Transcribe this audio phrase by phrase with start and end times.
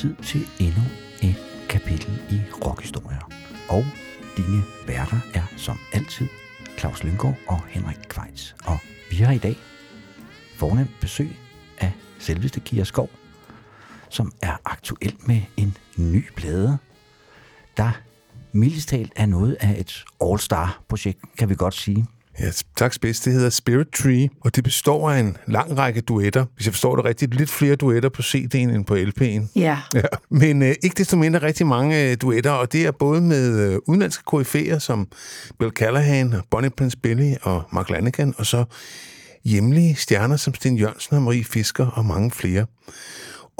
[0.00, 0.82] Tid til endnu
[1.22, 1.36] et
[1.68, 3.30] kapitel i rockhistorier.
[3.68, 3.84] Og
[4.36, 6.28] dine værter er som altid
[6.78, 8.56] Claus Lynggaard og Henrik Kvejs.
[8.64, 8.78] Og
[9.10, 9.56] vi har i dag
[10.56, 11.36] fornemt besøg
[11.78, 13.10] af selveste Kira Skov,
[14.08, 16.78] som er aktuel med en ny plade,
[17.76, 17.90] der
[18.52, 22.06] mildest talt er noget af et all-star-projekt, kan vi godt sige.
[22.40, 23.20] Ja, tak spids.
[23.20, 26.44] Det hedder Spirit Tree, og det består af en lang række duetter.
[26.54, 29.60] Hvis jeg forstår det rigtigt, lidt flere duetter på CD'en end på LP'en.
[29.60, 29.78] Ja.
[29.94, 30.02] Ja.
[30.30, 33.78] Men øh, ikke desto mindre rigtig mange øh, duetter, og det er både med øh,
[33.86, 35.08] udenlandske koryfæer som
[35.58, 38.64] Bill Callahan, Bonnie Prince Billy og Mark Lanigan, og så
[39.44, 42.66] hjemlige stjerner som Sten Jørgensen og Marie Fisker og mange flere.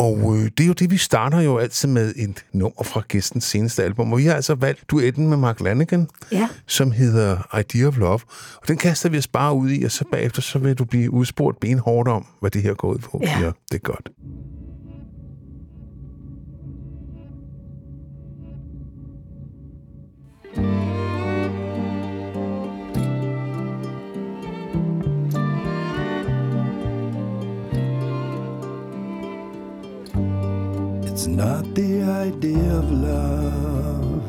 [0.01, 3.45] Og øh, det er jo det, vi starter jo altid med et nummer fra gæstens
[3.45, 4.13] seneste album.
[4.13, 6.49] Og vi har altså valgt duetten med Mark Lanigan, Ja.
[6.67, 8.21] som hedder Idea of Love.
[8.63, 11.11] Og den kaster vi os bare ud i, og så bagefter så vil du blive
[11.11, 13.21] udspurgt benhårdt om, hvad det her går ud på.
[13.23, 13.39] Ja.
[13.41, 14.09] ja det er godt.
[31.21, 34.23] It's not the idea of love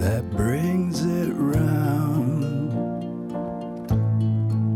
[0.00, 2.72] that brings it round.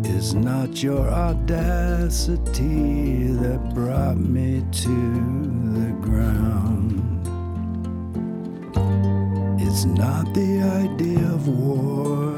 [0.07, 2.45] It's not your audacity
[3.43, 5.13] that brought me to
[5.79, 7.27] the ground.
[9.61, 12.31] It's not the idea of war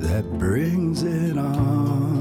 [0.00, 2.19] that brings it on.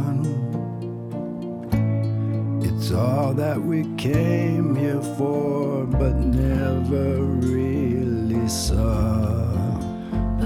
[2.81, 9.53] It's all that we came here for, but never really saw.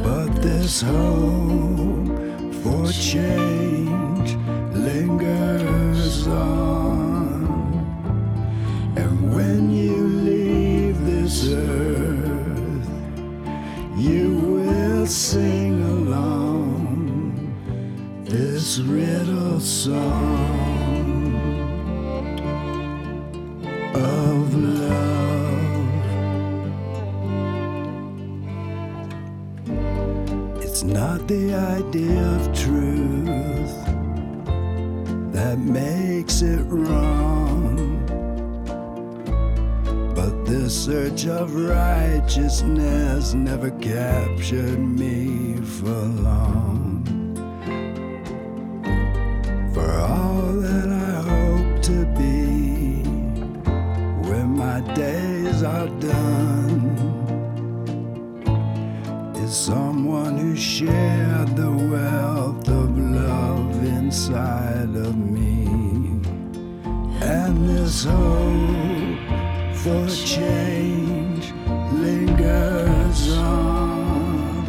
[0.01, 2.07] But this hope
[2.63, 4.35] for change
[4.73, 7.45] lingers on.
[8.97, 12.89] And when you leave this earth,
[13.95, 17.53] you will sing along
[18.25, 20.72] this riddle song
[23.95, 24.93] of love.
[30.61, 33.75] It's not the idea of truth
[35.33, 38.05] that makes it wrong,
[40.15, 47.22] but the search of righteousness never captured me for long.
[54.95, 57.13] Days are done
[59.37, 65.65] is someone who shared the wealth of love inside of me.
[67.21, 69.19] And this hope
[69.75, 71.51] for change
[71.91, 74.65] lingers on.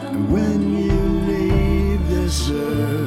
[0.00, 1.00] And when you
[1.30, 3.05] leave this earth,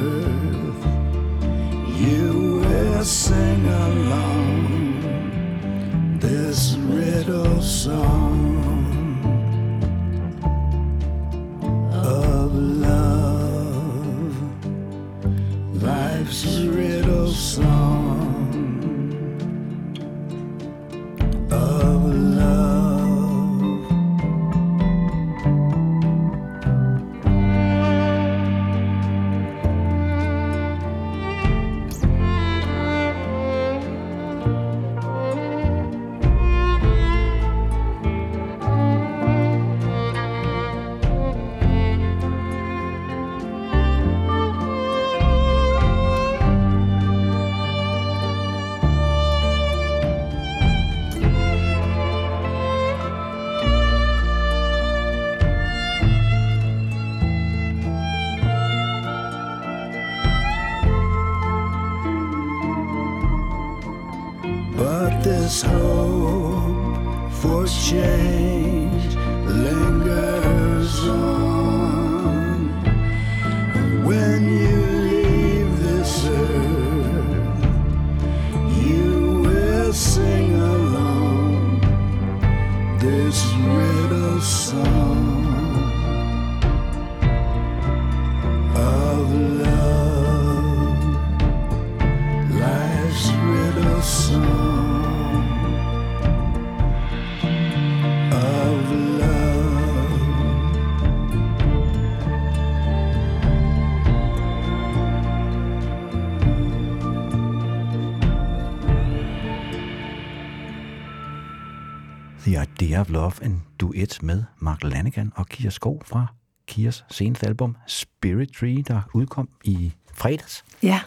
[113.00, 116.26] Idea of Love, en duet med Mark Lanegan og Kia Skov fra
[116.66, 120.64] Kias seneste album Spirit Tree, der udkom i fredags.
[120.82, 121.00] Ja,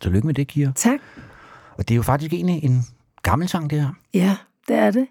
[0.00, 0.72] Tillykke med det, Kia.
[0.74, 1.00] tak.
[1.76, 2.82] Og det er jo faktisk egentlig en
[3.22, 3.90] gammel sang, det her.
[4.14, 4.36] Ja,
[4.68, 5.06] det er det.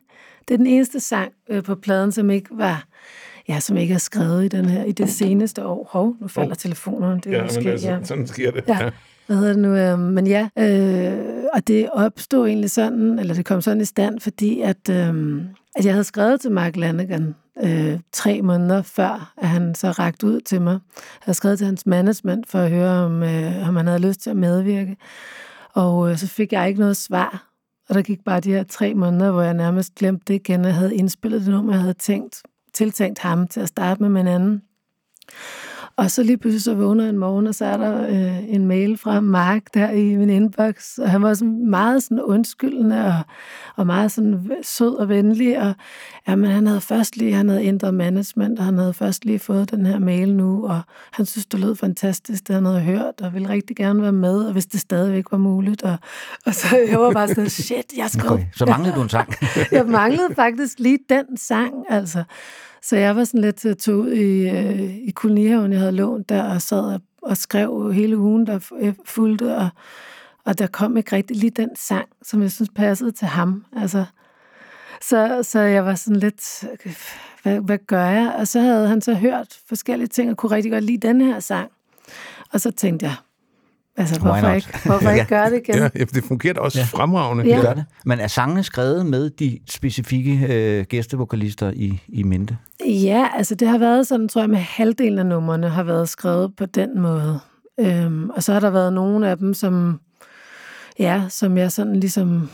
[0.47, 2.85] Det er den eneste sang øh, på pladen, som ikke var
[3.49, 5.89] ja, som ikke er skrevet i den her i det seneste år.
[5.91, 6.57] Hov, nu falder oh.
[6.57, 7.21] telefonerne.
[7.23, 8.03] Det er Ja, måske, men altså, ja.
[8.03, 8.63] sådan sker det.
[8.67, 8.89] Ja.
[9.27, 9.75] Hvad hedder det nu?
[9.75, 14.19] Øh, men ja, øh, og det opstod egentlig sådan, eller det kom sådan i stand,
[14.19, 15.41] fordi at, øh,
[15.77, 20.27] at jeg havde skrevet til Mark Lanegan øh, tre måneder før, at han så rakte
[20.27, 20.71] ud til mig.
[20.73, 24.21] Jeg havde skrevet til hans management for at høre, om, øh, om han havde lyst
[24.21, 24.97] til at medvirke.
[25.73, 27.47] Og øh, så fik jeg ikke noget svar.
[27.89, 30.65] Og der gik bare de her tre måneder, hvor jeg nærmest glemte det igen.
[30.65, 32.41] og havde indspillet det nummer, jeg havde tænkt,
[32.73, 34.61] tiltænkt ham til at starte med min anden.
[35.97, 38.65] Og så lige pludselig så vågner jeg en morgen, og så er der øh, en
[38.65, 43.21] mail fra Mark der i min inbox, og han var sådan meget sådan undskyldende og,
[43.75, 45.73] og meget sådan sød og venlig, og
[46.27, 49.71] jamen, han havde først lige, han havde ændret management, og han havde først lige fået
[49.71, 53.33] den her mail nu, og han synes, det lød fantastisk, det han havde hørt, og
[53.33, 55.97] ville rigtig gerne være med, og hvis det stadigvæk var muligt, og,
[56.45, 58.31] og så jeg var bare sådan, shit, jeg skrev...
[58.31, 59.33] Okay, så manglede du en sang.
[59.71, 62.23] jeg manglede faktisk lige den sang, altså.
[62.87, 66.29] Så jeg var sådan lidt øh, tog ud i, øh, i kolonihaven, jeg havde lånt
[66.29, 69.69] der, og sad og, og skrev hele ugen, der øh, fulgte, og,
[70.45, 73.65] og der kom ikke rigtig lige den sang, som jeg synes passede til ham.
[73.75, 74.05] Altså,
[75.01, 76.65] så, så jeg var sådan lidt,
[77.43, 78.35] hvad, hvad gør jeg?
[78.39, 81.39] Og så havde han så hørt forskellige ting, og kunne rigtig godt lide den her
[81.39, 81.71] sang.
[82.51, 83.15] Og så tænkte jeg,
[83.97, 84.55] altså, Why hvorfor not?
[84.55, 85.75] ikke, hvorfor ikke gøre det igen?
[85.75, 86.85] Ja, ja, det fungerer også ja.
[86.85, 87.43] fremragende.
[87.43, 87.55] Ja.
[87.55, 87.85] Det gør det.
[88.05, 92.57] Men er sangene skrevet med de specifikke øh, gæstevokalister i, i mente?
[92.85, 96.55] Ja, altså det har været sådan, tror jeg, med halvdelen af numrene har været skrevet
[96.55, 97.39] på den måde.
[97.79, 99.99] Øhm, og så har der været nogle af dem, som,
[100.99, 102.49] ja, som jeg sådan ligesom,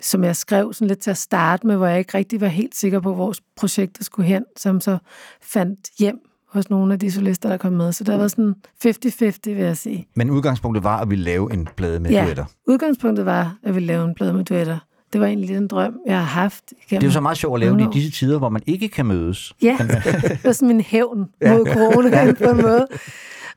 [0.00, 2.74] som jeg skrev sådan lidt til at starte med, hvor jeg ikke rigtig var helt
[2.74, 4.98] sikker på, hvor projektet skulle hen, som så
[5.42, 7.92] fandt hjem hos nogle af de solister, der kom med.
[7.92, 8.54] Så der var sådan
[8.86, 10.08] 50-50, vil jeg sige.
[10.16, 12.24] Men udgangspunktet var, at vi lave en plade med Ja.
[12.24, 12.44] duetter.
[12.68, 14.78] Udgangspunktet var, at vi lavede en plade med duetter.
[15.12, 16.72] Det var egentlig den drøm, jeg har haft.
[16.90, 18.88] Det er jo så meget sjovt at lave det i disse tider, hvor man ikke
[18.88, 19.52] kan mødes.
[19.62, 22.86] Ja, det var sådan min hævn mod corona på en måde.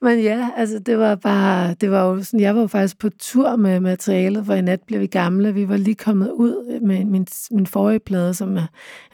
[0.02, 3.10] Men ja, altså det var bare, det var jo sådan, jeg var jo faktisk på
[3.20, 5.54] tur med materialet, for i nat blev vi gamle.
[5.54, 8.68] Vi var lige kommet ud med min, min forrige plade, som er en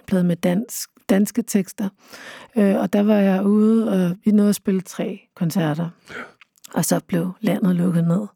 [0.07, 1.89] plade med dansk, danske tekster.
[2.57, 5.89] Øh, og der var jeg ude, og vi nåede at spille tre koncerter.
[6.73, 8.27] Og så blev landet lukket ned.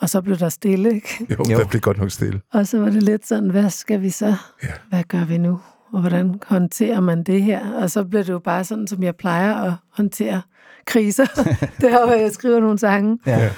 [0.00, 1.26] Og så blev der stille, ikke?
[1.30, 1.58] Jo, Jo.
[1.58, 2.40] der blev godt nok stille.
[2.52, 4.34] Og så var det lidt sådan, hvad skal vi så?
[4.62, 4.68] Ja.
[4.88, 5.60] Hvad gør vi nu?
[5.92, 7.72] Og hvordan håndterer man det her?
[7.74, 10.42] Og så blev det jo bare sådan, som jeg plejer at håndtere
[10.86, 11.24] kriser.
[11.80, 13.18] det er hvor jeg skriver nogle sange.
[13.26, 13.50] Ja.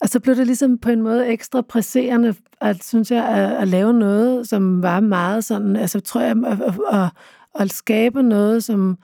[0.00, 3.68] Og så blev det ligesom på en måde ekstra presserende, at, synes jeg, at, at
[3.68, 7.08] lave noget, som var meget sådan, altså tror jeg, at, at, at,
[7.54, 8.98] at skabe noget, som,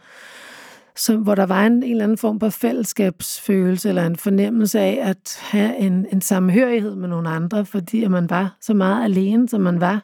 [0.97, 4.99] som, hvor der var en, en eller anden form for fællesskabsfølelse, eller en fornemmelse af
[5.03, 9.49] at have en, en samhørighed med nogle andre, fordi at man var så meget alene,
[9.49, 10.03] som man var,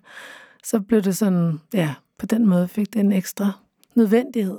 [0.64, 3.52] så blev det sådan, ja, på den måde fik det en ekstra
[3.94, 4.58] nødvendighed.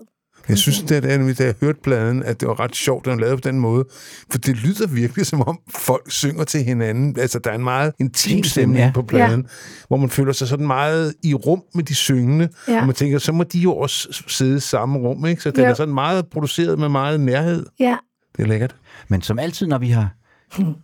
[0.49, 3.19] Jeg synes, det er, da jeg hørte pladen, at det var ret sjovt, at den
[3.19, 3.85] lavede på den måde.
[4.31, 7.19] For det lyder virkelig, som om folk synger til hinanden.
[7.19, 8.91] Altså, der er en meget intim stemning ja.
[8.93, 9.47] på pladen, ja.
[9.87, 12.49] hvor man føler sig sådan meget i rum med de syngende.
[12.67, 12.79] Ja.
[12.81, 15.41] Og man tænker, så må de jo også sidde i samme rum, ikke?
[15.41, 15.69] Så den Ja.
[15.69, 17.65] er sådan meget produceret med meget nærhed.
[17.79, 17.97] Ja,
[18.37, 18.75] Det er lækkert.
[19.07, 20.09] Men som altid, når vi har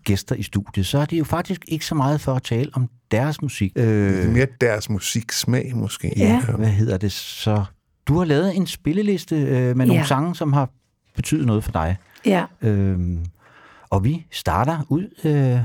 [0.04, 2.88] gæster i studiet, så er det jo faktisk ikke så meget for at tale om
[3.12, 3.74] deres musik.
[3.76, 6.14] Det Øh, er mere deres musiksmag, måske.
[6.18, 6.42] Ja.
[6.58, 7.64] hvad hedder det så?
[8.10, 10.04] Du har lavet en spilleliste øh, med nogle Ja.
[10.06, 10.70] sange, som har
[11.16, 11.98] betydet noget for dig.
[12.26, 13.26] ja, Øhm,
[13.90, 15.60] og vi starter ud øh,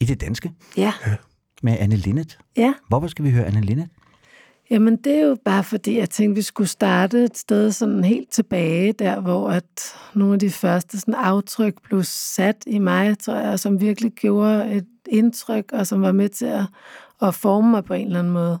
[0.00, 0.92] i det danske ja,
[1.62, 2.38] med Anne Linnet.
[2.56, 2.72] ja.
[2.88, 3.88] Hvorfor skal vi høre Anne Linnet?
[4.70, 8.30] Jamen, det er jo bare fordi, jeg tænkte, vi skulle starte et sted sådan helt
[8.30, 13.34] tilbage, der hvor at nogle af de første sådan aftryk blev sat i mig, tror
[13.36, 16.64] jeg, som virkelig gjorde et indtryk, og som var med til at,
[17.18, 18.58] og forme mig på en eller anden måde.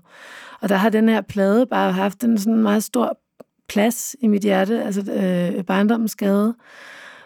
[0.62, 3.18] Og der har den her plade bare haft en sådan meget stor
[3.68, 6.16] plads i mit hjerte, altså øh, barndommens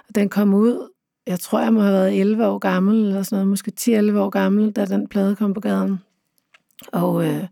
[0.09, 0.89] Og Den kom ud,
[1.27, 4.31] jeg tror, jeg må have været 11 år gammel, eller sådan noget, måske 10-11 år
[4.31, 6.01] gammel, da den plade kom på gaden.
[6.93, 7.47] Og, øh,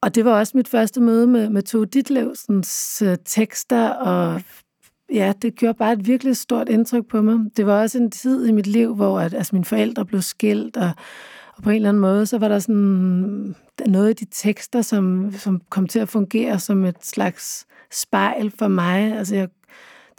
[0.00, 4.42] og det var også mit første møde med, med Tove Ditlevsens øh, tekster, og
[5.12, 7.38] ja, det gjorde bare et virkelig stort indtryk på mig.
[7.56, 10.76] Det var også en tid i mit liv, hvor at, altså, mine forældre blev skilt,
[10.76, 10.90] og,
[11.56, 13.54] og på en eller anden måde, så var der sådan
[13.86, 18.68] noget af de tekster, som, som kom til at fungere som et slags spejl for
[18.68, 19.12] mig.
[19.18, 19.48] Altså, jeg,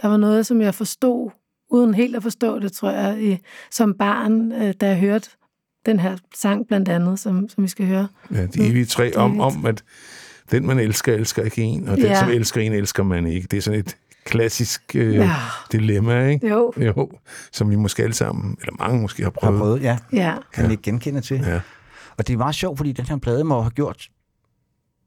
[0.02, 1.32] der var noget, som jeg forstod,
[1.72, 3.38] uden helt at forstå det, tror jeg, i,
[3.72, 5.30] som barn, øh, da jeg hørte
[5.86, 8.08] den her sang blandt andet, som, som vi skal høre.
[8.32, 9.56] Ja, de evige tre Det er om, evigt.
[9.58, 9.84] om, at
[10.52, 12.20] den, man elsker, elsker ikke en, og den, Ja.
[12.20, 13.48] som elsker en, elsker man ikke.
[13.52, 15.32] Det er sådan et klassisk øh, Ja.
[15.72, 16.48] dilemma, ikke?
[16.50, 17.12] Jo, Jo,
[17.52, 19.60] som vi måske alle sammen, eller mange måske har Har prøvet.
[19.62, 19.98] prøvet, ja.
[20.14, 20.34] ja.
[20.54, 21.38] Kan ikke genkende til.
[21.38, 21.60] Ja.
[22.18, 24.08] Og det er meget sjovt, fordi den her plade må have gjort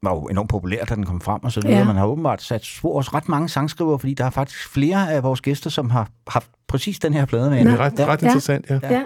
[0.03, 1.73] var jo enormt populær, da den kom frem og så videre.
[1.73, 1.79] Ja.
[1.79, 1.85] Ja.
[1.87, 5.23] Man har åbenbart sat spor hos ret mange sangskrivere, fordi der er faktisk flere af
[5.23, 7.59] vores gæster, som har haft præcis den her plade med.
[7.65, 8.27] Det er ret, ret Ja.
[8.27, 8.79] interessant, ja.
[8.83, 9.01] ja.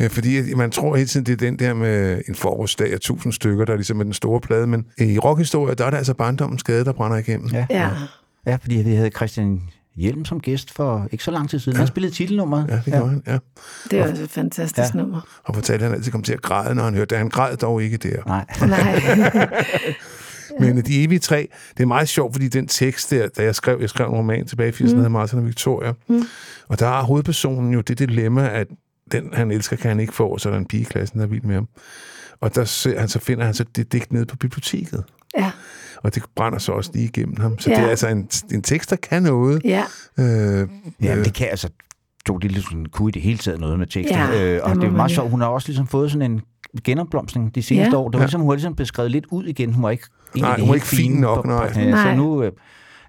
[0.00, 3.00] Øh, Fordi at man tror hele tiden, det er den der med en forårsdag af
[3.00, 5.96] tusind stykker, der er ligesom er den store plade, men i rockhistorie, der er det
[5.96, 7.48] altså barndommens skade, der brænder igennem.
[7.52, 7.66] Ja.
[7.70, 7.90] ja.
[8.46, 9.62] ja, fordi vi havde Christian
[9.96, 11.78] Hjelm som gæst for ikke så lang tid siden.
[11.78, 12.66] Han spillede titelnummeret.
[12.68, 13.38] Ja, det gjorde han, ja.
[13.90, 14.98] Det er også et fantastisk Ja.
[15.00, 15.20] nummer.
[15.44, 17.18] Og fortalte, at han altid kom til at græde, når han hørte det.
[17.18, 18.22] Han græd dog ikke der.
[18.26, 18.44] Nej.
[18.68, 19.64] Nej.
[20.60, 23.78] Men de evige tre, det er meget sjovt, fordi den tekst der, da jeg skrev,
[23.80, 24.94] jeg skrev en roman tilbage i 80'erne, mm.
[24.96, 26.22] hedder Martin og Victoria, mm.
[26.68, 28.66] og der har hovedpersonen jo det dilemma, at
[29.12, 31.18] den, han elsker, kan han ikke få, og så er der en pige i klassen,
[31.18, 31.68] der er vild med ham.
[32.40, 35.04] Og der ser han, så finder han så det digt nede på biblioteket.
[35.38, 35.50] ja,
[36.02, 37.58] Og det brænder så også lige igennem ham.
[37.58, 37.76] Så Ja.
[37.76, 39.62] det er altså en, en tekst, der kan noget.
[39.64, 39.82] ja,
[40.18, 40.68] Øh,
[41.02, 41.68] Ja, øh, det kan altså...
[42.26, 44.18] Det er ligesom, kunne i det hele taget noget med tekster.
[44.32, 45.14] Ja, øh, og det er meget jo.
[45.14, 45.30] sjovt.
[45.30, 46.40] Hun har også ligesom fået sådan en
[46.84, 47.96] genopblomstring de seneste Ja.
[48.02, 48.08] år.
[48.08, 49.72] Det var ligesom, hun har ligesom blevet skrevet lidt ud igen.
[49.74, 50.04] Hun var ikke,
[50.36, 51.72] Nej, hun var helt ikke fin fine nok, på- på- nej.
[51.76, 52.10] Ja, Nej.
[52.10, 52.52] Så nu øh,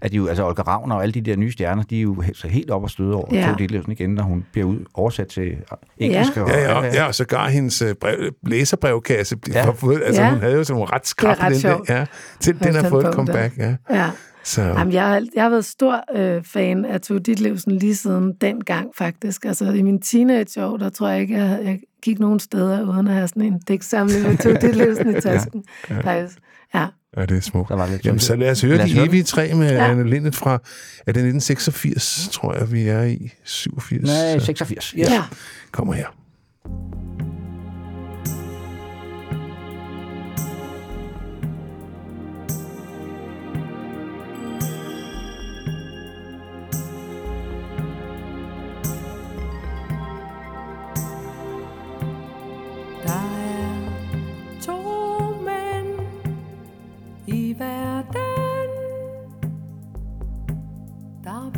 [0.02, 2.24] er de jo, altså Olga Ravner og alle de der nye stjerner, de er jo
[2.34, 3.40] så helt op og støde over Ja.
[3.40, 3.46] ja.
[3.46, 5.58] Tove Ditlevsen igen, når hun bliver ud, oversat til
[5.98, 6.36] engelsk.
[6.38, 6.42] Ja.
[6.42, 9.38] Og, Ja, ja, ja, og så gar hendes øh, brev, læserbrevkasse.
[9.54, 9.60] Ja.
[9.66, 9.70] Ja.
[9.70, 10.30] Fået, altså, Ja.
[10.30, 11.78] hun havde jo sådan nogle ret skrab den der.
[11.90, 12.06] Ja,
[12.40, 13.58] til den har fået et comeback.
[13.58, 13.76] Ja.
[13.90, 14.10] ja.
[14.44, 18.34] Så, Jamen, jeg, har, jeg har været stor øh, fan af Tove Ditlevsen lige siden
[18.42, 19.46] dengang, faktisk.
[19.46, 23.14] Altså, i min teenageår, der tror jeg ikke, jeg, jeg gik nogen steder uden at
[23.14, 25.64] have sådan en digtsamling med Tove Ditlevsen i tasken.
[25.90, 26.00] ja.
[26.00, 26.38] Faktisk.
[26.76, 26.86] Ja.
[27.18, 27.70] Ja, det er smukt.
[27.70, 29.72] Der var lidt Jamen, så lad os høre Lad os de høre evige tre med
[29.72, 29.92] Ja.
[29.92, 30.58] Anne Lindet fra, er
[31.06, 33.32] det 1986, tror jeg, vi er i?
[33.44, 34.04] 87?
[34.04, 34.94] Nej, Så 86.
[34.98, 35.14] Ja.
[35.14, 35.24] ja.
[35.72, 36.08] Kommer her.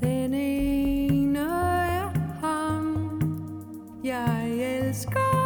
[0.01, 2.09] Den ene er
[2.41, 3.21] ham,
[4.03, 5.38] jeg elsker.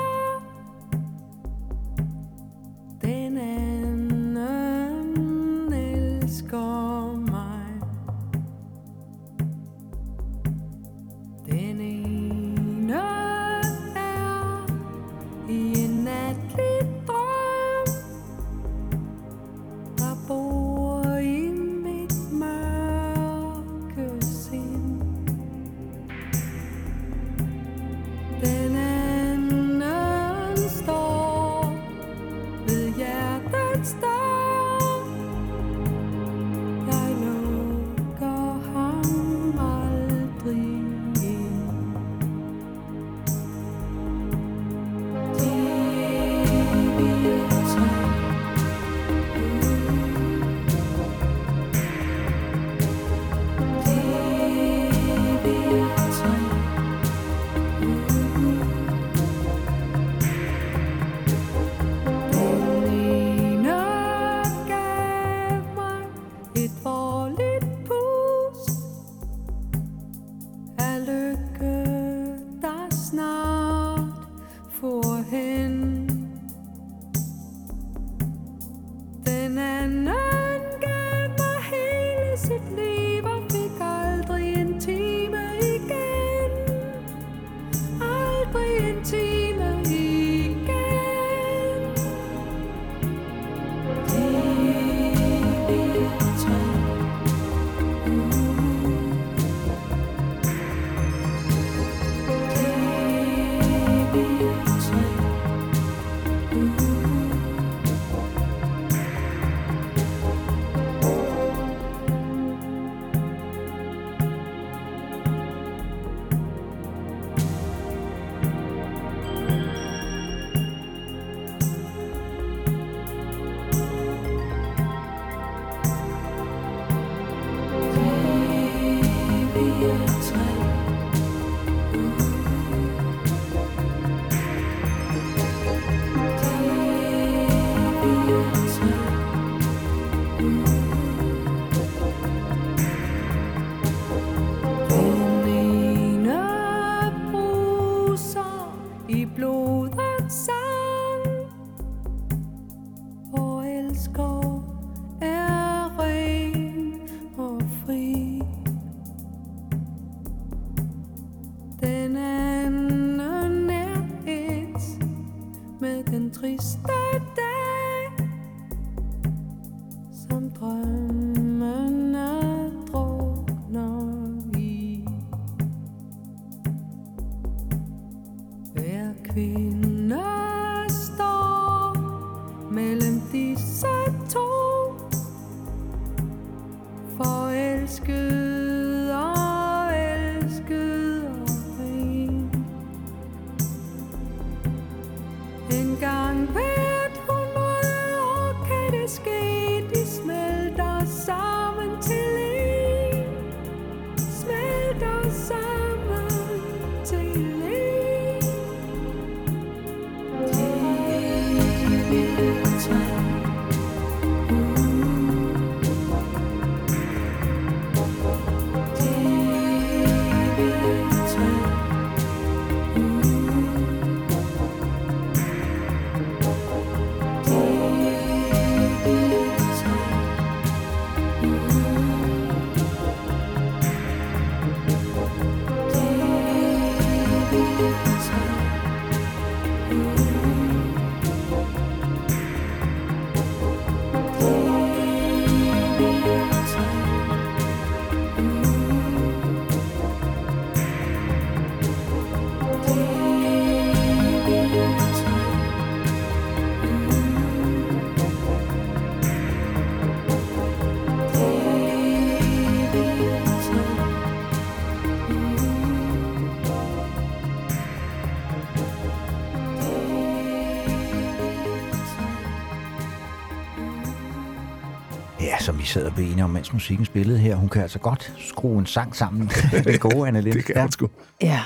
[275.93, 277.55] Sad og blev enige om, mens musikken spillede her.
[277.55, 279.51] Hun kan altså godt skrue en sang sammen.
[279.85, 280.53] Den gode Anne Lind.
[280.53, 281.09] Det kan man sgu.
[281.41, 281.61] Ja,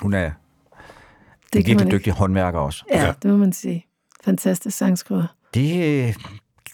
[0.00, 0.30] Hun er
[1.52, 2.84] det en virkelig dygtig håndværker også.
[2.92, 3.86] Ja, det må man sige.
[4.24, 5.26] Fantastisk sangskriver.
[5.54, 6.14] Det øh,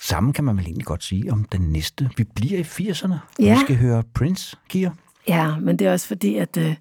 [0.01, 2.11] samme kan man vel egentlig godt sige om den næste.
[2.17, 3.15] Vi bliver i 80'erne.
[3.39, 3.55] Ja.
[3.55, 4.91] Vi skal høre Prince, Kier.
[5.29, 6.75] Ja, men det er også fordi, at øh,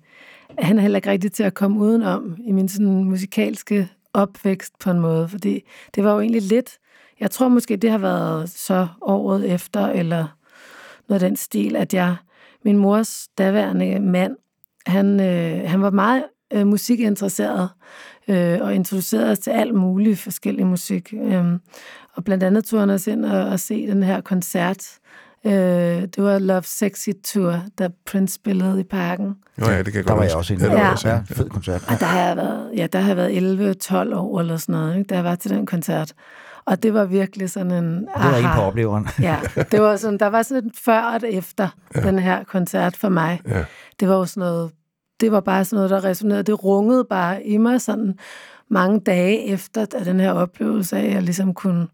[0.59, 4.91] han er heller ikke rigtig til at komme udenom i min sådan musikalske opvækst på
[4.91, 5.63] en måde, fordi
[5.95, 6.77] det var jo egentlig lidt,
[7.23, 10.27] jeg tror måske, det har været så året efter, eller
[11.09, 12.15] noget af den stil, at jeg,
[12.65, 14.35] min mors daværende mand,
[14.85, 17.69] han, øh, han var meget øh, musikinteresseret,
[18.27, 21.13] øh, og introducerede os til alt muligt forskellig musik.
[21.23, 21.45] Øh,
[22.13, 24.87] og blandt andet tog han os ind og, og se den her koncert,
[25.45, 25.51] Øh,
[26.01, 29.35] det var Love Sexy Tour, da Prince spillede i parken.
[29.57, 30.65] Nå ja, det kan jeg Der godt var jeg også inde.
[30.65, 30.91] Ja, der var Ja.
[30.91, 31.81] også fed koncert.
[31.87, 33.75] Og der har jeg været, ja, der har jeg været
[34.11, 36.13] 11-12 år eller sådan noget, ikke, da jeg var til den koncert.
[36.65, 37.95] Og det var virkelig sådan en...
[37.95, 39.07] Det var en på opleveren.
[39.21, 39.39] Ja,
[39.71, 42.01] det var sådan, der var sådan et før og et efter ja.
[42.01, 43.41] den her koncert for mig.
[43.47, 43.65] Ja.
[43.99, 44.71] Det var jo sådan noget,
[45.19, 46.43] det var bare sådan noget, der resonerede.
[46.43, 48.17] Det rungede bare i mig sådan
[48.69, 51.87] mange dage efter at den her oplevelse af, at jeg ligesom kunne,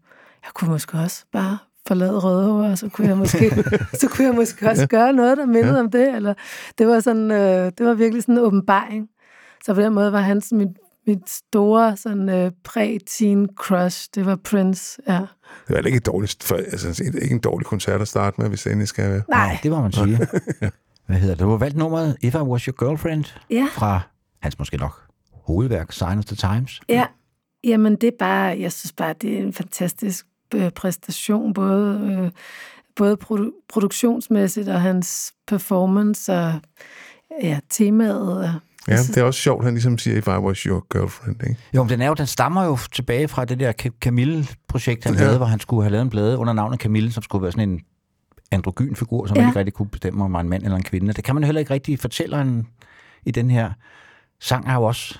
[0.44, 3.64] jeg kunne måske også bare forlade Rødovre, og så kunne jeg måske,
[4.00, 5.80] så kunne jeg måske også gøre noget, der mindede ja.
[5.80, 6.14] om det.
[6.14, 6.34] Eller,
[6.78, 9.08] det var sådan, øh, det var virkelig sådan en åbenbaring.
[9.64, 10.76] Så på den måde var han sådan mit,
[11.10, 14.08] mit store sådan, øh, præ-teen crush.
[14.14, 15.20] Det var Prince, ja.
[15.68, 18.62] Det var ikke et dårligt, for, altså, ikke en dårlig koncert at starte med, hvis
[18.62, 19.22] det endelig skal være.
[19.28, 20.16] Nej, Det må man sige.
[21.06, 21.44] Hvad hedder det?
[21.44, 23.68] Du har valgt nummeret If I Was Your Girlfriend ja.
[23.72, 24.00] fra
[24.42, 26.80] hans måske nok hovedværk, Sign of the Times.
[26.88, 27.06] Ja,
[27.64, 32.30] jamen det er bare, jeg synes bare, det er en fantastisk øh, præstation, både, øh,
[32.96, 36.54] både produ- produktionsmæssigt og hans performance og
[37.42, 38.44] ja, temaet.
[38.44, 38.54] Og,
[38.88, 41.56] Ja, det er også sjovt, han ligesom siger, if I was your girlfriend, ikke?
[41.74, 45.18] Jo, men den, er jo, den stammer jo tilbage fra det der Camille-projekt, han Ja.
[45.18, 45.24] ja.
[45.24, 47.68] lavede, hvor han skulle have lavet en blade under navnet Camille, som skulle være sådan
[47.68, 47.80] en
[48.50, 49.40] androgyn figur, som ja.
[49.40, 49.46] Ja.
[49.46, 51.12] man ikke rigtig kunne bestemme, om var en mand eller en kvinde.
[51.12, 52.66] Det kan man jo heller ikke rigtig fortælle en,
[53.26, 53.70] i den her
[54.40, 55.18] sang, er jo også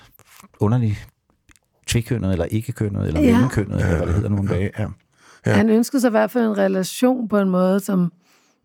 [0.59, 1.07] underligt
[1.87, 3.25] tvikønnet, eller ikke-kønnet, eller Ja.
[3.27, 3.31] ja.
[3.33, 4.69] mellemkønnet, eller hvad det hedder nogle dage.
[4.79, 4.83] Ja.
[4.83, 4.89] Ja.
[5.45, 5.53] ja.
[5.57, 8.11] Han ønskede sig i hvert fald en relation på en måde, som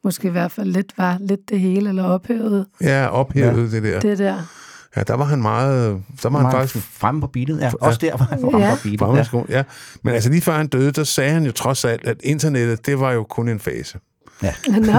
[0.04, 3.76] måske i hvert fald lidt var lidt det hele, eller ophævede Ja, ophævet ja.
[3.76, 4.00] det der.
[4.00, 4.36] det der.
[4.96, 6.02] Ja, der var han meget...
[6.22, 7.60] Der var han Meget faktisk fremme på beatet.
[7.60, 7.70] Ja.
[7.80, 8.74] Også der var han fremme Ja.
[8.74, 9.26] på beatet.
[9.26, 9.56] fremme ja.
[9.56, 9.62] ja.
[10.02, 13.00] Men altså lige før han døde, der sagde han jo trods alt, at internettet, det
[13.00, 13.98] var jo kun en fase.
[14.42, 14.48] Nå,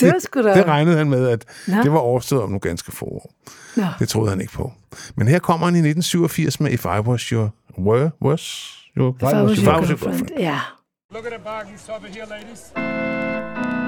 [0.00, 0.54] det var sgu da...
[0.54, 1.76] Det regnede han med, at Nå.
[1.82, 3.34] det var overstået om nogle ganske få år.
[3.76, 3.84] Nå.
[3.98, 4.72] Det troede han ikke på.
[5.16, 7.50] Men her kommer han i 1987 med If I Was Your...
[7.78, 10.28] Were, was your, If I was If I your was girlfriend.
[10.38, 10.58] Ja.
[11.14, 13.79] Look at the baggies over here, ladies.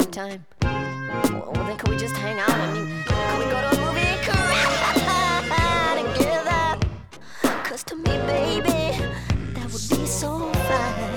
[0.00, 0.44] Sometime?
[0.62, 2.50] Well, then could we just hang out?
[2.50, 6.78] I mean, could we go to a movie cry together?
[7.64, 8.96] Cause to me, baby,
[9.54, 11.10] that would be so fine.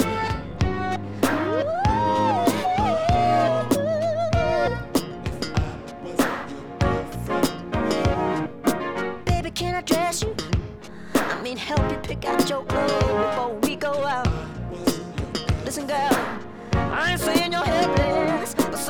[9.26, 10.36] Baby, can I dress you?
[11.16, 14.28] I mean, help you pick out your clothes before we go out.
[15.66, 16.18] Listen, girl,
[16.74, 18.33] I ain't saying you're helpless,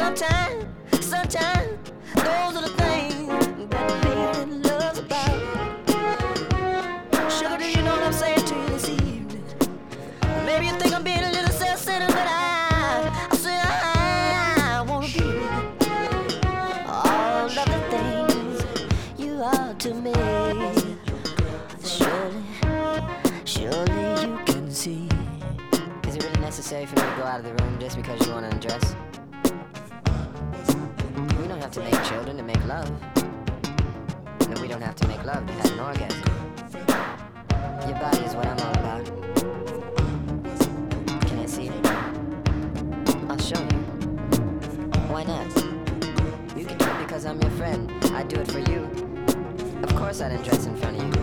[0.04, 0.66] sometimes,
[1.00, 3.28] sometimes, those are the things
[3.70, 5.40] that being love's about.
[7.32, 9.46] Sugar, do you know what I'm saying to you this evening?
[10.46, 15.24] Maybe you think I'm being a little self-centered, but I, I say I, wanna be
[16.86, 18.56] all of the things
[19.18, 20.14] you are to me.
[21.82, 22.44] Surely,
[23.46, 25.08] surely you can see.
[26.10, 28.34] Is it really necessary for me to go out of the room just because you
[28.34, 28.96] want to undress?
[31.64, 32.92] We don't have to make children to make love.
[34.50, 36.24] No, we don't have to make love to have an orgasm.
[37.88, 39.06] Your body is what I'm all about.
[41.26, 41.86] Can I see it?
[43.30, 43.80] I'll show you.
[45.08, 45.48] Why not?
[46.58, 47.90] You can do it because I'm your friend.
[48.12, 48.84] I'd do it for you.
[49.84, 51.14] Of course I didn't dress in front of you.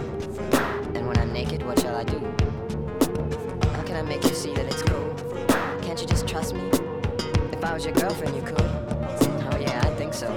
[0.95, 2.19] And when I'm naked, what shall I do?
[3.75, 5.15] How can I make you see that it's cool?
[5.83, 6.63] Can't you just trust me?
[7.53, 8.80] If I was your girlfriend, you could.
[10.01, 10.33] Think so.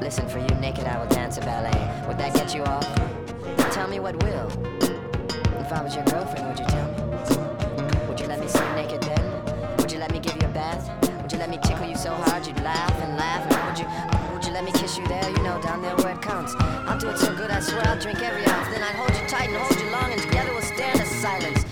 [0.00, 1.78] Listen, for you naked, I will dance a ballet.
[2.08, 2.84] Would that get you off?
[3.70, 4.48] Tell me what will.
[5.62, 8.08] If I was your girlfriend, would you tell me?
[8.08, 9.76] Would you let me you naked then?
[9.76, 10.90] Would you let me give you a bath?
[11.22, 13.46] Would you let me tickle you so hard you'd laugh and laugh?
[13.52, 13.86] And would you,
[14.34, 15.30] would you let me kiss you there?
[15.30, 16.56] You know, down there where it counts.
[16.58, 18.66] I'll do it so good, I swear I'll drink every ounce.
[18.66, 21.64] Then I'd hold you tight and hold you long, and together we'll stand in silence.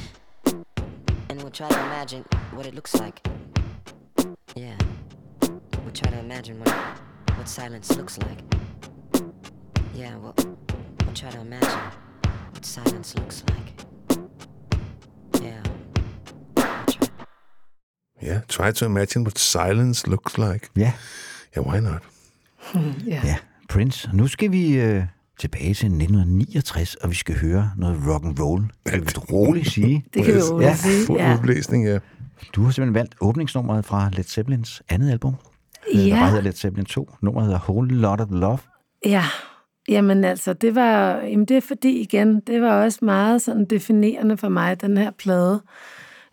[1.29, 3.27] And we'll try to imagine what it looks like.
[4.55, 4.77] Yeah.
[5.97, 6.75] Try to imagine what,
[7.39, 8.39] what silence looks like.
[9.99, 10.35] Yeah, we'll,
[11.01, 11.81] we'll try to imagine
[12.53, 13.69] what silence looks like.
[15.43, 15.63] Yeah.
[16.57, 17.09] We'll try.
[18.23, 20.69] Ja, try to imagine what silence looks like.
[20.77, 20.93] Ja,
[21.57, 22.03] Ja, why not?
[23.07, 23.21] Ja.
[23.25, 23.37] ja.
[23.69, 24.11] Prince.
[24.13, 25.03] Nu skal vi øh,
[25.39, 28.63] tilbage til 1969, og vi skal høre noget rock and roll.
[28.87, 30.05] Kan vi roligt sige.
[30.15, 30.77] Det kan vi roligt Ja.
[30.77, 31.07] sige.
[31.07, 31.35] Fuld Ja.
[31.35, 31.99] udblæsning, ja.
[32.53, 35.35] Du har simpelthen valgt åbningsnummeret fra Led Zeppelins andet album.
[35.94, 35.99] Ja.
[35.99, 36.14] Der Ja.
[36.14, 37.11] bare hedder Led Zeppelin 2.
[37.22, 38.59] Nummeret hedder Whole Lot of Love.
[39.07, 39.25] Ja,
[39.88, 44.37] jamen altså, det var, jamen det er fordi igen, det var også meget sådan definerende
[44.37, 45.62] for mig, den her plade,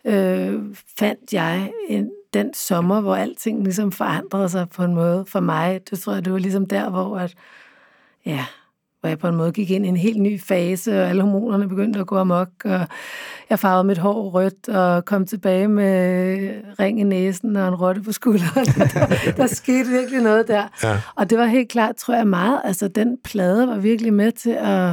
[0.04, 0.60] øh,
[0.98, 5.80] fandt jeg en, den sommer, hvor alting ligesom forandrede sig på en måde for mig.
[5.90, 7.34] Det tror jeg, det var ligesom der, hvor at,
[8.26, 8.44] ja,
[9.04, 11.68] hvor jeg på en måde gik ind i en helt ny fase, og alle hormonerne
[11.68, 12.86] begyndte at gå amok, og
[13.50, 18.02] jeg farvede mit hår rødt, og kom tilbage med ring i næsen og en rotte
[18.02, 18.66] på skulderen.
[18.94, 20.68] der, der skete virkelig noget der.
[20.82, 21.00] Ja.
[21.14, 24.56] Og det var helt klart, tror jeg meget, altså den plade var virkelig med til
[24.60, 24.92] at,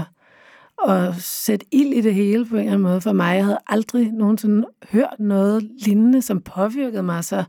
[0.90, 3.36] at sætte ild i det hele på en eller anden måde for mig.
[3.36, 7.44] Jeg havde aldrig nogensinde hørt noget lignende, som påvirkede mig så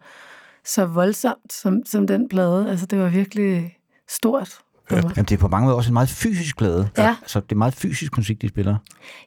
[0.65, 2.71] så voldsomt som, som den plade.
[2.71, 4.62] Altså, det var virkelig stort.
[4.91, 5.03] Mig.
[5.17, 6.89] Jamen, det er på mange måder også en meget fysisk plade.
[6.99, 7.17] Ja.
[7.27, 8.77] Så det er meget fysisk musik, de spiller.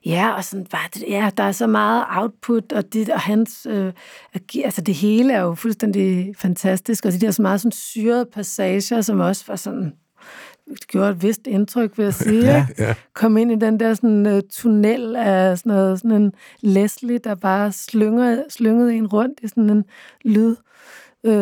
[0.06, 3.66] Ja, og sådan bare det, ja, der er så meget output, og, det, og hans,
[3.70, 3.92] øh,
[4.64, 9.00] altså det hele er jo fuldstændig fantastisk, og de der så meget sådan syrede passager,
[9.00, 9.92] som også var sådan,
[10.86, 12.44] gjorde et vist indtryk, vil jeg sige.
[12.44, 12.94] Ja, ja.
[13.14, 17.34] Kom ind i den der sådan uh, tunnel af sådan, noget, sådan en Leslie, der
[17.34, 19.84] bare slynger, slyngede en rundt i sådan en
[20.24, 20.56] lydtunnel.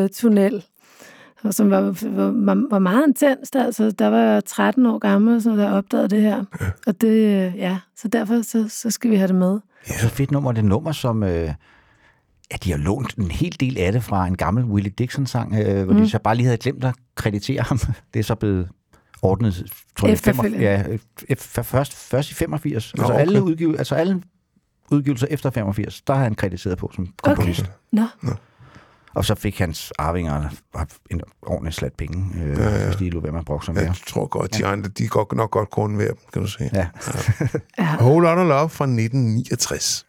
[0.02, 0.64] Uh, tunnel.
[1.44, 1.80] Og som var,
[2.34, 3.50] var, var meget intens.
[3.54, 6.44] Altså, der var jeg 13 år gammel, så der opdagede det her.
[6.86, 9.52] Og det, ja, så derfor så, så skal vi have det med.
[9.86, 10.52] Det er så fedt nummer.
[10.52, 11.22] Det er et nummer, som...
[11.22, 11.30] Øh,
[12.52, 15.84] ja, de har lånt en hel del af det fra en gammel Willie Dixon-sang, øh,
[15.84, 16.00] hvor mm.
[16.00, 17.78] de så bare lige havde glemt at kreditere ham.
[18.14, 18.68] Det er så blevet
[19.22, 20.64] ordnet, tror jeg, Efterfølgende.
[20.64, 20.98] ja, øh,
[21.32, 22.94] f- først, først i 85.
[22.94, 23.20] Nå, altså, okay.
[23.20, 24.22] alle udgiv, altså alle
[24.90, 27.70] udgivelser efter 85, der har han krediteret på som komponist.
[27.92, 28.02] Nå,
[29.14, 30.48] Og så fik hans arvinger
[31.10, 32.86] en ordentlig slat penge, øh, ja, ja.
[32.86, 35.34] hvis de lå være med at brokke sig Jeg tror godt, de andre, de går
[35.34, 36.70] nok godt grund ved dem, kan du se.
[36.72, 36.86] Ja.
[37.78, 37.96] ja.
[38.00, 40.06] A Whole Love fra 1969.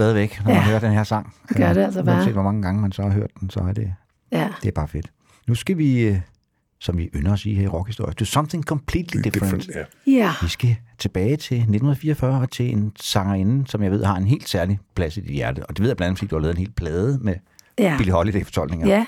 [0.00, 0.56] stadigvæk, når ja.
[0.56, 1.34] man hører den her sang.
[1.48, 2.14] Det gør det altså bare.
[2.16, 3.94] Uanset hvor mange gange man så har hørt den, så er det,
[4.32, 4.48] Ja.
[4.62, 5.06] det er bare fedt.
[5.48, 6.16] Nu skal vi, øh,
[6.80, 9.68] som vi ynder at sige her i rockhistorie, to something completely different.
[9.74, 10.12] Ja.
[10.12, 10.30] Ja.
[10.42, 14.48] Vi skal tilbage til 1944 og til en sangerinde, som jeg ved har en helt
[14.48, 15.66] særlig plads i dit hjerte.
[15.66, 17.34] Og det ved jeg blandt andet, fordi du har lavet en hel plade med
[17.78, 17.94] Ja.
[17.98, 18.86] Billie Holiday-fortolkninger.
[18.88, 19.06] Ja.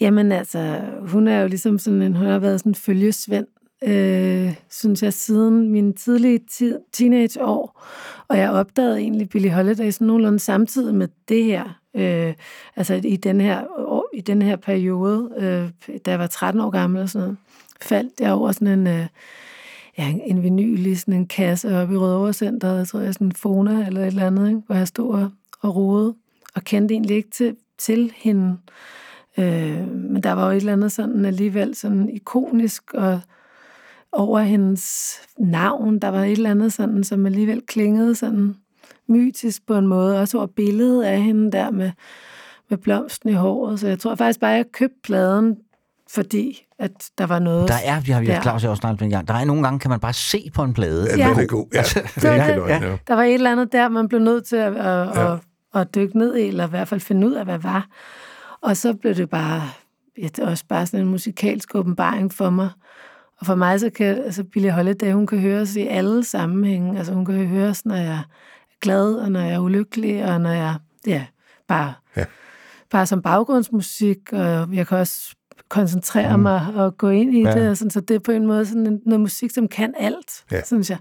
[0.00, 3.46] Jamen altså, hun er jo ligesom sådan en, hun har været sådan en følgesvend,
[3.84, 7.84] øh, synes jeg, siden mine tidlige ti- teenageår.
[8.28, 11.80] Og jeg opdagede egentlig Billie Holiday sådan nogenlunde samtidig med det her.
[11.94, 12.34] Øh,
[12.76, 16.70] altså i den her, år- i den her periode, øh, da jeg var 13 år
[16.70, 17.36] gammel og sådan noget,
[17.82, 19.06] faldt jeg over sådan en, øh,
[19.98, 23.26] ja, en vinyl i sådan en kasse oppe i Rødovre Center, jeg tror jeg sådan
[23.26, 24.62] en Fona eller et eller andet, ikke?
[24.66, 26.14] hvor jeg stod og, og rodede,
[26.54, 28.56] og kendte egentlig ikke til, til hende.
[29.38, 33.20] Øh, men der var jo et eller andet sådan alligevel sådan ikonisk og
[34.14, 35.98] over hendes navn.
[35.98, 38.54] Der var et eller andet sådan, som alligevel klingede sådan
[39.08, 40.20] mytisk på en måde.
[40.20, 41.90] Også over billedet af hende der med,
[42.70, 43.80] med blomsten i håret.
[43.80, 45.56] Så jeg tror faktisk bare, at jeg købte pladen,
[46.10, 48.42] fordi at der var noget Der er, vi har, der.
[48.42, 50.74] Claus også snakket en gang, der er nogle gange, kan man bare se på en
[50.74, 51.06] plade.
[51.10, 51.30] Ja, Ja.
[51.34, 51.66] den er god.
[51.74, 51.82] Ja,
[52.14, 52.86] det var er det.
[52.86, 52.96] ja.
[53.08, 54.76] Der var et eller andet der, man blev nødt til at, at,
[55.08, 55.32] Ja.
[55.32, 55.38] at,
[55.74, 57.86] at dykke ned i, eller i hvert fald finde ud af, hvad var.
[58.62, 59.62] Og så blev det bare,
[60.18, 62.68] ja, det er også bare sådan en musikalsk åbenbaring for mig.
[63.40, 66.98] Og for mig, så kan altså Billie Holiday, hun kan høres i alle sammenhænge.
[66.98, 68.22] Altså hun kan høres, når jeg er
[68.80, 70.74] glad, og når jeg er ulykkelig, og når jeg,
[71.06, 71.26] ja,
[71.68, 72.24] bare, Ja.
[72.90, 75.34] bare som baggrundsmusik, og jeg kan også
[75.74, 76.42] koncentrere mm.
[76.42, 77.52] mig og gå ind i Ja.
[77.54, 79.94] det, og sådan, så det er på en måde sådan en, noget musik, som kan
[80.00, 80.60] alt, Ja.
[80.66, 80.98] synes jeg.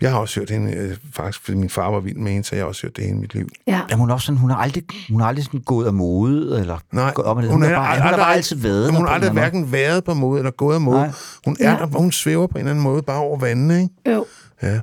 [0.00, 2.54] Jeg har også hørt hende, øh, faktisk, fordi min far var vild med hende, så
[2.56, 3.48] jeg har også hørt det hele mit liv.
[3.66, 3.80] Ja.
[3.90, 6.60] Jamen, hun er også sådan, hun har aldrig, hun har aldrig sådan gået af mode,
[6.60, 7.52] eller Nej, gået op med det.
[7.52, 10.04] Hun, hun, er bare, hun har bare altid været der Hun har aldrig hverken været
[10.04, 10.96] på måde eller gået af måde.
[10.98, 11.10] Nej.
[11.46, 11.76] Hun er Ja.
[11.78, 13.94] der, hvor hun svæver på en eller anden måde, bare over vandene, ikke?
[14.16, 14.24] Jo.
[14.62, 14.80] Ja.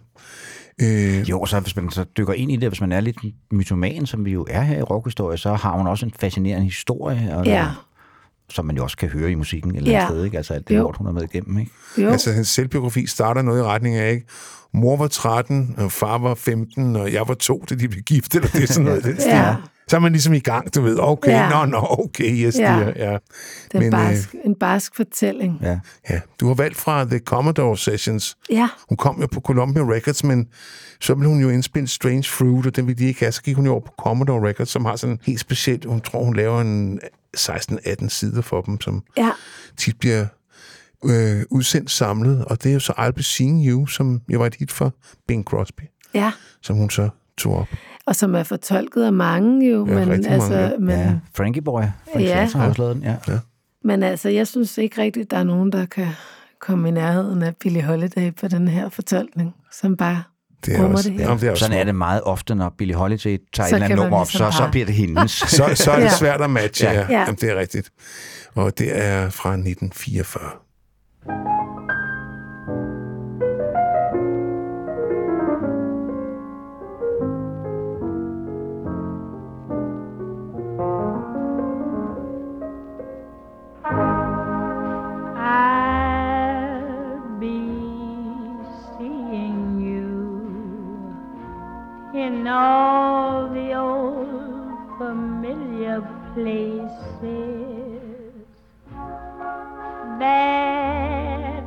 [0.82, 3.18] Øh, Jo, så hvis man så dykker ind i det, hvis man er lidt
[3.52, 7.36] mytoman, som vi jo er her i rockhistorie, så har hun også en fascinerende historie,
[7.38, 7.68] og Ja.
[8.50, 10.08] Som man jo også kan høre i musikken et eller andet Ja.
[10.08, 10.38] sted, ikke?
[10.38, 11.72] Altså alt det lort, hun har med igennem, ikke?
[11.98, 12.10] Jo.
[12.10, 14.28] Altså, hendes selvbiografi starter noget i retning af, ikke?
[14.74, 18.36] Mor var 13, og far var 15, og jeg var to, da de blev gift,
[18.36, 19.06] eller det er sådan noget.
[19.06, 19.32] i Den stil.
[19.32, 19.56] Ja.
[19.88, 20.98] Så er man ligesom i gang, du ved.
[21.00, 21.50] Okay, Ja.
[21.50, 22.80] nå, nå, okay, yes, Ja.
[22.80, 23.14] det er, ja.
[23.14, 25.60] Det er Men, en barsk, en barsk fortælling.
[25.62, 25.80] Ja.
[26.10, 28.38] Ja, du har valgt fra The Commodore Sessions.
[28.50, 28.70] Ja.
[28.90, 30.48] Hun kom jo på Columbia Records, men
[31.02, 33.32] så ville hun jo indspille Strange Fruit, og den ville de ikke have.
[33.32, 36.24] Så gik hun jo over på Commodore Records, som har sådan helt specielt, hun tror,
[36.24, 37.00] hun laver en
[37.38, 39.30] 16-18 sider for dem, som Ja.
[39.78, 40.26] tit bliver
[41.06, 44.46] øh, udsendt samlet, og det er jo så I'll Be Seeing You, som jo var
[44.46, 44.94] et hit for
[45.28, 45.82] Bing Crosby,
[46.14, 46.32] ja.
[46.62, 47.68] som hun så tog op.
[48.08, 50.78] Og som er fortolket af mange jo, Ja, men, altså, mange, ja.
[50.80, 51.14] men, ja.
[51.36, 51.82] Frankie Boy,
[52.14, 52.48] Frank Ja.
[52.48, 53.16] Sinatra har også lavet den, ja.
[53.28, 53.40] Ja.
[53.84, 56.08] men altså, jeg synes ikke rigtigt, der er nogen, der kan
[56.62, 60.24] komme i nærheden af Billie Holiday på den her fortolkning, som bare
[60.66, 61.20] Det er også, det.
[61.20, 63.76] Jamen, det er også Sådan er det meget ofte, når Billie Holiday tager et Så
[63.76, 65.32] eller andet nummer op, ligesom så, så bliver det hendes.
[65.32, 66.10] Så, så er det Ja.
[66.10, 66.94] svært at matche, ja.
[66.94, 67.00] Ja.
[67.02, 67.12] ja.
[67.14, 67.20] Ja.
[67.20, 67.90] Jamen, det er rigtigt.
[68.56, 71.63] Og det er fra 1944.
[92.26, 96.02] In all the old familiar
[96.34, 97.74] places
[100.20, 101.64] that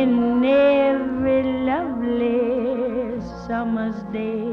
[0.00, 4.46] in every lovely summer's day,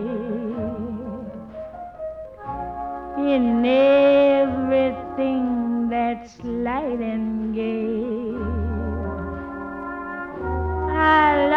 [3.34, 5.44] in everything
[5.90, 7.96] that's light and gay.
[10.98, 11.54] I'll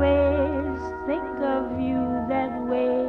[0.00, 2.02] always think of you
[2.32, 3.06] that way.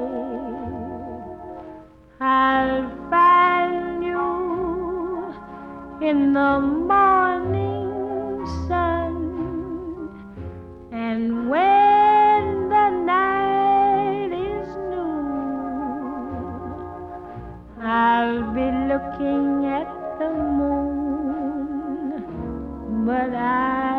[2.19, 4.25] I'll find you
[6.09, 9.02] in the morning sun.
[11.23, 15.23] And when the night is new,
[17.81, 19.87] I'll be looking at
[20.19, 22.25] the moon,
[23.05, 23.92] but I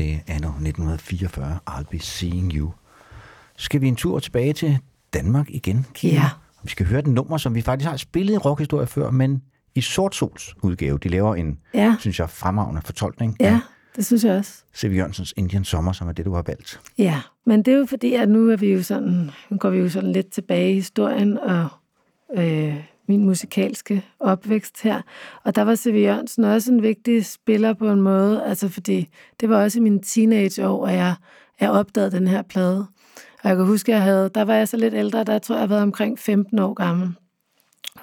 [0.00, 2.72] Holiday, anno 1944, I'll be seeing you.
[3.56, 4.78] Skal vi en tur tilbage til
[5.14, 6.10] Danmark igen, Kim?
[6.10, 6.24] Ja.
[6.62, 9.42] Vi skal høre den nummer, som vi faktisk har spillet i rockhistorie før, men
[9.74, 10.98] i Sort Sols udgave.
[10.98, 11.96] De laver en, Ja.
[12.00, 13.58] synes jeg, fremragende fortolkning Ja, af
[13.96, 14.62] det synes jeg også.
[14.76, 14.92] C.V.
[14.96, 16.80] Jørgensens Indian Sommer, som er det, du har valgt.
[16.98, 19.78] Ja, men det er jo fordi, at nu er vi jo sådan, nu går vi
[19.78, 21.68] jo sådan lidt tilbage i historien og
[22.36, 22.76] øh,
[23.08, 25.02] min musikalske opvækst her.
[25.44, 26.02] Og der var C.V.
[26.02, 29.08] Jørgensen også en vigtig spiller på en måde, altså fordi
[29.40, 31.14] det var også i mine teenageår, at jeg,
[31.60, 32.86] jeg opdagede den her plade.
[33.42, 35.54] Og jeg kan huske, at jeg havde, der var jeg så lidt ældre, der tror
[35.54, 37.14] jeg, jeg var omkring 15 år gammel.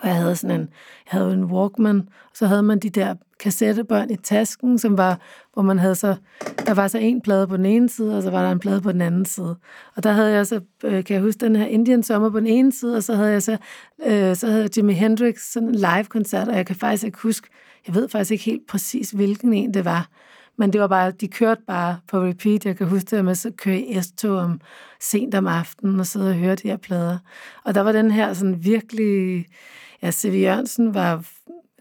[0.02, 0.70] Og jeg havde sådan en,
[1.12, 5.20] jeg havde en Walkman, og så havde man de der kassettebånd i tasken, som var,
[5.54, 6.16] hvor man havde så,
[6.66, 8.82] der var så en plade på den ene side, og så var der en plade
[8.82, 9.56] på den anden side.
[9.96, 12.48] Og der havde jeg så, øh, kan jeg huske, den her Indian Sommer på den
[12.48, 13.58] ene side, og så havde jeg så,
[14.06, 17.48] øh, så havde Jimi Hendrix sådan en live-koncert, og jeg kan faktisk ikke huske,
[17.88, 20.10] jeg ved faktisk ikke helt præcis, hvilken en det var.
[20.58, 22.66] Men det var bare, de kørte bare på repeat.
[22.66, 24.62] Jeg kan huske det med at køre i S-tog om
[25.00, 27.18] sent om aftenen og sidde og høre de her plader.
[27.64, 29.46] Og der var den her sådan virkelig...
[30.02, 30.34] Ja, C.V.
[30.34, 31.24] Jørgensen var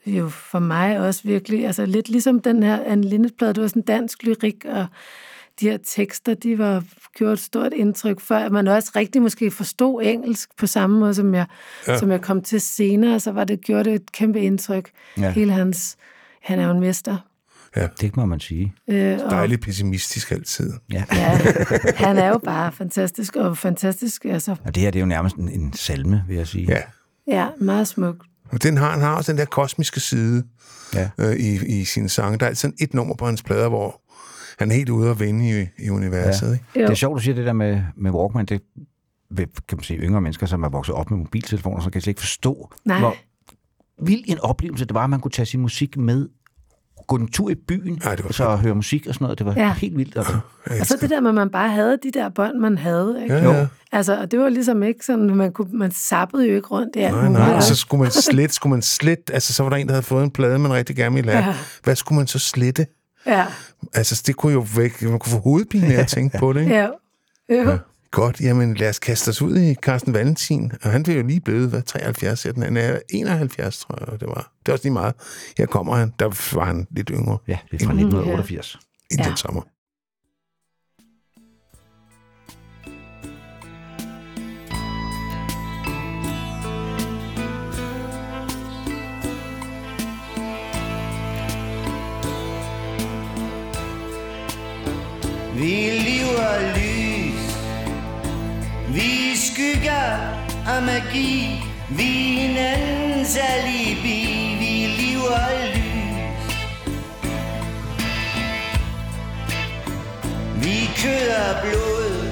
[0.07, 1.67] jo for mig også virkelig...
[1.67, 3.55] Altså lidt ligesom den her Anne Linnet-plade.
[3.55, 4.87] Det var sådan dansk lyrik, og
[5.61, 6.85] de her tekster, de var
[7.17, 11.15] gjort et stort indtryk, før at man også rigtig måske forstod engelsk på samme måde,
[11.15, 11.47] som jeg,
[11.89, 11.99] ja.
[11.99, 14.91] som jeg kom til senere, så var det gjort et kæmpe indtryk.
[15.19, 15.23] Ja.
[15.23, 15.31] Ja.
[15.31, 15.97] Hele hans...
[16.43, 17.17] Han er jo en mester.
[18.01, 18.75] Det må man sige.
[18.89, 20.73] Øh, og- Dejligt pessimistisk altid.
[20.93, 21.05] Ja.
[21.13, 21.39] Ja,
[21.97, 25.37] han er jo bare fantastisk, og fantastisk, altså, Og det her det er jo nærmest
[25.37, 26.67] en, en salme, vil jeg sige.
[26.69, 26.81] Ja.
[27.27, 28.17] ja, meget smuk.
[28.53, 30.45] Og den har, han har også den der kosmiske side
[30.95, 31.11] Ja.
[31.19, 32.39] øh, i, i sine sange.
[32.39, 34.01] Der er altid et nummer på hans plader, hvor
[34.59, 36.47] han er helt ude at vende i, i universet.
[36.49, 36.53] Ja.
[36.53, 36.87] Ikke?
[36.87, 38.47] Det er sjovt, du siger det der med, med Walkman.
[38.47, 38.63] Det
[39.37, 42.21] kan man sige, yngre mennesker, som er vokset op med mobiltelefoner, så kan slet ikke
[42.21, 42.99] forstå, Nej.
[42.99, 43.17] hvor
[44.03, 46.29] vild en oplevelse det var, at man kunne tage sin musik med,
[47.07, 49.39] gå en tur i byen, Ej, det var så høre musik og sådan noget.
[49.39, 49.73] Det var Ja.
[49.73, 50.17] helt vildt.
[50.17, 50.39] Altså.
[50.81, 53.19] Og så det der med, at man bare havde de der bånd, man havde.
[53.23, 53.35] Ikke?
[53.35, 53.67] Ja, ja.
[53.93, 56.99] Altså, og det var ligesom ikke sådan, man, kunne, man sappede jo ikke rundt i
[56.99, 57.49] alt Nej, nej.
[57.49, 59.93] Og Altså, så skulle man slet, skulle man slet, altså så var der en, der
[59.93, 61.45] havde fået en plade, man rigtig gerne ville have.
[61.47, 61.55] Ja.
[61.85, 62.87] Hvad skulle man så slette?
[63.27, 63.47] Ja,
[63.95, 66.75] Altså, det kunne jo væk, man kunne få hovedpine af at tænke på det, ikke?
[66.75, 66.87] ja.
[67.51, 67.71] Jo.
[67.71, 67.79] Ja.
[68.17, 70.73] Godt, jamen lad os kaste os ud i Carsten Valentin.
[70.83, 74.21] Og han blev jo lige blevet, hvad, 73, ja, den han er 71, tror jeg,
[74.21, 74.53] det var.
[74.61, 75.15] Det er også lige meget.
[75.59, 78.79] Her kommer han, der var han lidt yngre Ja, det er fra 1988.
[79.11, 79.25] i Ja.
[79.25, 79.63] den sommer.
[95.59, 96.86] Vi lever lys
[98.97, 100.09] vi skygger
[100.67, 106.57] af magi Vi hinandens alibi Vi lever lys.
[110.65, 112.31] Vi kører blod.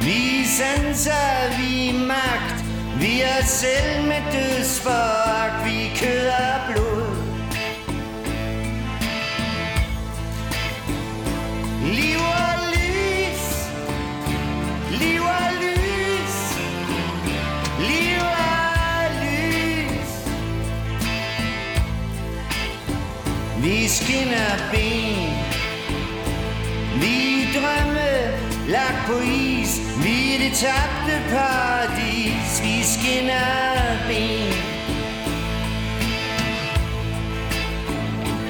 [0.00, 2.64] Vi sanser, vi er magt.
[3.00, 5.66] Vi er selv med dødsforagt.
[5.66, 6.67] Vi kører
[24.00, 25.30] skinner ben.
[27.00, 28.10] Lige drømme
[28.68, 29.72] lagt på is.
[30.04, 34.54] Vi er det tabte paradis Vi skinner ben.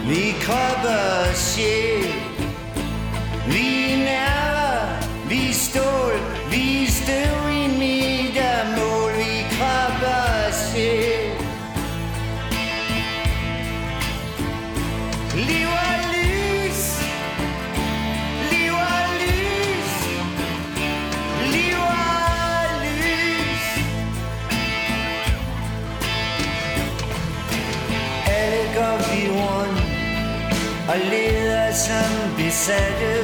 [0.08, 2.12] Vi er krop og sjæl.
[3.52, 6.20] Vi er nerver, vi er stål,
[6.50, 7.47] vi er støv
[30.88, 33.14] og leder som besatte.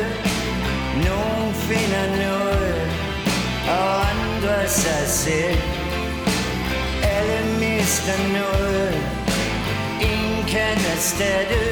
[1.06, 2.74] Nogen finder noget
[3.68, 5.62] og andre sig selv.
[7.02, 8.94] Alle mister noget,
[10.00, 11.64] ingen kan erstatte.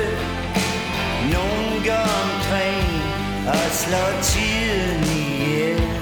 [1.32, 2.88] Nogen går omkring
[3.48, 6.01] og slår tiden ihjel.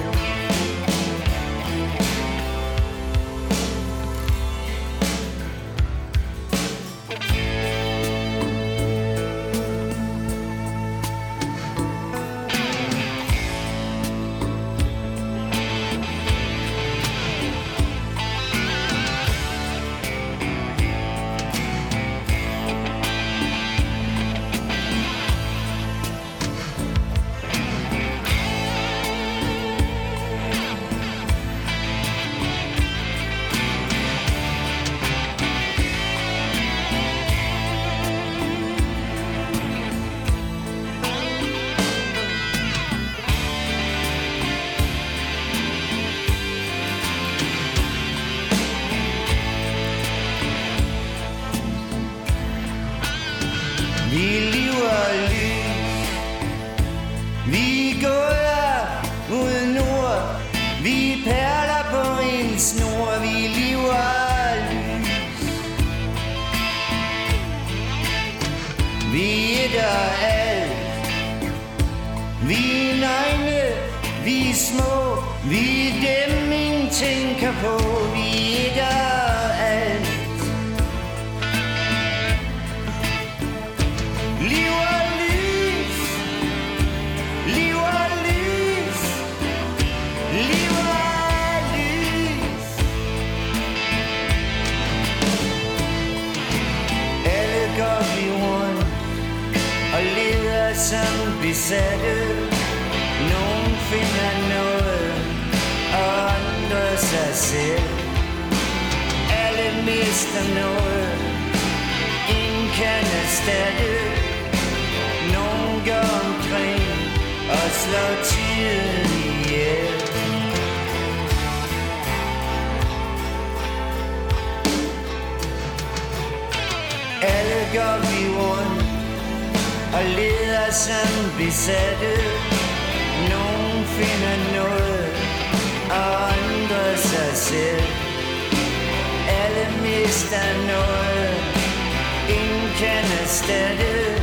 [142.81, 144.23] Ingen kan erstatte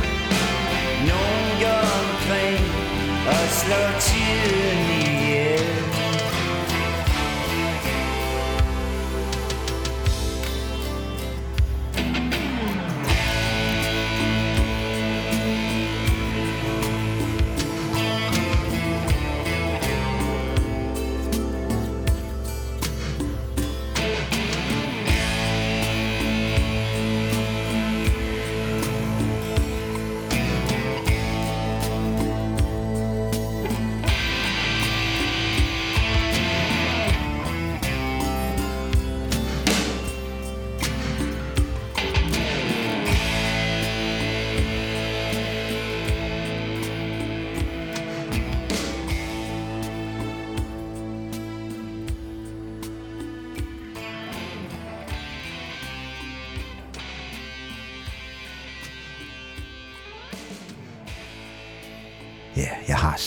[1.08, 2.64] Nogen går omkring
[3.26, 4.87] og slår tiden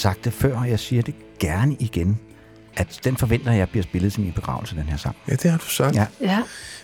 [0.01, 2.19] sagt det før, og jeg siger det gerne igen,
[2.77, 5.15] at den forventer jeg bliver spillet til min begravelse, den her sang.
[5.27, 5.95] Ja, det har du sagt.
[5.95, 6.05] Ja.
[6.21, 6.43] Ja.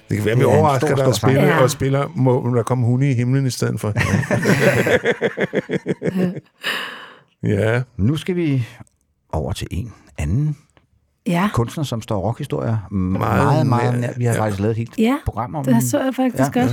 [0.09, 1.43] Det kan være, at vi Det er overrasker dig og spiller.
[1.45, 1.61] Ja.
[1.61, 3.93] og spiller, må der komme hunde i himlen i stedet for.
[7.47, 8.67] ja, Nu skal vi
[9.31, 10.57] over til en anden
[11.27, 14.13] Ja, kunstner, som står rockhistorier meget, Meget meget, nær-.
[14.17, 14.41] Vi har ja.
[14.41, 16.61] faktisk lavet et helt ja program om det så jeg faktisk Ja.
[16.61, 16.71] godt.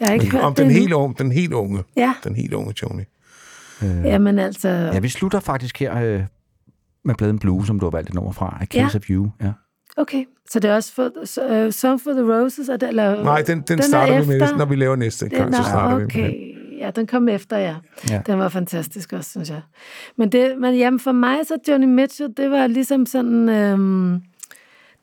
[0.00, 0.80] Jeg har ikke hørt om det den endnu.
[0.80, 3.02] helt unge, den helt unge, Ja, den helt unge Tony.
[3.82, 4.68] Jamen altså...
[4.68, 6.22] Ja, vi slutter faktisk her øh,
[7.04, 8.98] med pladen Blue, som du har valgt et nummer fra, A Case Ja.
[8.98, 9.30] of You.
[9.40, 9.52] Ja.
[9.96, 12.68] Okay, så det er også for, uh, Song for the Roses?
[12.68, 14.56] Er det, eller, Nej, den, den, er starter vi med, efter?
[14.56, 16.24] når vi laver næste gang, så starter vi med okay.
[16.24, 16.78] den.
[16.78, 17.76] Ja, den kom efter, ja.
[18.10, 18.22] Ja.
[18.26, 19.60] Den var fantastisk også, synes jeg.
[20.16, 23.48] Men, det, men jamen, for mig så Johnny Mitchell, det var ligesom sådan...
[23.48, 24.22] Øhm,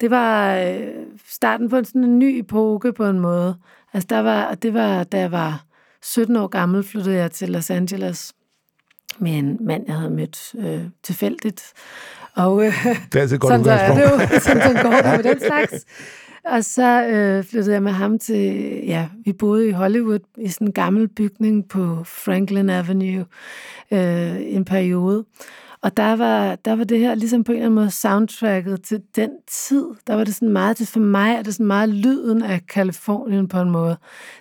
[0.01, 0.88] det var øh,
[1.30, 3.55] starten på en, sådan en ny epoke på en måde.
[3.93, 5.65] Altså, der var, og det var, da jeg var
[6.01, 8.34] 17 år gammel, flyttede jeg til Los Angeles
[9.20, 11.64] med en mand, jeg havde mødt øh, tilfældigt.
[12.36, 15.24] Og, øh, Det er altid godt sådan, så er det jo, sådan, sådan går det
[15.24, 15.86] med den slags.
[16.45, 18.36] Og så øh, flyttede jeg med ham til,
[18.88, 23.26] ja, vi boede i Hollywood i sådan en gammel bygning på Franklin Avenue
[23.91, 25.26] øh, en periode.
[25.82, 29.01] Og der var, der var det her ligesom på en eller anden måde soundtracket til
[29.16, 29.86] den tid.
[30.07, 33.47] Der var det sådan meget, det for mig er det sådan meget lyden af Kalifornien
[33.47, 33.97] på en måde.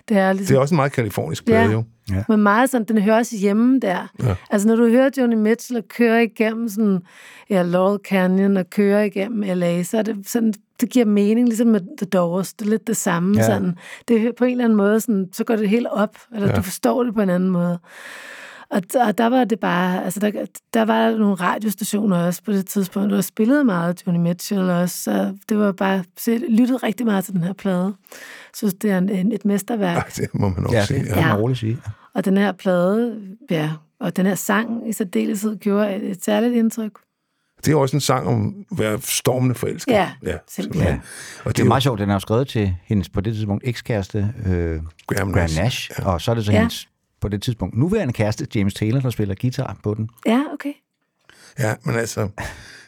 [0.09, 1.71] Det er, ligesom, Det er også en meget kalifornisk plade, Ja.
[1.71, 1.83] jo.
[2.11, 2.23] Ja.
[2.29, 4.07] men meget sådan, den hører også hjemme der.
[4.23, 4.35] Ja.
[4.49, 7.01] Altså når du hører Joni Mitchell og kører igennem sådan,
[7.49, 11.67] ja, Laurel Canyon og kører igennem LA, så er det sådan, det giver mening, ligesom
[11.67, 12.53] med The Doors.
[12.53, 13.37] Det er lidt det samme.
[13.37, 13.45] Ja.
[13.45, 13.77] Sådan.
[14.07, 16.55] Det er på en eller anden måde, sådan, så går det helt op, eller ja.
[16.55, 17.79] du forstår det på en anden måde.
[18.73, 20.31] Og, og der var det bare, altså der,
[20.73, 25.37] der var nogle radiostationer også på det tidspunkt, der spillede meget Joni Mitchell også, så
[25.49, 27.83] det var bare, så jeg lyttede rigtig meget til den her plade.
[27.85, 27.93] Jeg
[28.55, 29.97] synes, det er en, en, et mesterværk.
[29.97, 30.99] Ej, det må man også Ja, sige.
[30.99, 31.13] det Ja.
[31.13, 31.37] kan man Ja.
[31.37, 31.77] roligt sige.
[32.15, 33.19] Og den her plade,
[33.49, 36.91] ja, og den her sang i særdeleshed gjorde et, et særligt indtryk.
[37.65, 39.91] Det er også en sang om at være stormende forelsket.
[39.91, 41.01] Ja, ja simpelthen.
[41.43, 43.63] Og det, Det er meget sjovt, den er jo skrevet til hendes på det tidspunkt
[43.67, 45.57] ekskæreste, øh, Graham Graham Nash.
[45.57, 46.05] Nash, ja.
[46.05, 46.57] og så er det så Ja.
[46.57, 46.87] hendes
[47.23, 50.09] på det tidspunkt nuværende kæreste, James Taylor, der spiller guitar på den.
[50.25, 50.73] Ja, okay.
[51.59, 52.27] Ja, men altså,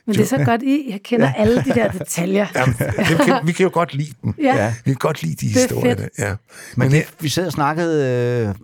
[0.06, 2.48] Men det er så godt, I jeg kender alle de der detaljer.
[2.56, 2.66] ja,
[3.26, 4.34] kan, vi kan jo godt lide dem.
[4.38, 4.56] Ja.
[4.64, 4.74] Ja.
[4.86, 5.96] Vi kan godt lide de Det er historier.
[5.96, 6.08] Der.
[6.20, 6.30] Ja.
[6.30, 6.38] Men
[6.76, 8.06] Men det, vi sad og snakkede,
[8.50, 8.56] øh,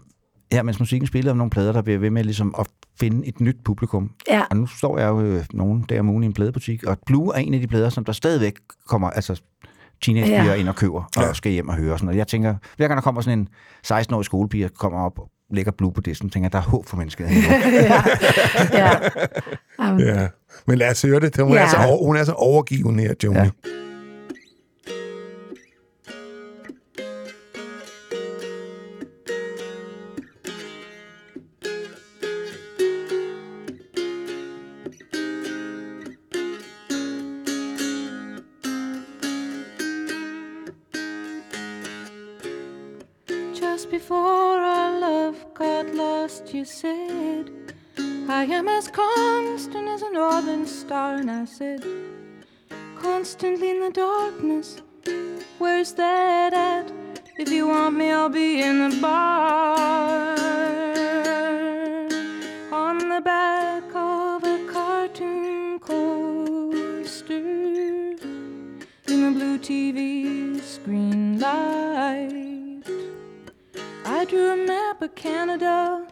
[0.52, 2.68] ja, mens musikken spillede om nogle plader, der bliver ved med ligesom at
[3.00, 4.12] finde et nyt publikum.
[4.30, 4.42] Ja.
[4.50, 7.36] Og nu står jeg jo øh, nogen der om ugen i en pladebutik, og Blue
[7.36, 8.54] er en af de plader, som der stadigvæk
[8.88, 9.42] kommer, altså
[10.02, 10.50] teenagepiger ja.
[10.50, 10.54] Ja.
[10.56, 11.34] ind og køber, og Ja.
[11.34, 11.94] skal hjem og høre.
[11.94, 12.10] og Sådan.
[12.10, 13.48] Og jeg tænker, hver gang der kommer sådan en
[13.88, 16.88] 16-årig skolepige, og kommer op og lægger Blue på disken, tænker jeg, der er håb
[16.88, 17.26] for mennesket.
[17.32, 18.04] ja.
[18.74, 18.90] ja.
[19.80, 20.28] Jamen, Ja.
[20.68, 21.38] Men lad os høre det.
[21.38, 21.64] Hun, Ja.
[21.64, 23.38] er, så over, hun er så overgivende her, Joni.
[23.40, 23.50] Ja.
[52.96, 54.82] Constantly in the darkness,
[55.60, 56.92] where's that at?
[57.38, 60.36] If you want me, I'll be in the bar.
[62.72, 68.18] On the back of a cartoon coaster in
[69.06, 72.82] the blue TV screen light.
[74.04, 76.11] I drew a map of Canada.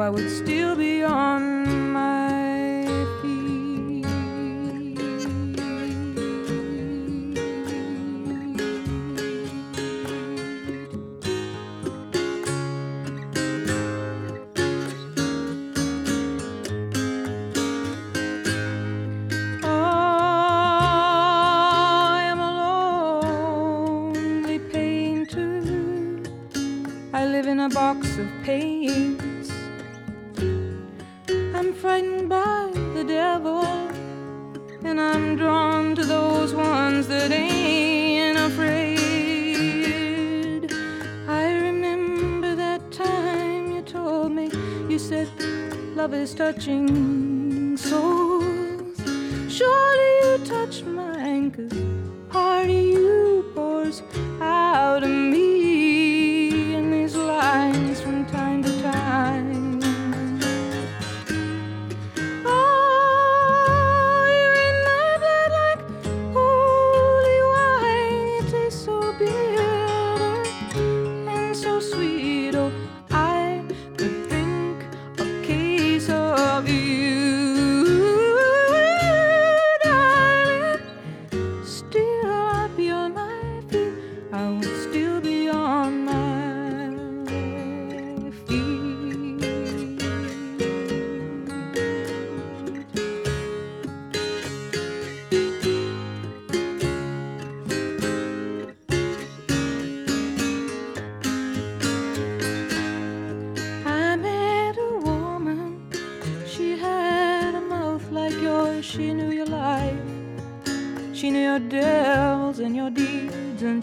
[0.00, 2.84] I would still be on my
[3.22, 4.04] feet.
[19.62, 19.68] I
[22.30, 22.50] am a
[24.12, 25.62] lonely painter.
[27.12, 29.23] I live in a box of paints.
[34.96, 39.02] And I'm drawn to those ones that ain't afraid.
[41.26, 44.52] I remember that time you told me,
[44.88, 45.28] you said,
[45.96, 48.96] love is touching souls.
[49.48, 51.72] Surely you touch mine, cause
[52.28, 54.00] part of you pours
[54.40, 55.53] out of me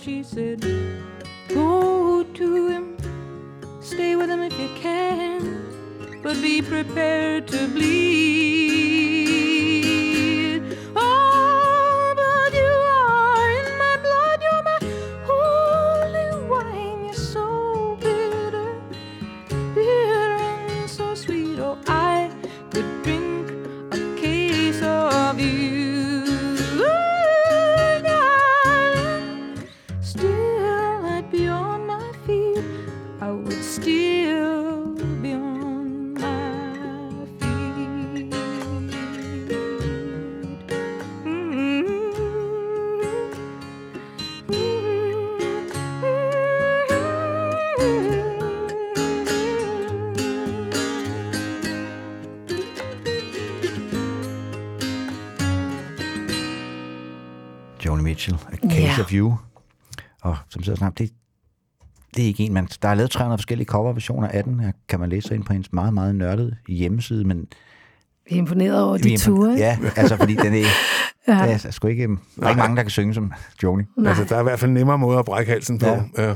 [0.03, 0.61] she said,
[1.49, 2.97] Go to him,
[3.81, 8.00] stay with him if you can, but be prepared to bleed.
[33.31, 38.35] I would still be on my feet.
[57.79, 59.01] Joni Mitchell, A Case Ja.
[59.01, 59.37] of You.
[60.21, 61.13] Og som sidder snart, det,
[62.15, 62.67] det er ikke en, man...
[62.81, 65.53] Der er lavet 300 forskellige coverversioner af den, her kan man læse sig ind på
[65.53, 67.47] hendes meget, meget nørdede hjemmeside, men...
[68.29, 69.51] Vi er imponeret over de er ture.
[69.51, 69.63] ikke?
[69.63, 70.65] Ja, altså fordi den er...
[71.27, 71.33] Ja.
[71.33, 73.33] Der er sgu ikke, der er ikke mange, der kan synge som
[73.63, 73.83] Joni.
[73.97, 74.09] Nej.
[74.09, 75.85] Altså, der er i hvert fald nemmere måder at brække halsen på.
[75.85, 76.03] Ja.
[76.17, 76.35] Ja.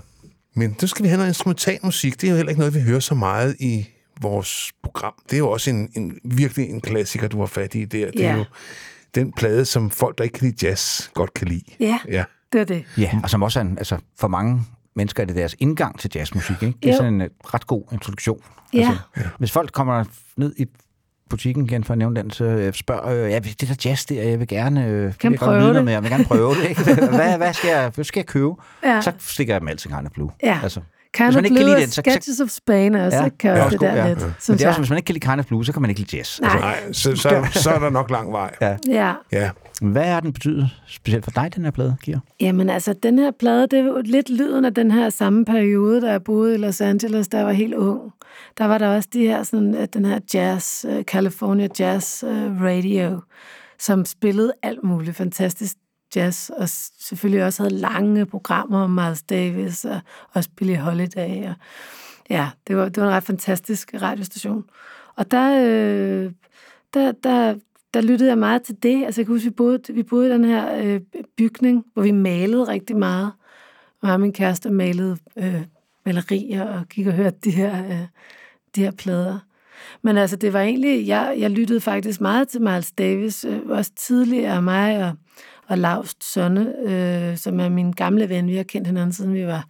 [0.56, 2.22] Men så skal vi have noget instrumentalmusik.
[2.22, 3.88] Det er jo heller ikke noget, vi hører så meget i
[4.22, 5.14] vores program.
[5.30, 8.12] Det er jo også en, en virkelig en klassiker, du har fat i der.
[8.12, 8.36] Det er Ja.
[8.38, 8.46] jo
[9.16, 11.62] den plade, som folk, der ikke kan lide jazz, godt kan lide.
[11.80, 12.24] Ja, Ja.
[12.54, 12.84] det er det.
[12.98, 14.62] Ja, og som også er en, altså for mange
[14.96, 16.64] mennesker er det deres indgang til jazzmusik.
[16.64, 16.78] Ikke?
[16.84, 16.98] Det er Jo.
[16.98, 18.40] sådan en øh, ret god introduktion.
[18.74, 18.80] Ja.
[18.80, 20.04] Altså, hvis folk kommer
[20.38, 20.66] ned i
[21.30, 24.24] butikken igen for at nævne den, så øh, spørger øh, ja, det der jazz der,
[24.24, 25.86] jeg vil gerne, øh, det Kan vil jeg prøve det.
[25.86, 26.70] Med, jeg vil gerne prøve det.
[26.70, 26.84] Ikke?
[26.94, 28.52] Hvad, hvad, skal jeg, hvad skal jeg købe?
[28.84, 29.02] Ja.
[29.02, 30.32] Så stikker jeg dem altid of Blue.
[30.44, 30.60] Ja.
[30.64, 30.82] Altså,
[31.16, 33.30] Kind hvis man ikke kan lide den, så- Sketches of Spain også, ja.
[33.30, 34.08] kan det er også det der ja.
[34.08, 35.74] lidt, Men synes det er også, hvis man ikke kan lide Kind of Blue, så
[35.74, 36.42] kan man ikke lide jazz.
[36.42, 36.60] Nej.
[36.60, 38.56] Nej, så, så, så er der nok lang vej.
[38.62, 38.78] ja.
[38.88, 39.14] Ja.
[39.32, 39.50] Ja.
[39.82, 42.20] Hvad er den betydet specielt for dig, den her plade, Giver?
[42.40, 46.02] Jamen altså, den her plade, det er jo lidt lyden af den her samme periode,
[46.02, 48.00] da jeg boede i Los Angeles, da jeg var helt ung.
[48.58, 52.62] Der var der også de her, sådan, øh, den her jazz, øh, California Jazz øh,
[52.62, 53.22] Radio,
[53.80, 55.76] som spillede alt muligt fantastisk
[56.16, 60.00] jazz, og selvfølgelig også havde lange programmer om Miles Davis og
[60.34, 61.48] også Billie Holiday.
[61.50, 61.54] Og,
[62.30, 64.64] ja, det var, det var en ret fantastisk radiostation.
[65.16, 66.32] Og der, øh,
[66.94, 67.56] der, der,
[67.94, 69.06] der lyttede jeg meget til det.
[69.06, 71.02] Altså, jeg kan huske, vi boede, vi boede i den her øh,
[71.38, 73.32] bygning, hvor vi malede rigtig meget.
[74.02, 75.62] Og og min kæreste malede øh,
[76.06, 78.08] malerier og gik og hørte de her, øh,
[78.76, 79.40] de her plader.
[80.02, 83.92] Men altså, det var egentlig, jeg, jeg lyttede faktisk meget til Miles Davis, øh, også
[83.96, 85.14] tidligere mig og,
[85.68, 88.48] og Laust Sønne, øh, som er min gamle ven.
[88.48, 89.68] Vi har kendt hinanden, siden, vi var,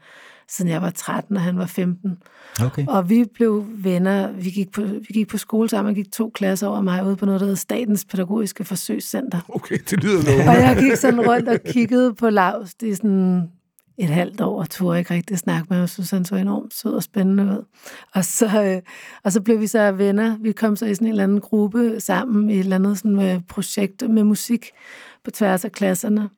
[0.48, 2.18] siden jeg var 13, og han var 15.
[2.62, 2.86] Okay.
[2.88, 4.32] Og vi blev venner.
[4.32, 7.16] Vi gik på, vi gik på skole sammen og gik to klasser over mig ude
[7.16, 9.39] på noget, der hedder Statens Pædagogiske Forsøgscenter.
[9.50, 10.50] Okay, det lyder noget.
[10.50, 12.30] Og jeg gik sådan rundt og kiggede på.
[12.30, 13.50] Det er sådan
[13.98, 15.82] et halvt år, og turde ikke rigtig snakke med ham.
[15.82, 17.66] Jeg synes, han så enormt sød og spændende ud.
[18.14, 18.82] Og så, øh,
[19.24, 20.38] og så blev vi så venner.
[20.41, 23.20] Vi kom så i sådan en eller anden gruppe sammen i et eller andet sådan,
[23.20, 24.66] øh, projekt med musik
[25.26, 26.30] på tværs af klasserne.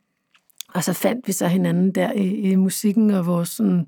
[0.74, 3.88] Og så fandt vi så hinanden der i, i musikken og vores sådan,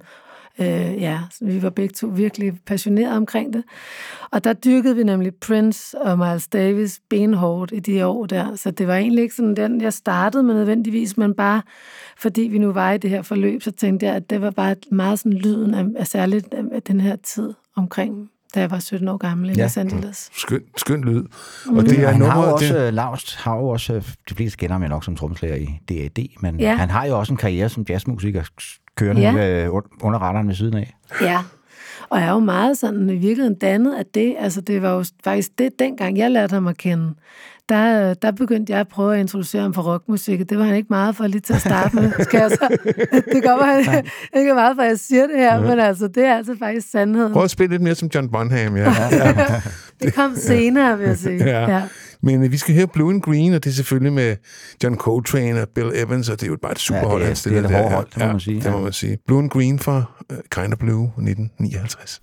[0.60, 3.64] øh, ja, vi var begge to virkelig passionerede omkring det.
[4.32, 8.56] Og der dyrkede vi nemlig Prince og Miles Davis benhårdt i de år der.
[8.56, 11.62] Så det var egentlig ikke sådan den, jeg startede med nødvendigvis, men bare
[12.18, 14.76] fordi vi nu var i det her forløb, så tænkte jeg, at det var bare
[14.92, 19.08] meget sådan lyden af, af særligt af den her tid omkring, da jeg var 17
[19.08, 19.64] år gammel i Ja.
[19.64, 20.30] Los Angeles.
[20.34, 21.24] Skøn, skøn lyd.
[21.66, 21.78] Mm.
[21.78, 22.94] Og det er han har jo også, det, det...
[22.94, 26.28] Laust har jo også, øh, de fleste kender ham jo nok som trommeslager i D.A.D.,
[26.42, 26.76] men Ja.
[26.76, 28.44] han har jo også en karriere som jazzmusiker,
[28.96, 29.32] kørende Ja.
[29.32, 29.66] ja.
[29.66, 29.72] øh,
[30.02, 30.96] under radaren ved siden af.
[31.22, 31.38] Ja,
[32.10, 34.36] og jeg er jo meget sådan i virkeligheden dannet af det.
[34.40, 37.14] Altså det var jo faktisk det, dengang jeg lærte ham at kende.
[37.70, 40.76] Der, der begyndte jeg at prøve at introducere ham for rockmusik, og det var han
[40.76, 42.12] ikke meget for lige til at starte med.
[42.20, 42.78] Skal jeg så?
[43.34, 44.06] Det går han
[44.42, 47.34] ikke meget for, at jeg siger det her, men altså, det er altså faktisk sandheden.
[47.34, 48.94] Prøv at spille lidt mere som John Bonham, ja.
[49.12, 49.62] ja.
[50.04, 51.46] Det kom senere, vil jeg sige.
[51.46, 51.70] Ja.
[51.76, 51.84] Ja.
[52.24, 54.36] Men øh, vi skal høre Blue and Green, og det er selvfølgelig med
[54.84, 57.28] John Coltrane og Bill Evans, og det er jo bare et superhold, Ja, det er-
[57.28, 57.90] han stiller det er et der.
[57.90, 58.62] hårdt hold, det må ja, man sige.
[58.62, 58.84] Det må Ja.
[58.84, 59.18] man sige.
[59.28, 59.98] Blue and Green fra
[60.34, 62.22] uh, Kind of Blue 1959.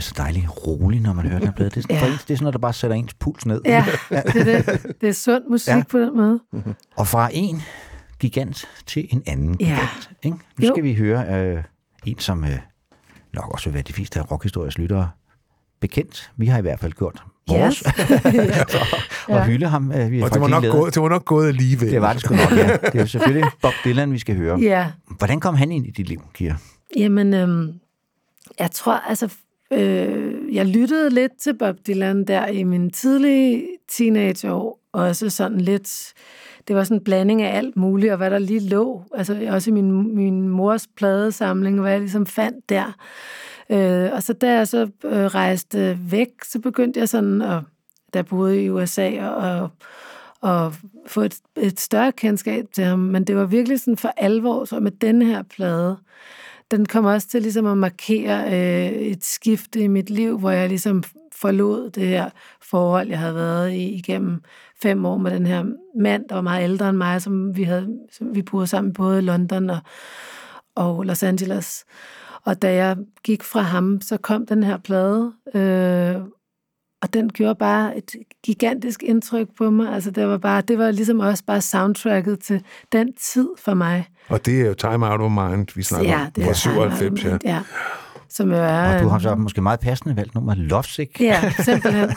[0.00, 1.70] bliver så dejlig rolig, når man hører den her plade.
[1.70, 2.06] Det er, Ja.
[2.06, 3.60] det er sådan noget, der bare sætter ens puls ned.
[3.66, 4.96] Ja, det er det.
[5.00, 5.82] Det er sund musik Ja.
[5.90, 6.40] på den måde.
[6.96, 7.62] Og fra en
[8.18, 9.64] gigant til en anden Ja.
[9.64, 10.10] gigant.
[10.22, 10.36] Ikke?
[10.58, 10.72] Nu Jo.
[10.74, 11.62] skal vi høre øh,
[12.06, 12.58] en, som øh,
[13.34, 15.10] nok også vil være de fleste af rockhistoriens lyttere
[15.80, 16.30] bekendt.
[16.36, 17.82] Vi har i hvert fald gjort vores.
[19.28, 19.44] og Ja.
[19.44, 19.92] hylde ham.
[19.92, 21.90] Øh, vi har Og det var, nok gået, det var nok gået alligevel.
[21.90, 22.76] Det var det sgu nok, ja.
[22.76, 24.58] Det er jo selvfølgelig Bob Dylan, vi skal høre.
[24.60, 24.90] Ja.
[25.18, 26.54] Hvordan kom han ind i dit liv, Kira?
[26.96, 27.72] Jamen, øhm,
[28.58, 29.28] jeg tror, altså,
[29.72, 36.12] øh, jeg lyttede lidt til Bob Dylan der i mine tidlige teenageår, også sådan lidt,
[36.68, 39.70] det var sådan en blanding af alt muligt, og hvad der lige lå, altså også
[39.70, 42.96] i min, min mors pladesamling, hvad jeg ligesom fandt der.
[43.70, 47.62] Øh, og så da jeg så øh, rejste væk, så begyndte jeg sådan, at,
[48.14, 49.70] der boede i USA, og, og
[50.40, 50.74] og
[51.06, 54.80] få et, et større kendskab til ham, men det var virkelig sådan for alvor, så
[54.80, 55.96] med den her plade,
[56.70, 60.68] den kom også til ligesom at markere øh, et skifte i mit liv, hvor jeg
[60.68, 61.02] ligesom
[61.32, 62.30] forlod det her
[62.62, 64.42] forhold, jeg havde været i igennem
[64.82, 65.64] fem år med den her
[66.00, 69.18] mand, der var meget ældre end mig, som vi havde, som vi boede sammen både
[69.18, 69.78] i London og,
[70.74, 71.84] og Los Angeles.
[72.44, 76.16] Og da jeg gik fra ham, så kom den her plade, øh,
[77.02, 79.92] og den gjorde bare et gigantisk indtryk på mig.
[79.94, 84.06] Altså det var bare, det var ligesom også bare soundtracket til den tid for mig.
[84.28, 86.32] Og det er jo Time Out of Mind, vi snakker Ja, om.
[86.32, 87.38] det Fra er 97, ja.
[87.44, 87.60] ja.
[88.28, 88.94] Som jo er...
[88.96, 91.20] Og du har så måske meget passende valgt nummer Lovesick.
[91.20, 92.10] Ja, simpelthen.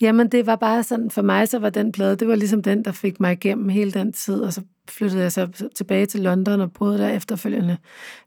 [0.00, 2.84] Jamen, det var bare sådan, for mig så var den plade, det var ligesom den,
[2.84, 6.60] der fik mig igennem hele den tid, og så flyttede jeg så tilbage til London
[6.60, 7.76] og boede der efterfølgende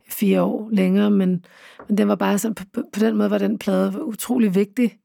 [0.10, 1.46] fire år længere, men,
[1.88, 4.98] men den var bare sådan, på, på, på den måde var den plade utrolig vigtig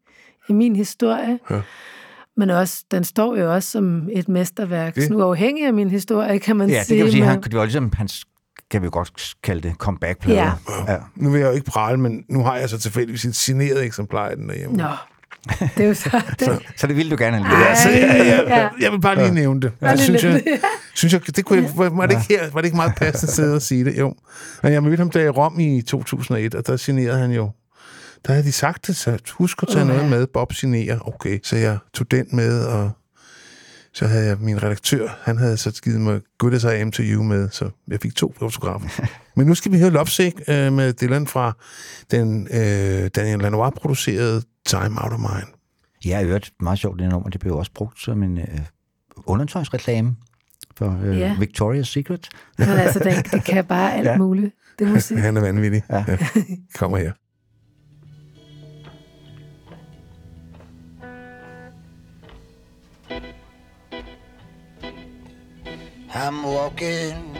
[0.48, 1.38] i min historie.
[1.50, 1.60] Ja.
[2.36, 6.38] Men også, den står jo også som et mesterværk, Det- sådan uafhængig af min historie,
[6.38, 6.96] kan man Ja, det sige.
[6.98, 7.20] kan man sige.
[7.20, 8.24] men- Han, det var ligesom hans,
[8.70, 10.52] kan vi jo godt kalde det, comeback Ja.
[10.88, 10.96] ja.
[11.16, 14.28] Nu vil jeg jo ikke prale, men nu har jeg så tilfældigvis et signeret eksemplar
[14.28, 14.76] af den derhjemme.
[14.76, 14.88] Nå,
[15.60, 16.22] det er jo så...
[16.40, 18.68] Det, Så det ville du gerne have Ja, så jeg, jeg, ja.
[18.80, 19.72] jeg vil bare lige nævne det.
[19.80, 20.58] Bare Det lige synes jeg,
[20.94, 23.32] synes jeg, det kunne jeg, var, var det ikke her, var det ikke meget passende
[23.32, 23.98] sted at sige det?
[23.98, 24.14] Jo.
[24.62, 27.50] Men jeg mødte ham der i Rom i 2001, og der signerede han jo.
[28.26, 29.94] Der havde de sagt det, så husk at tage Uha.
[29.94, 30.26] noget med.
[30.26, 31.08] Bob signerer.
[31.08, 32.90] Okay, så jeg tog den med, og
[33.92, 37.02] så havde jeg min redaktør, han havde så givet mig Good As I Am To
[37.02, 39.06] You med, så jeg fik to fotografer.
[39.36, 41.52] Men nu skal vi høre Lovesick øh, med Dylan fra
[42.10, 45.48] den øh, Daniel Lanois producerede Time Out of Mind.
[46.04, 47.28] Ja, jeg hørte meget sjovt, det nummer.
[47.30, 48.46] Det blev også brugt som en øh,
[49.26, 50.16] undertøjsreklame
[50.76, 51.34] for øh, Ja.
[51.40, 52.28] Victoria's Secret.
[52.58, 54.16] men altså, det, det kan bare alt Ja.
[54.16, 54.54] muligt.
[54.78, 55.18] Det musik.
[55.18, 55.82] Han er vanvittig.
[55.90, 56.04] Ja.
[56.08, 56.16] Ja.
[56.74, 57.12] Kommer her.
[66.16, 67.36] I'm walking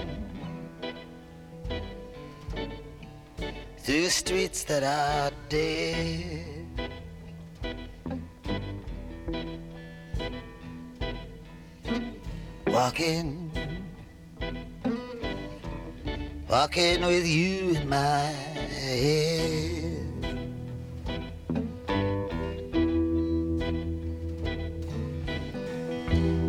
[3.79, 6.45] through streets that are dead.
[12.66, 13.53] Walking,
[16.49, 19.74] walking with you in my head.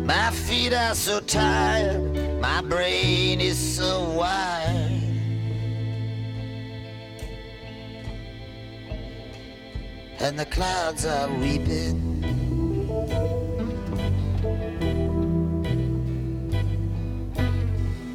[0.06, 5.02] My feet are so tired, my brain is so wired.
[10.20, 12.20] And the clouds are weeping.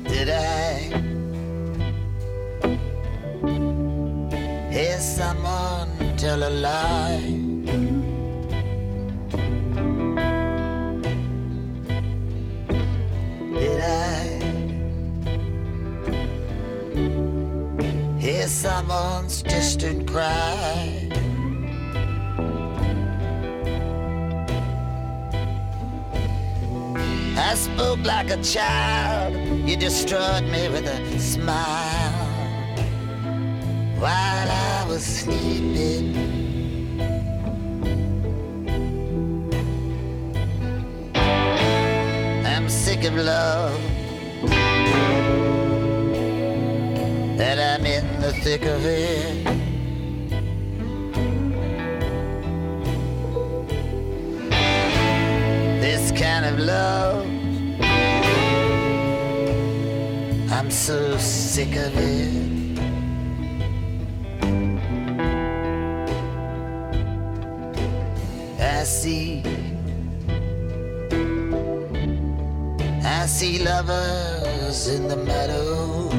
[0.05, 0.77] Did I
[4.71, 7.40] hear someone tell a lie?
[18.31, 21.09] hear someone's distant cry.
[27.49, 29.35] I spoke like a child,
[29.67, 32.27] you destroyed me with a smile
[33.99, 36.15] while I was sleeping.
[42.45, 43.81] I'm sick of love
[47.37, 48.00] that I miss
[48.31, 49.43] the thick of it.
[55.81, 57.25] This kind of love.
[60.51, 62.79] I'm so sick of it.
[68.59, 69.43] I see.
[73.03, 76.10] I see lovers in the meadow.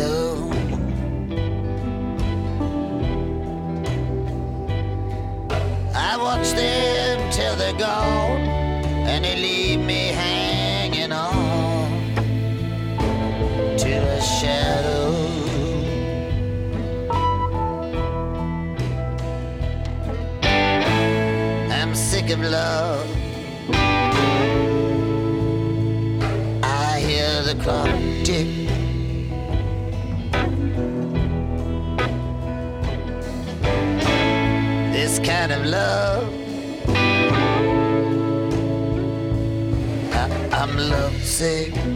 [0.00, 0.50] Window.
[5.94, 8.40] I watch them till they're gone,
[9.06, 12.14] and they leave me hanging on
[13.78, 15.14] to a shadow.
[21.70, 23.06] I'm sick of love.
[26.62, 27.88] I hear the clock
[28.24, 28.69] tick.
[35.30, 36.28] Kind of love.
[40.12, 40.24] I,
[40.60, 41.89] I'm lovesick.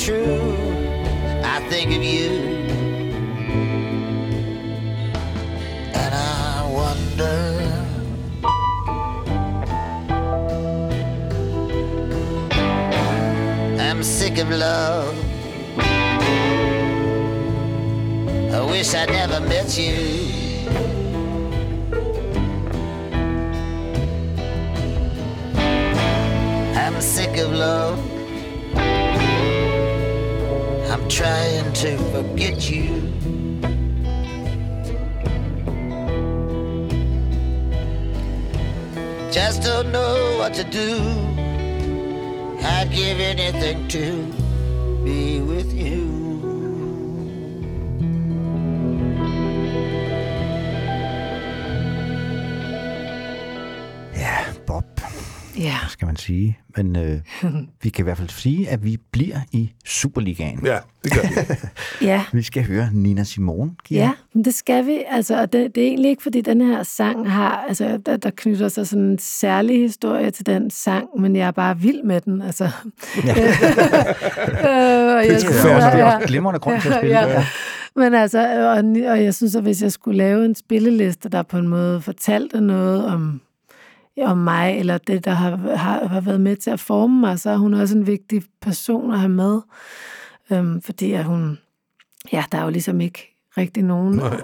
[0.00, 0.39] True?
[57.82, 60.66] Vi kan i hvert fald sige, at vi bliver i Superligaen.
[60.66, 61.54] Ja, det gør vi.
[62.06, 62.24] Ja.
[62.32, 63.70] Vi skal høre Nina Simone.
[63.90, 65.02] Ja, men det skal vi.
[65.10, 68.30] Altså, og det, det er egentlig ikke, fordi den her sang har, altså, der, der
[68.36, 72.20] knytter sig sådan en særlig historie til den sang, men jeg er bare vild med
[72.20, 72.42] den.
[72.42, 72.70] Altså.
[73.24, 73.34] Ja.
[73.38, 77.18] øh, og Det er jeg synes, ja, Det er også glimrende grund til at spille.
[77.18, 77.44] Ja.
[77.96, 81.58] Men altså, og, og jeg synes, at hvis jeg skulle lave en spilleliste, der på
[81.58, 83.40] en måde fortalte noget om,
[84.26, 87.50] om mig, eller det, der har, har, har været med til at forme mig, så
[87.50, 89.60] er hun også en vigtig person at have med.
[90.52, 91.58] Øhm, fordi at hun,
[92.32, 94.40] ja, der er jo ligesom ikke rigtig nogen Nej.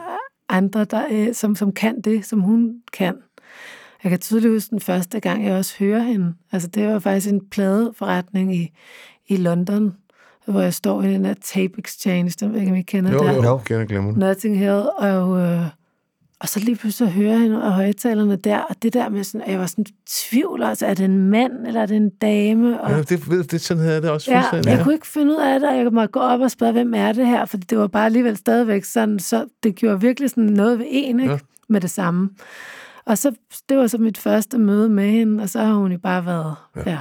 [0.48, 3.14] andre, der, øh, som, som kan det, som hun kan.
[4.04, 6.34] Jeg kan tydeligt huske den første gang, jeg også hører hende.
[6.52, 8.72] Altså, det var faktisk en pladeforretning i,
[9.28, 9.94] i London,
[10.46, 13.18] hvor jeg står i den der tape exchange, den ved ikke, om I kender Jo,
[13.18, 13.44] der.
[13.44, 14.20] jo, kender glemmer den.
[14.20, 15.62] Notting Hill, og, øh,
[16.40, 19.50] Og så lige pludselig hører jeg af højtalerne der, og det der med sådan, at
[19.52, 22.80] jeg var sådan tvivl, altså er det en mand, eller er det en dame?
[22.80, 24.70] Og, Ja, det, ved, det sådan havde det også Ja, fuldstændig.
[24.70, 26.94] jeg kunne ikke finde ud af det, og jeg måtte gå op og spørge, hvem
[26.94, 27.44] er det her?
[27.44, 31.20] For det var bare alligevel stadigvæk sådan, så det gjorde virkelig sådan noget ved en,
[31.20, 31.32] ikke?
[31.32, 31.38] Ja.
[31.68, 32.30] Med det samme.
[33.06, 33.32] Og så,
[33.68, 36.54] det var så mit første møde med hende, og så har hun jo bare været,
[36.76, 36.98] ja, ja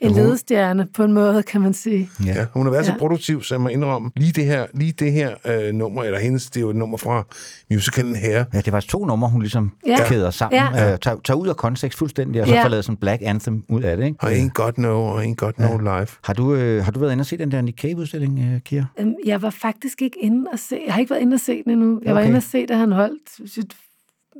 [0.00, 2.10] en hun- ledestjerne på en måde, kan man sige.
[2.26, 2.98] Ja, hun har været så Ja.
[2.98, 6.46] produktiv, så jeg må indrømme, lige det her, lige det her øh, nummer, eller hendes,
[6.46, 7.24] det er jo et nummer fra
[7.70, 8.44] musicalen her.
[8.54, 9.90] Ja, det var to numre, hun ligesom Ja.
[9.90, 10.08] ja.
[10.08, 10.60] kæder sammen.
[10.60, 10.78] Ja.
[10.84, 10.92] Ja.
[10.92, 12.64] Øh, tager, tager ud af kontekst fuldstændig, og så Ja.
[12.64, 14.04] får lavet sådan en Black Anthem ud af det.
[14.06, 14.16] Ikke?
[14.20, 16.18] Og Ain't Got No, og Ain't Got No Life.
[16.24, 18.84] Har du, øh, har du været inde og se den der Nick Cave-udstilling, øh, Kira?
[19.00, 21.62] Øhm, Jeg var faktisk ikke inde og se, jeg har ikke været inde og se
[21.62, 22.00] den endnu.
[22.04, 22.28] Jeg var Okay.
[22.28, 23.72] inde og se, da han holdt sit,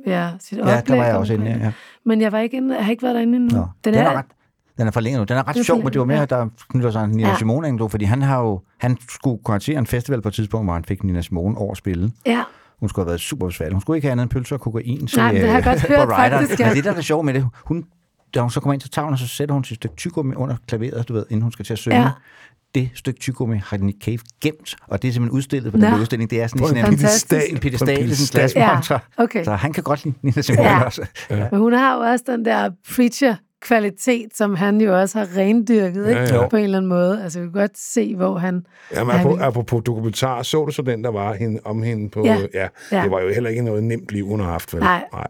[0.07, 1.71] ja, sit Ja, der oplæg var jeg også inde, ja.
[2.05, 3.57] Men jeg, var ikke inde, jeg har ikke været derinde endnu.
[3.57, 3.65] Nå.
[3.85, 4.25] Den Den er, er ret,
[4.79, 5.23] den er forlænget nu.
[5.23, 7.29] Den er ret er sjov, men det var mere, forlænget, der knytter sig Nina Ja.
[7.29, 7.37] ja.
[7.37, 10.73] Simone anekdote, fordi han har jo, han skulle konkurrere en festival på et tidspunkt, hvor
[10.73, 12.11] han fik Nina Simone over at spille.
[12.25, 12.43] ja,
[12.79, 13.73] Hun skulle have været super besværlig.
[13.73, 15.75] Hun skulle ikke have andet end pølser og kokain til Nej, det har jeg godt
[15.75, 16.15] øh, hørt på Ryder.
[16.29, 16.67] faktisk, ja.
[16.67, 17.85] Men det, der er det sjove med det, hun,
[18.35, 21.07] da hun så kommer ind til tavlen, så sætter hun sit stykke tyggegummi under klaveret,
[21.09, 21.97] du ved, inden hun skal til at synge.
[22.01, 22.09] Ja.
[22.75, 26.29] Det stykke tyggegummi har Nick Cave gemt, og det er simpelthen udstillet på den udstilling.
[26.29, 27.41] Det er sådan sådan en en, pedestal.
[27.49, 28.41] en pedestal, sådan pedestal.
[28.41, 28.99] en glasmontre.
[29.17, 29.43] Ja, okay.
[29.43, 30.83] Så han kan godt lide Nina Simone Ja.
[30.83, 31.05] også.
[31.29, 32.69] Men hun har jo også den der
[33.67, 36.21] preacher-kvalitet, som han jo også har rendyrket, ikke?
[36.21, 36.47] Ja, ja.
[36.47, 37.23] På en eller anden måde.
[37.23, 38.65] Altså, jeg kan godt se, hvor han...
[38.95, 42.25] Jamen, han- apropos, apropos dokumentar, så du så den, der var hende, om hende på...
[42.25, 42.37] Ja.
[42.53, 43.01] Ja, Ja.
[43.03, 44.81] det var jo heller ikke noget nemt liv, hun har haft, vel?
[44.83, 45.03] Nej.
[45.13, 45.27] Nej.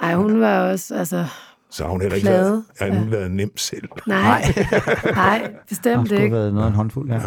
[0.00, 1.24] Ej, hun var også, altså...
[1.70, 2.42] Så har hun heller ikke Plade.
[2.44, 3.02] været, ja, hun Ja.
[3.04, 3.08] ja.
[3.10, 3.88] været nem selv.
[4.06, 4.42] Nej,
[5.14, 6.20] nej, Det bestemt ikke.
[6.22, 7.20] have været noget af en håndfuld, ja.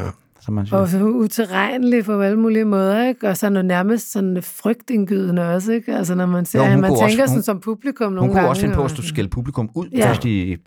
[0.46, 0.80] Som man siger.
[0.80, 3.30] Og så utilregnelig på alle mulige måder, ikke?
[3.30, 5.96] Og så noget nærmest sådan frygtindgydende også, ikke?
[5.96, 8.36] Altså, når man ser, Jo, man tænker også- sådan hun- som publikum nogle Hun kunne
[8.36, 8.50] gange.
[8.50, 9.98] også finde på at stå skælde publikum ud, Ja.
[9.98, 10.08] ja.
[10.08, 10.58] hvis de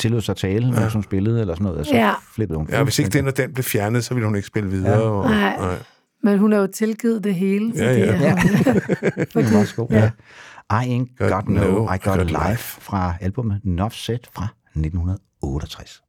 [0.00, 1.78] tillod sig at tale, mens hun spillede eller sådan noget.
[1.80, 2.12] og Så Ja.
[2.34, 2.68] flippede hun.
[2.70, 4.92] Ja, hvis ikke den og den blev fjernet, så ville hun ikke spille videre.
[4.92, 4.98] Ja.
[5.08, 5.56] Og, Nej.
[6.22, 7.72] Men hun er jo tilgivet det hele.
[7.76, 8.12] Ja, fordi, ja.
[8.22, 8.34] Ja.
[8.34, 9.86] Det er meget god.
[9.90, 10.10] Ja.
[10.72, 12.50] I ain't Got got no, no, I got, got life.
[12.50, 16.02] life fra albumet Nuff Set fra 1968.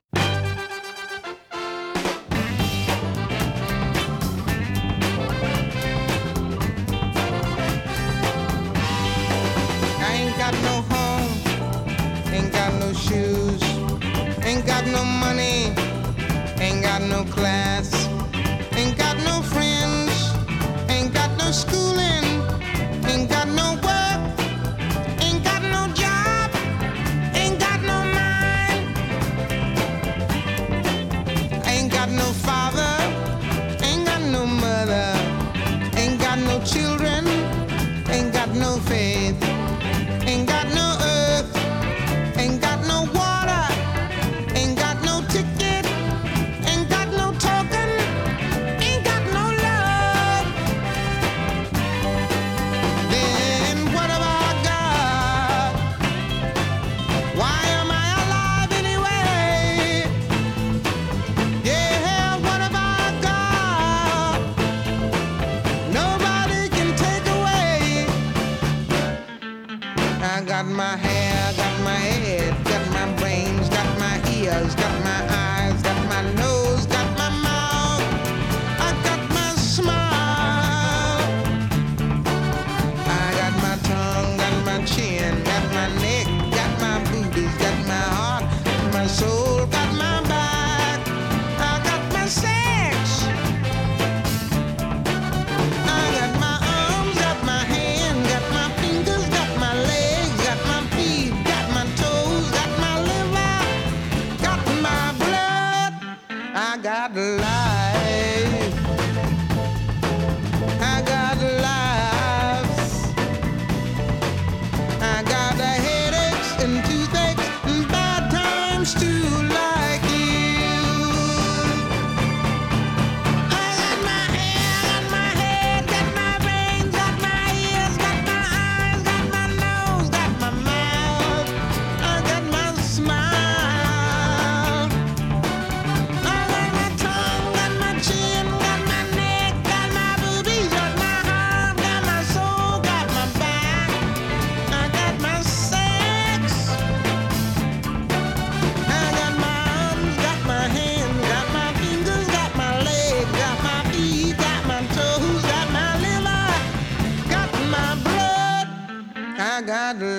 [159.94, 160.19] 나를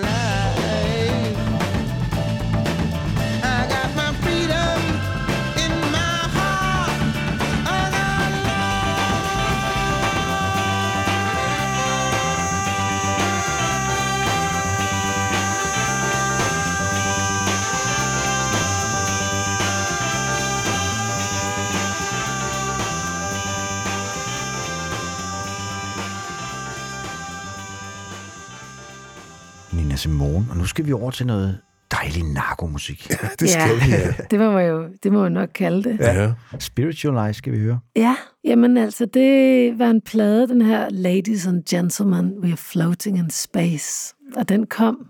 [29.96, 31.58] Simone, og nu skal vi over til noget
[31.90, 33.10] dejlig narkomusik.
[33.10, 34.12] Ja, det skal vi, ja.
[34.30, 35.98] det må man jo det må man nok kalde det.
[36.00, 36.32] Ja.
[36.58, 37.78] Spiritualize skal vi høre.
[37.96, 43.18] Ja, jamen altså, det var en plade, den her Ladies and Gentlemen, We Are Floating
[43.18, 44.14] in Space.
[44.36, 45.06] Og den kom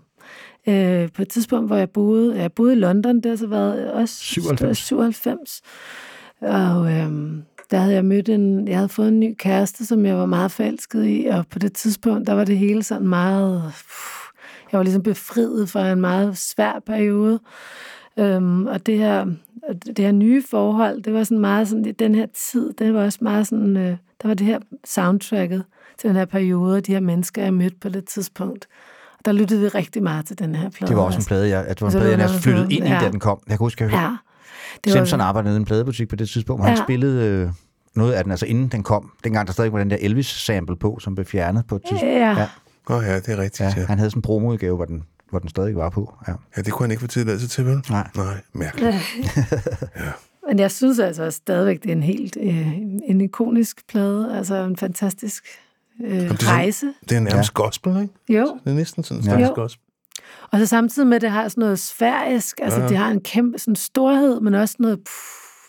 [0.67, 3.91] øh, på et tidspunkt, hvor jeg boede, jeg boede i London, det har så været
[3.91, 4.77] også 97.
[4.77, 5.61] 97.
[6.41, 10.17] Og øhm, der havde jeg mødt en, jeg havde fået en ny kæreste, som jeg
[10.17, 14.20] var meget forelsket i, og på det tidspunkt, der var det hele sådan meget, pff,
[14.71, 17.39] jeg var ligesom befriet fra en meget svær periode.
[18.19, 19.25] Øhm, og det her,
[19.87, 23.19] det her nye forhold, det var sådan meget sådan, den her tid, det var også
[23.21, 25.63] meget sådan, øh, der var det her soundtracket
[25.99, 28.67] til den her periode, de her mennesker, jeg mødte på det tidspunkt.
[29.19, 30.89] Og der lyttede vi rigtig meget til den her plade.
[30.89, 32.89] Det var også en plade, jeg, det var en plade, jeg nærmest flyttede ind i,
[32.89, 33.39] da den kom.
[33.47, 34.15] Jeg kan huske, at jeg Ja.
[34.83, 36.69] det Simpson arbejdede i en pladebutik på det tidspunkt, hvor ja.
[36.69, 36.83] han Ja.
[36.83, 37.49] spillede øh,
[37.95, 39.11] noget af den, altså inden den kom.
[39.23, 42.13] Dengang der stadig var den der Elvis-sample på, som blev fjernet på et tidspunkt.
[42.15, 42.47] Ja.
[42.91, 43.59] Åh oh, ja, det er rigtigt.
[43.59, 46.13] Ja, Ja, han havde sådan en promoudgave, hvor den, hvor den stadig var på.
[46.27, 46.33] Ja.
[46.57, 47.81] ja det kunne han ikke få tilladelse til, vel?
[47.89, 48.07] Nej.
[48.15, 48.95] Nej, mærkeligt.
[50.47, 52.67] Men jeg synes altså også stadigvæk, det er en helt øh,
[53.05, 55.43] en ikonisk plade, altså en fantastisk
[56.03, 56.93] øh, Jamen, det er sådan- rejse.
[57.09, 57.63] Det er nærmest ja.
[57.63, 58.13] gospel, ikke?
[58.39, 58.57] Jo.
[58.63, 59.37] Det er næsten sådan en Ja.
[59.37, 59.81] slags gospel.
[60.51, 62.87] Og så samtidig med, at det har sådan noget sfærisk, altså Ja.
[62.87, 65.15] det har en kæmpe sådan storhed, men også noget pff,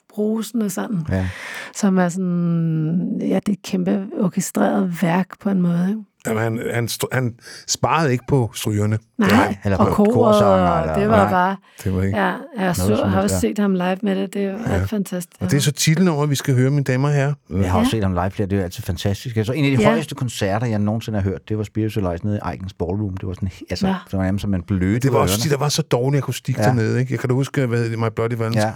[0.08, 1.28] brusende sådan, Ja.
[1.74, 5.88] som er sådan, ja, det er et kæmpe orkestreret værk på en måde.
[5.88, 6.00] Ikke?
[6.26, 7.34] Jamen, han, han, han
[7.68, 8.98] sparede ikke på strygerne.
[9.18, 12.18] Nej, eller og på koret, korsanger, eller- det var Nej, bare, det var ikke.
[12.18, 13.40] ja, jeg Noget så, har også ja.
[13.40, 14.84] set ham live med det, det var ja.
[14.84, 15.36] fantastisk.
[15.40, 17.34] Og det er så titlen over, vi skal høre, mine damer og herrer.
[17.50, 18.00] Jeg har også Ja.
[18.00, 19.36] set ham live flere, det er altid fantastisk.
[19.36, 19.88] Altså, en af de Ja.
[19.90, 23.16] højeste koncerter, jeg nogensinde har hørt, det var Spiritualize nede i Icons Ballroom.
[23.16, 23.94] Det var sådan, altså, Ja.
[24.10, 24.98] det var nærmest som en bløde.
[24.98, 26.62] Det var også, fordi der var så dårlig akustik Ja.
[26.62, 27.00] dernede.
[27.00, 27.12] Ikke?
[27.12, 28.64] Jeg kan da huske, hvad hed det, My Bloody Valentine.
[28.64, 28.72] Ja.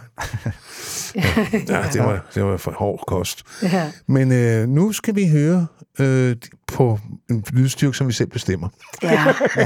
[1.15, 3.43] ja, det var, det var for hård kost.
[3.63, 3.91] Ja.
[4.07, 5.67] Men øh, nu skal vi høre
[6.01, 6.37] øh,
[6.67, 6.99] på
[7.31, 8.69] en lydstyrke, som vi selv bestemmer.
[9.03, 9.25] Ja.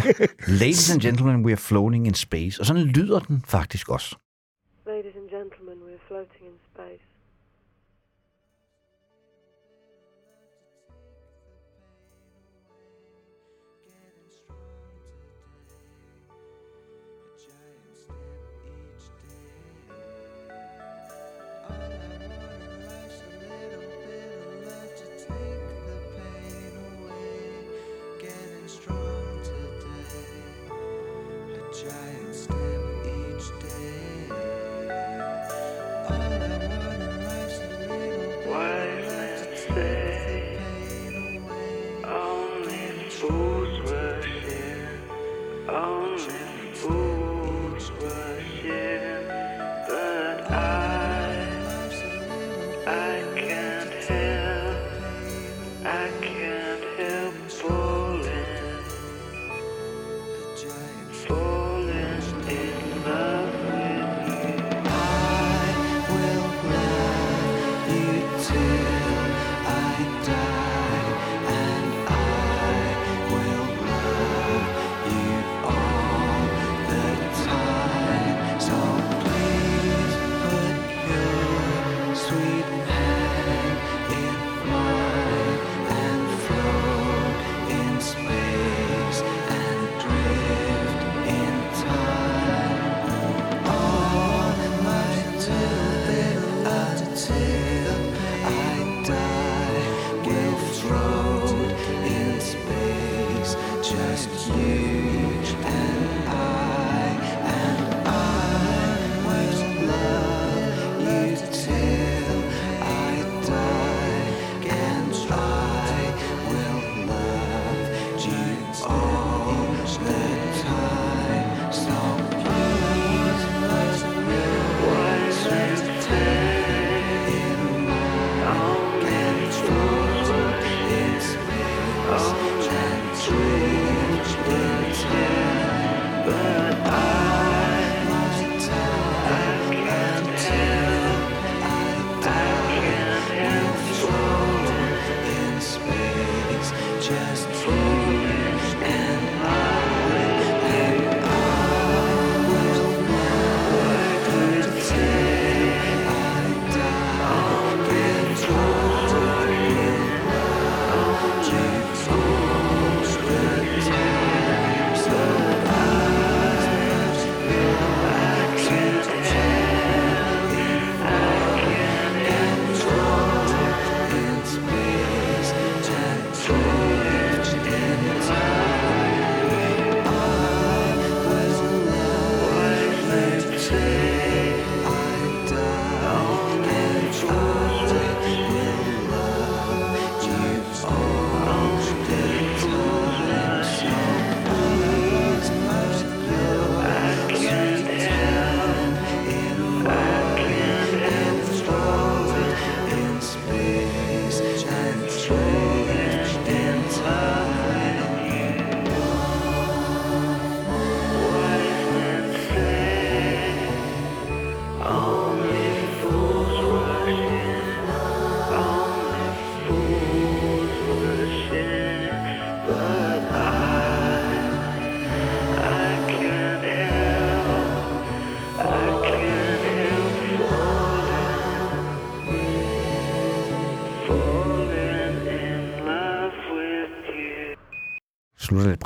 [0.61, 2.61] Ladies and gentlemen, we are floating in space.
[2.61, 4.17] Og sådan lyder den faktisk også.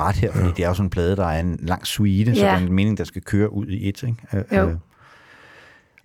[0.07, 0.51] Ret her, fordi ja.
[0.57, 2.47] det er jo sådan en plade, der er en lang suite, så Ja.
[2.47, 4.03] der er en mening, der skal køre ud i et.
[4.03, 4.15] Ikke?
[4.33, 4.69] Øh, Jo.
[4.69, 4.75] øh.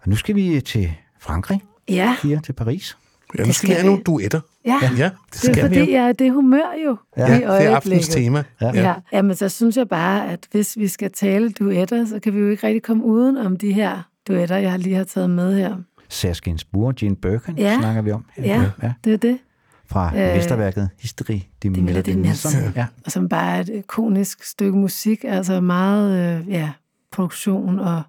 [0.03, 2.17] Og nu skal vi til Frankrig, Ja.
[2.21, 2.97] Kira, til Paris.
[3.39, 3.87] Ja, nu Det skal vi skal have vi.
[3.89, 4.41] nogle duetter.
[4.67, 5.97] Ja, Ja, det det er skal vi fordi, jo.
[5.97, 8.45] jeg er det humør jo Ja, i det er aftens tema.
[8.61, 8.71] Ja.
[8.75, 8.95] Ja.
[9.13, 12.51] Jamen, så synes jeg bare, at hvis vi skal tale duetter, så kan vi jo
[12.51, 15.77] ikke rigtig komme uden om de her duetter, jeg lige har taget med her.
[16.09, 17.77] Serge Gainsbourg, Jane Birkin Ja.
[17.81, 18.25] snakker vi om.
[18.37, 18.45] her.
[18.45, 18.93] Ja, ja.
[19.05, 19.39] det er det.
[19.91, 22.53] Fra Øh, mesterværket History de Melody Nelson.
[22.77, 22.87] Ja.
[23.05, 26.71] Og som bare er et ikonisk stykke musik, altså meget øh, ja,
[27.13, 28.03] produktion og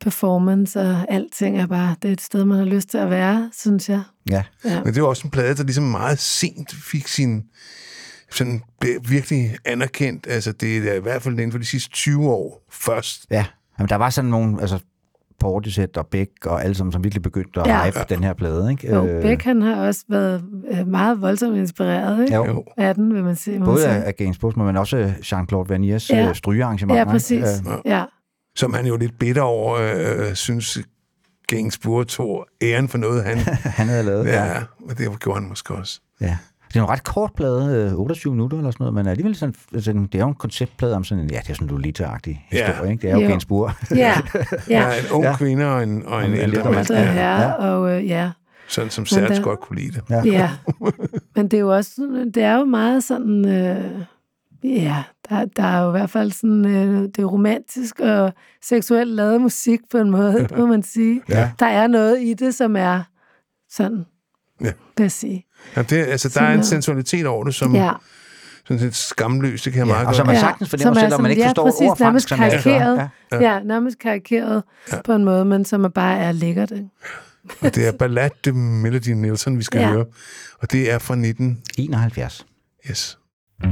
[0.00, 3.50] performance og alting er bare, det er et sted, man har lyst til at være,
[3.52, 4.02] synes jeg.
[4.30, 4.42] Ja.
[4.64, 4.82] Ja.
[4.84, 7.42] Men det var også en plade, der ligesom meget sent fik sin
[8.30, 8.62] sådan
[9.08, 10.26] virkelig anerkendt.
[10.30, 13.26] Altså, det er i hvert fald inden for de sidste 20 år først.
[13.30, 13.46] Ja,
[13.78, 14.78] Jamen, der var sådan nogle, altså
[15.40, 17.84] Portishead og Beck og alle sammen, som virkelig begyndte at Ja.
[17.84, 18.70] hype den her plade.
[18.70, 18.94] Ikke?
[18.94, 22.34] Jo, Øh, Beck han har også været øh, meget voldsomt inspireret ikke?
[22.34, 22.64] Jo.
[22.76, 23.58] af den, vil man sige.
[23.58, 26.16] man Både af, af Gainsbourg, men også Jean-Claude Verniers Ja.
[26.16, 26.32] ja.
[26.32, 26.98] strygearrangementer.
[26.98, 27.30] Ja, præcis.
[27.58, 27.70] ikke?
[27.72, 28.04] Øh, Ja.
[28.56, 30.78] Som han jo lidt bitter over, øh, synes
[31.48, 33.38] Gainsbourg tog æren for noget, han...
[33.78, 34.26] han havde lavet.
[34.26, 34.58] Ja, ja.
[34.88, 36.00] og det gjorde han måske også.
[36.20, 36.36] Ja.
[36.76, 39.54] Det er en ret kort plade, øh, 28 minutter eller sådan noget, men alligevel sådan,
[39.74, 42.46] altså, det er jo en konceptplade om sådan en, ja, det er sådan en Lolita-agtig
[42.52, 42.66] Ja.
[42.72, 43.02] historie, ikke?
[43.02, 43.28] Det er jo, Jo.
[43.28, 43.70] Gainsbourg.
[43.90, 44.14] Ja, ja.
[44.70, 45.36] Ja, en ung Ja.
[45.36, 46.86] kvinde og en, og en, en ældre mand.
[46.94, 47.52] herre, Ja.
[47.52, 48.30] og øh, ja.
[48.68, 50.02] Sådan som der- godt kunne lide det.
[50.10, 50.22] Ja.
[50.24, 50.50] Ja,
[51.36, 53.84] men det er jo også, sådan- det er jo meget sådan, øh,
[54.64, 58.32] ja, der, der er jo i hvert fald sådan, øh, det er romantisk og
[58.62, 61.22] seksuelt lavet musik på en måde, må man sige.
[61.28, 61.50] Ja.
[61.58, 63.02] Der er noget i det, som er
[63.70, 64.06] sådan,
[64.60, 64.72] Ja.
[64.96, 65.45] vil jeg sige.
[65.76, 67.90] Ja, det, altså, der er en sensualitet over det, som Ja.
[68.68, 70.16] sådan lidt skamløst, det kan jeg Ja, meget og godt.
[70.16, 72.38] som man Ja, sagtens fornemmer, er selvom man ikke ja, forstår præcis, ord fransk, som
[72.38, 72.96] karikeret.
[73.32, 73.36] Ja.
[73.40, 73.52] Ja.
[73.54, 74.62] ja, nærmest karikeret
[74.92, 75.02] ja.
[75.02, 76.70] på en måde, men som er bare er lækkert.
[76.70, 76.88] Ikke?
[77.60, 79.88] Og det er Ballade de Melody Nelson, vi skal Ja.
[79.88, 80.04] høre.
[80.62, 81.62] Og det er fra 19...
[81.78, 82.46] 71.
[82.90, 83.18] Yes.
[83.64, 83.66] Ça,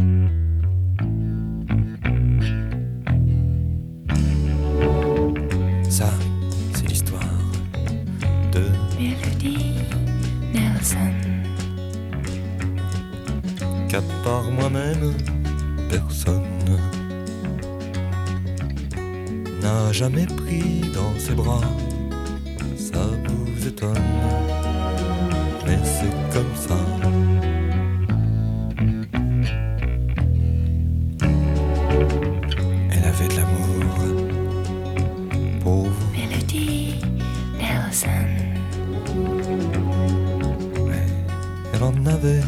[14.24, 15.12] part moi-même,
[15.90, 16.42] personne
[19.60, 21.60] n'a jamais pris dans ses bras.
[22.76, 23.92] Ça vous étonne,
[25.66, 26.78] mais c'est comme ça.
[32.92, 33.94] Elle avait de l'amour
[35.60, 36.12] pour vous.
[36.16, 37.00] Mélodie
[37.58, 38.30] Nelson.
[41.74, 42.40] Elle en avait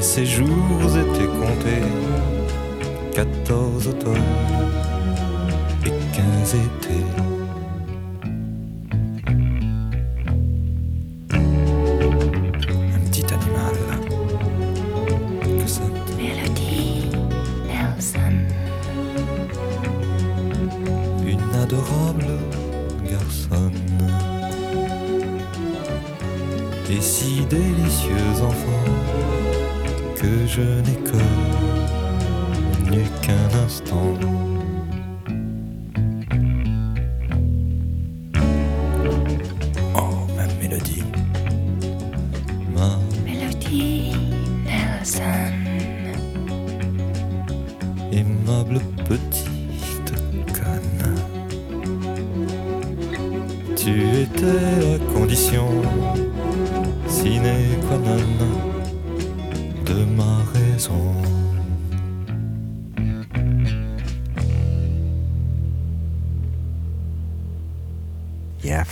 [0.00, 0.48] Mais ses jours
[0.96, 1.84] étaient comptés.
[3.14, 4.16] 14 automnes
[5.84, 6.79] et 15 étés.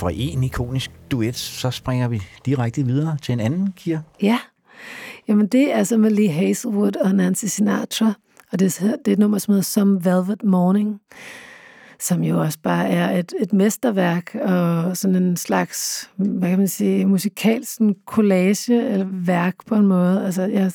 [0.09, 3.99] Ja, en ikonisk duet, så springer vi direkte videre til en anden, Kira.
[4.21, 4.39] Ja,
[5.27, 8.13] jamen det er altså med Lee Hazelwood og Nancy Sinatra,
[8.51, 10.99] og det, er- det er et nummer, som hedder Some Velvet Morning,
[12.01, 16.67] som jo også bare er et, et mesterværk, og sådan en slags, hvad kan man
[16.67, 20.25] sige, musikalsk collage eller værk på en måde.
[20.25, 20.71] Altså, jeg er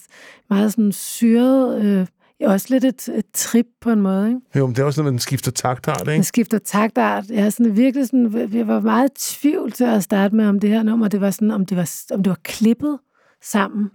[0.50, 2.06] meget sådan syret, øh,
[2.40, 4.40] også lidt et, et trip på en måde, ikke?
[4.56, 6.24] Jo, men det er også noget, den skifter taktart, Den ikke?
[6.24, 7.24] skifter taktart.
[7.30, 10.60] Jeg, er sådan virkelig sådan, jeg var meget i tvivl til at starte med, om
[10.60, 12.98] det her nummer, det var sådan, om det var, om det var klippet
[13.42, 13.90] sammen,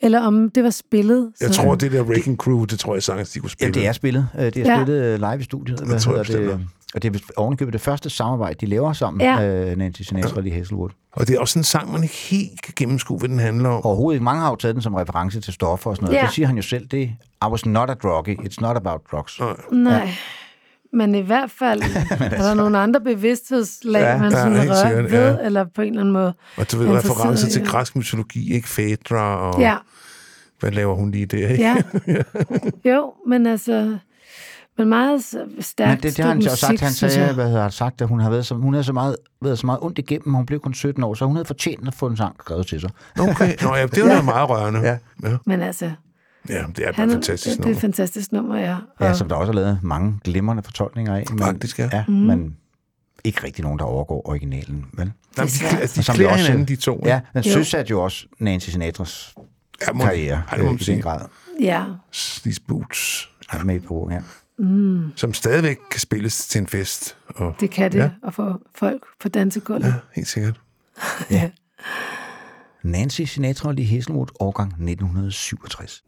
[0.00, 1.32] eller om det var spillet.
[1.40, 3.72] Jeg tror, det der Wrecking Crew, det tror jeg sagtens, de kunne spille.
[3.76, 4.28] Ja, det er spillet.
[4.38, 4.76] Øh, Det er Ja.
[4.84, 5.80] spillet øh, live i studiet.
[5.80, 6.60] Hvad tror jeg det?
[6.94, 9.40] Og det er ovenikøbet det første samarbejde, de laver sammen, Ja.
[9.40, 9.70] ja.
[9.70, 10.90] øh, Nancy Sinatra og Lee Hazelwood.
[11.16, 13.84] Og det er også en sang, man ikke helt kan gennemskue, hvad den handler om.
[13.84, 14.24] Overhovedet ikke.
[14.24, 16.18] Mange har jo taget den som reference til stoffer og sådan noget.
[16.18, 16.26] Ja.
[16.26, 16.86] Det siger han jo selv.
[16.86, 17.00] Det
[17.42, 18.36] I was not a druggie.
[18.40, 19.40] It's not about drugs.
[19.72, 20.08] Nej.
[20.92, 21.82] men i hvert fald
[22.20, 25.46] er der nogle andre bevidsthedslag, Ja, man sådan rører sikkert, ved, ja.
[25.46, 26.34] eller på en eller anden måde.
[26.56, 28.68] Og du ved, er referencer til græsk mytologi, ikke?
[28.68, 29.60] Fædra og...
[29.60, 29.76] Ja.
[30.60, 31.62] Hvad laver hun lige der, ikke?
[31.64, 31.76] Ja.
[32.94, 33.98] Jo, men altså...
[34.78, 35.22] Men meget
[35.60, 37.34] stærkt Men det, det har han jo sagt, musik, han sagde, jeg.
[37.34, 39.66] hvad havde han sagt, at hun har været så, hun havde så meget, været så
[39.66, 42.16] meget ondt igennem, hun blev kun 17 år, så hun havde fortjent at få en
[42.16, 42.90] sang skrevet til sig.
[43.20, 44.14] Okay, Nå, ja, det var Ja.
[44.16, 44.22] ja.
[44.22, 44.80] meget rørende.
[44.80, 44.98] Ja.
[45.22, 45.36] ja.
[45.46, 45.90] Men altså...
[46.48, 47.76] Ja, det er bare han, fantastisk det, det er nummer.
[47.76, 48.76] et fantastisk nummer, ja.
[49.00, 51.24] Ja, Og- som der også er lavet mange glimrende fortolkninger af.
[51.30, 51.88] Men, Faktisk, ja.
[51.92, 52.16] ja Mhm.
[52.16, 52.56] Men
[53.24, 55.12] ikke rigtig nogen, der overgår originalen, vel?
[55.36, 57.02] Nej, de, klæder- de klæder også- hinanden, de to.
[57.04, 57.52] Ja, den Jo.
[57.52, 59.34] søsatte jo også Nancy Sinatras
[59.86, 60.94] Ja, må- karriere ja, det må man øh, i sige.
[60.94, 61.20] den grad.
[61.60, 61.84] Ja.
[62.12, 63.28] These Boots.
[63.52, 64.18] Ja, med på, ja.
[64.58, 67.16] Mm, Som stadigvæk kan spilles til en fest.
[67.28, 69.84] Og, det kan det, Ja, at få folk på dansegulvet.
[69.86, 70.60] ja, helt sikkert.
[71.30, 71.50] Ja.
[72.82, 76.04] Nancy Sinatra og Lee Hazelwood, årgang 1967.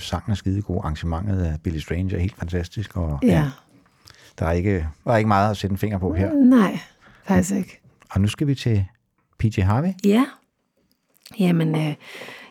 [0.00, 3.50] selv sangen er skide god, arrangementet af Billy Strange er helt fantastisk, og Ja.
[4.38, 6.32] der, er ikke, der er ikke meget at sætte en finger på her.
[6.34, 6.78] Nej,
[7.24, 7.80] faktisk ikke.
[8.10, 8.84] Og nu skal vi til
[9.38, 9.92] PJ Harvey.
[10.04, 10.24] Ja.
[11.38, 11.94] Jamen, øh,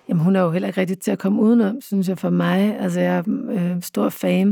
[0.10, 2.80] jamen, hun er jo heller ikke rigtig til at komme udenom, synes jeg for mig.
[2.80, 4.52] Altså, jeg er øh, stor fan.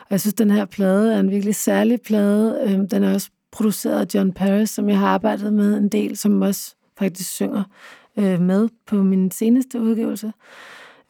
[0.00, 2.60] Og jeg synes, den her plade er en virkelig særlig plade.
[2.66, 6.16] Øh, den er også produceret af John Paris, som jeg har arbejdet med en del,
[6.16, 7.62] som også faktisk synger
[8.16, 10.32] øh, med på min seneste udgivelse.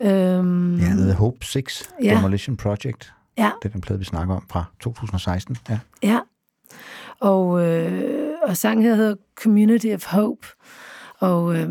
[0.03, 2.15] Øhm, Ja, The Hope 6 Ja.
[2.16, 3.12] Demolition Project.
[3.39, 3.51] Ja.
[3.62, 5.57] Det er den plade, vi snakker om fra 2016.
[5.70, 5.79] Ja.
[6.03, 6.19] Ja.
[7.20, 10.47] Og, øh, og sangen her hedder Community of Hope.
[11.20, 11.69] Og øh,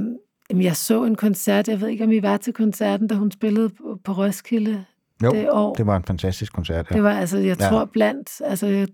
[0.63, 3.69] jeg så en koncert, jeg ved ikke, om I var til koncerten, da hun spillede
[3.69, 4.85] på, på Roskilde
[5.23, 5.73] Jo, det år.
[5.73, 6.87] det var en fantastisk koncert.
[6.91, 6.95] Ja.
[6.95, 7.67] Det var altså, jeg Ja.
[7.69, 8.87] tror, blandt, altså,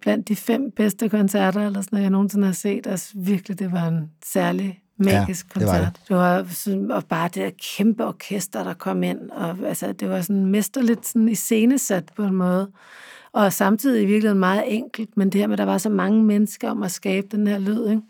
[0.00, 3.72] blandt de fem bedste koncerter, eller sådan noget, jeg nogensinde har set, altså virkelig, det
[3.72, 5.92] var en særlig magisk Ja, det var koncert.
[5.94, 6.08] det.
[6.08, 10.08] det var sådan, og bare det der kæmpe orkester, der kom ind, og altså, det
[10.08, 12.70] var sådan mesterligt sådan iscenesat på en måde.
[13.32, 16.22] Og samtidig i virkeligheden meget enkelt, men det her med, at der var så mange
[16.24, 18.02] mennesker om at skabe den her lyd, ikke?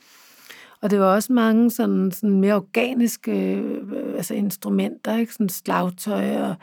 [0.80, 5.32] Og det var også mange sådan, sådan mere organiske øh, altså instrumenter, ikke?
[5.32, 6.54] Sådan slagtøj og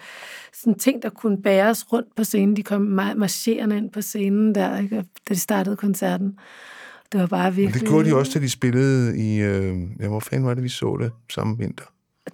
[0.54, 2.56] sådan ting, der kunne bæres rundt på scenen.
[2.56, 4.96] De kom ma- marcherende ind på scenen der, ikke?
[5.30, 6.40] da de startede koncerten.
[7.12, 7.82] Det var bare Og virkelig...
[7.82, 9.38] det gjorde de også, da de spillede i...
[9.42, 11.86] Øh, ja, hvor fanden var det, vi så det samme vinter?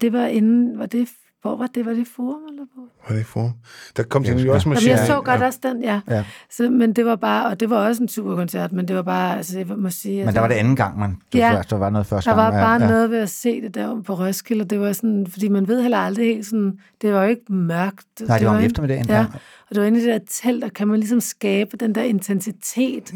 [0.02, 0.80] Det var inden...
[0.80, 1.08] Var det,
[1.42, 1.86] hvor var det?
[1.86, 2.40] Var det forum?
[2.50, 2.84] Eller hvor?
[3.10, 3.54] Var det for?
[3.98, 6.02] Der kom de Ja, også Jamen, marcherende jeg så godt og- også den, ja.
[6.10, 6.24] Ja.
[6.52, 7.46] Så, men det var bare...
[7.46, 9.38] Og det var også en super koncert, men det var bare...
[9.38, 10.26] Altså, jeg må sige...
[10.26, 11.10] Men der var det anden gang, man...
[11.34, 11.48] Det Ja.
[11.48, 11.58] ja.
[11.58, 12.64] første, der var noget første Der var gang.
[12.64, 15.48] bare ja, noget ved at se det der på Roskilde, og det var sådan, fordi
[15.50, 18.06] man ved heller aldrig helt sådan, det var jo ikke mørkt.
[18.28, 19.26] Nej, det var om ikke- eftermiddagen, Ja, ja.
[19.70, 22.02] og det var inde i det der telt, der kan man ligesom skabe den der
[22.04, 23.14] intensitet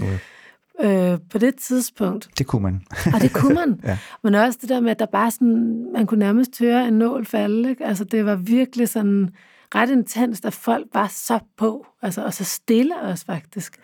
[0.84, 2.30] øh, på det tidspunkt.
[2.38, 2.81] Det kunne man.
[3.14, 3.80] Og det kunne man.
[3.84, 3.97] Ja.
[4.23, 7.26] Men også det der med, at der bare sådan, man kunne nærmest høre en nål
[7.26, 7.69] falde.
[7.69, 7.85] Ikke?
[7.85, 9.30] Altså, det var virkelig sådan
[9.76, 13.77] ret intenst, at folk var så på, altså, og så stille også faktisk.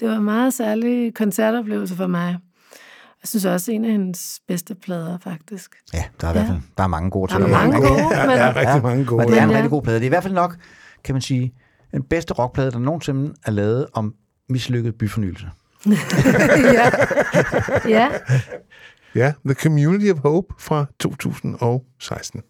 [0.00, 2.36] Det var en meget særlig koncertoplevelse for mig.
[3.22, 5.70] Jeg synes også, en af hendes bedste plader, faktisk.
[5.94, 8.10] Ja, der er i hvert fald der er mange gode Der er mange gode, men-
[8.10, 9.18] Ja, der er rigtig mange gode.
[9.24, 9.56] Men det er en Ja.
[9.56, 9.96] rigtig god plade.
[9.96, 10.56] Det er i hvert fald nok,
[11.04, 11.54] kan man sige,
[11.92, 14.14] den bedste rockplade, der nogensinde er lavet om
[14.48, 15.46] mislykket byfornyelse
[16.74, 16.90] ja.
[17.88, 18.10] ja.
[19.14, 22.42] Ja, The Community of Hope fra 2016.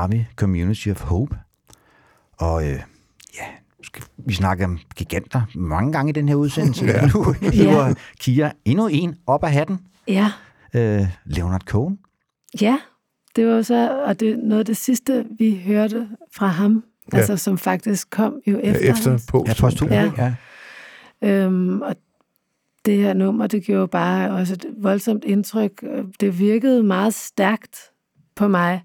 [0.00, 1.36] PJ Harvey, Community of Hope.
[2.38, 2.80] Og øh,
[3.38, 3.44] ja,
[4.16, 6.84] vi snakke om giganter mange gange i den her udsendelse.
[6.86, 6.92] Ja.
[7.02, 7.06] ja.
[7.14, 9.78] Nu hiver Kia endnu en op af hatten.
[10.08, 10.32] Ja.
[10.74, 11.98] Øh, Leonard Cohen.
[12.60, 12.78] Ja,
[13.36, 17.16] det var så, og det er noget af det sidste, vi hørte fra ham, Ja.
[17.16, 17.20] ja.
[17.20, 18.90] altså som faktisk kom jo Ja, efter.
[18.92, 19.44] efter hans- på.
[19.48, 20.10] Ja, posthum, Ja.
[20.18, 20.34] Ja.
[21.28, 21.96] Øhm, og
[22.84, 25.84] det her nummer, det gjorde bare også et voldsomt indtryk.
[26.20, 27.78] Det virkede meget stærkt
[28.34, 28.82] på mig,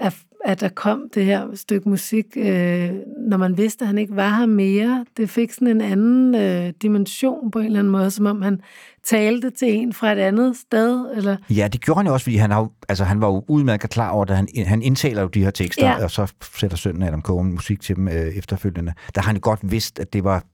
[0.00, 2.90] at, at der kom det her stykke musik, øh,
[3.28, 5.04] når man vidste, at han ikke var her mere.
[5.16, 8.60] Det fik sådan en anden øh, dimension på en eller anden måde, som om han
[9.04, 11.06] talte til en fra et andet sted.
[11.16, 13.90] Eller, Ja, det gjorde han jo også, fordi han, har, altså, han var jo udmærket
[13.90, 16.04] klar over, at han, han indtaler jo de her tekster, Ja.
[16.04, 18.92] og så sætter sønnen Adam Cohen musik til dem øh, efterfølgende.
[19.14, 20.44] Der har han godt vidst, at det var,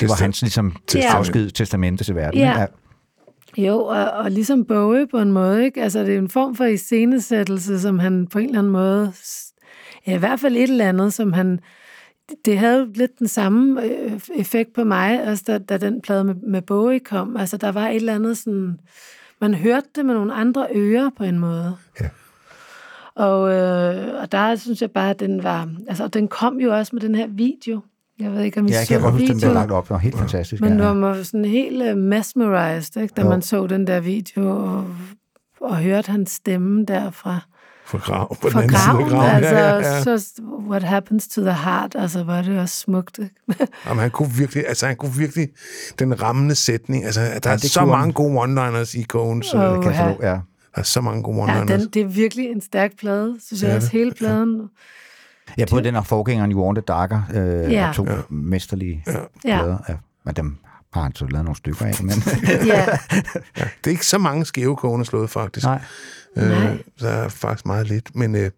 [0.00, 1.00] det var hans ligesom, Ja.
[1.16, 2.40] afsked testamente til verden.
[2.40, 2.62] Ja.
[2.62, 2.74] ikke?
[3.56, 5.82] Jo, og, og ligesom Bowie på en måde, ikke?
[5.82, 9.12] Altså, det er en form for iscenesættelse, som han på en eller anden måde...
[10.06, 11.60] Ja, i hvert fald et eller andet, som han...
[12.44, 16.34] Det havde lidt den samme øh, effekt på mig, også da, da den plade med,
[16.34, 17.36] med Bowie kom.
[17.36, 18.80] Altså, der var et eller andet sådan...
[19.40, 21.76] Man hørte det med nogle andre ører på en måde.
[22.00, 22.08] Ja.
[23.14, 25.68] Og, øh, og der synes jeg bare, at den var...
[25.88, 27.80] Altså, den kom jo også med den her video.
[28.20, 29.54] Jeg ved ikke, om I Ja, jeg så kan godt huske, den videoen.
[29.54, 29.84] lagt op.
[29.84, 30.62] Det var helt fantastisk.
[30.62, 30.84] Men ja.
[30.86, 30.92] ja.
[30.92, 33.28] man var sådan helt uh, mesmerized, ikke, da Jo.
[33.28, 34.86] man så den der video og,
[35.60, 37.40] og hørte hans stemme derfra.
[37.86, 39.30] For grav, på den For anden side af graven, graven.
[39.44, 40.18] altså, Ja, ja, ja.
[40.18, 43.18] så what happens to the heart, altså var det også smukt.
[43.18, 43.34] Ikke?
[43.86, 45.48] Jamen, han kunne virkelig, altså han kunne virkelig,
[45.98, 48.12] den rammende sætning, altså der Ja, er så kunne mange han.
[48.12, 49.80] gode one-liners i Coens Åh, øh, ja.
[49.80, 50.26] katalog, ja.
[50.28, 50.40] Der
[50.80, 51.72] er så mange gode Ja, one-liners.
[51.72, 54.56] den, det er virkelig en stærk plade, synes Det jeg også, hele pladen.
[54.56, 54.62] Ja,
[55.70, 57.88] både den og forgængeren You Want It Darker, øh, Ja.
[57.88, 58.16] er to ja.
[58.30, 59.12] mesterlige ja.
[59.12, 59.18] Ja.
[59.44, 59.78] plader.
[59.88, 59.94] Ja.
[60.24, 60.56] Men dem
[60.92, 61.94] har han så lavet nogle stykker af.
[62.02, 62.10] Men...
[62.66, 62.80] ja.
[63.58, 65.66] ja, det er ikke så mange skæve kone slået, faktisk.
[65.66, 65.80] Nej.
[66.36, 66.78] Øh, Nej.
[67.00, 68.50] der er faktisk meget lidt, men øh,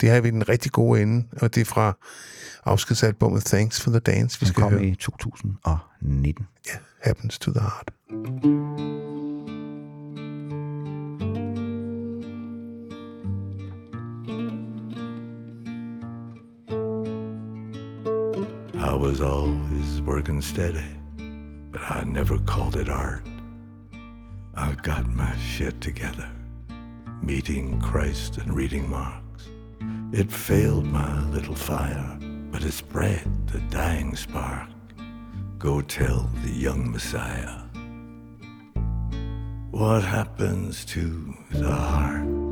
[0.00, 1.96] det har vi den rigtig gode ende, og det er fra
[2.64, 4.84] afskedsalbummet Thanks for the Dance, vi Den skal kom høre.
[4.84, 6.46] i 2019.
[6.66, 9.27] Ja, Happens to the Heart.
[18.88, 20.96] I was always working steady,
[21.70, 23.22] but I never called it art.
[24.54, 26.26] I got my shit together,
[27.20, 29.50] meeting Christ and reading Marx.
[30.12, 32.16] It failed my little fire,
[32.50, 34.70] but it spread the dying spark.
[35.58, 37.60] Go tell the young Messiah
[39.70, 42.47] what happens to the heart.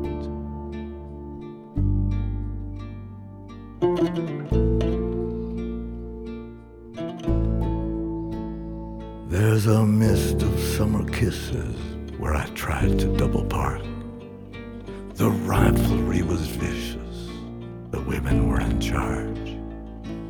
[9.39, 11.77] There's a mist of summer kisses
[12.17, 13.83] where I tried to double park.
[15.13, 17.29] The rivalry was vicious,
[17.91, 19.59] the women were in charge.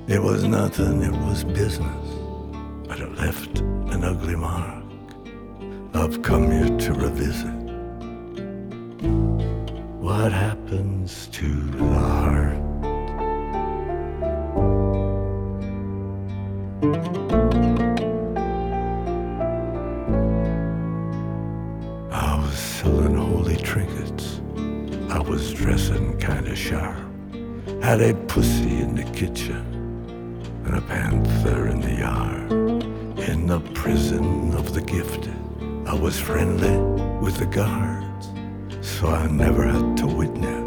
[0.08, 2.08] It was nothing, it was business,
[2.88, 4.82] but it left an ugly mark.
[5.94, 7.54] I've come here to revisit
[10.00, 12.56] what happens to the heart.
[26.68, 27.80] Dressing.
[27.82, 29.62] Had a pussy in the kitchen
[30.64, 32.52] and a panther in the yard.
[33.28, 35.34] In the prison of the gifted,
[35.86, 36.76] I was friendly
[37.20, 38.28] with the guards,
[38.80, 40.65] so I never had to witness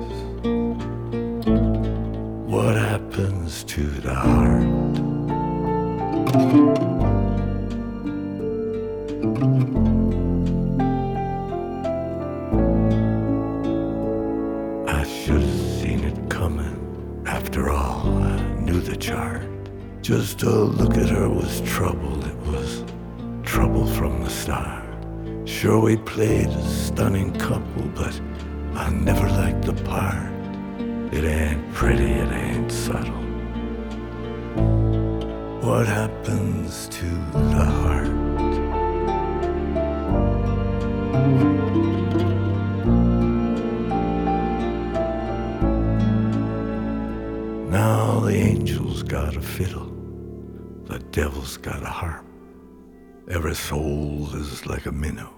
[54.52, 55.34] is like a minnow,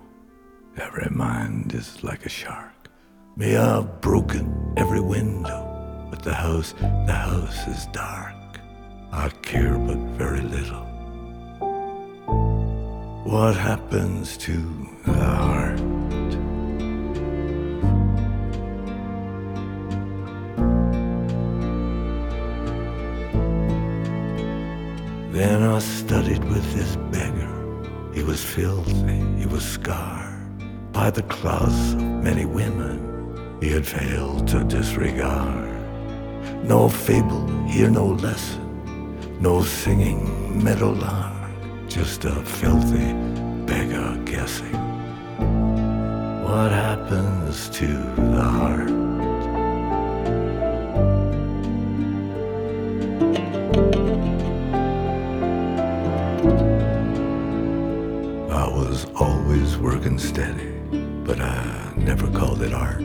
[0.78, 2.90] every mind is like a shark.
[3.36, 8.36] May I've broken every window, but the house, the house is dark.
[9.12, 10.86] I care but very little.
[13.26, 14.56] What happens to
[15.06, 15.78] the heart?
[25.34, 27.51] Then I studied with this beggar.
[28.14, 30.32] He was filthy, he was scarred
[30.92, 35.70] by the claws of many women he had failed to disregard.
[36.64, 41.52] No fable, here no lesson, no singing meadowlark,
[41.88, 43.14] just a filthy
[43.66, 44.74] beggar guessing.
[46.44, 49.01] What happens to the heart?
[60.12, 60.72] Working steady,
[61.24, 63.04] but I never called it art.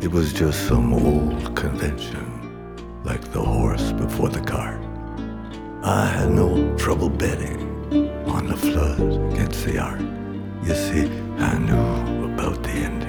[0.00, 2.26] It was just some old convention,
[3.04, 4.80] like the horse before the cart.
[5.82, 7.60] I had no trouble betting
[8.26, 9.00] on the flood
[9.32, 10.00] against the art.
[10.64, 13.07] You see, I knew about the ending.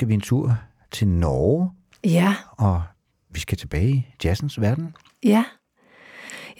[0.00, 0.56] Skal vi en tur
[0.90, 1.70] til Norge,
[2.04, 2.82] Ja, og
[3.30, 4.96] vi skal tilbage i jazzens verden.
[5.24, 5.44] ja.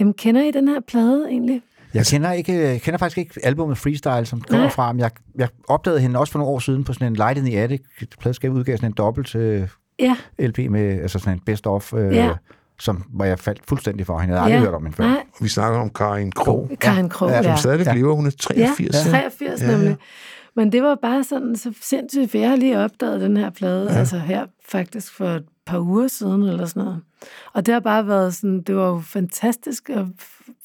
[0.01, 1.63] Jamen, kender I den her plade egentlig?
[1.95, 4.71] Jeg kender, ikke, jeg kender faktisk ikke albumet Freestyle, som kommer Nej.
[4.73, 7.39] fra, men jeg, jeg opdagede hende også for nogle år siden på sådan en Light
[7.39, 7.81] in the Attic.
[8.21, 9.69] Pladeskab udgav sådan en dobbelt øh,
[9.99, 10.17] Ja.
[10.39, 12.31] LP med altså sådan en best of, øh, Ja.
[12.79, 14.35] som, hvor jeg faldt fuldstændig for hende.
[14.35, 14.71] Jeg havde aldrig Ja.
[14.71, 15.05] hørt om hende før.
[15.05, 15.23] Nej.
[15.41, 16.71] Vi snakker om Karin Krog.
[16.81, 17.43] Karin Krog, ja.
[17.43, 17.95] Som stadigvæk Ja.
[17.95, 18.15] lever.
[18.15, 18.95] Hun er 83.
[19.07, 19.77] Ja, 83 Ja, ja.
[19.77, 19.97] nemlig.
[20.55, 23.93] Men det var bare sådan så sindssygt, for jeg har lige opdaget den her plade,
[23.93, 23.99] ja.
[23.99, 27.01] altså her faktisk for et par uger siden eller sådan noget.
[27.53, 30.07] Og det har bare været sådan, det var jo fantastisk, at,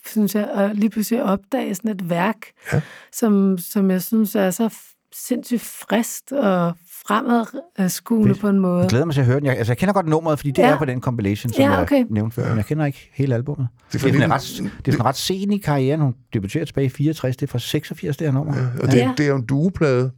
[0.06, 2.82] synes jeg, at lige pludselig opdage sådan et værk, ja.
[3.12, 4.74] som, som jeg synes er så
[5.14, 6.74] sindssygt frist og
[7.08, 8.80] fremadskuende på en måde.
[8.82, 9.46] Jeg glæder mig til at høre den.
[9.46, 10.68] Jeg, altså, jeg kender godt nummeret, fordi det Ja.
[10.70, 11.96] er på den compilation, som Ja, okay.
[11.98, 13.68] jeg nævnte før, men jeg kender ikke hele albumet.
[13.94, 16.02] Det Det er, er det er, sådan, ret, det er sådan ret sen i karrieren.
[16.02, 18.56] Hun debuterede tilbage i 64, det er fra 86, det her nummer.
[18.58, 19.12] Ja, Og det, ja.
[19.18, 20.12] det er jo en dueplade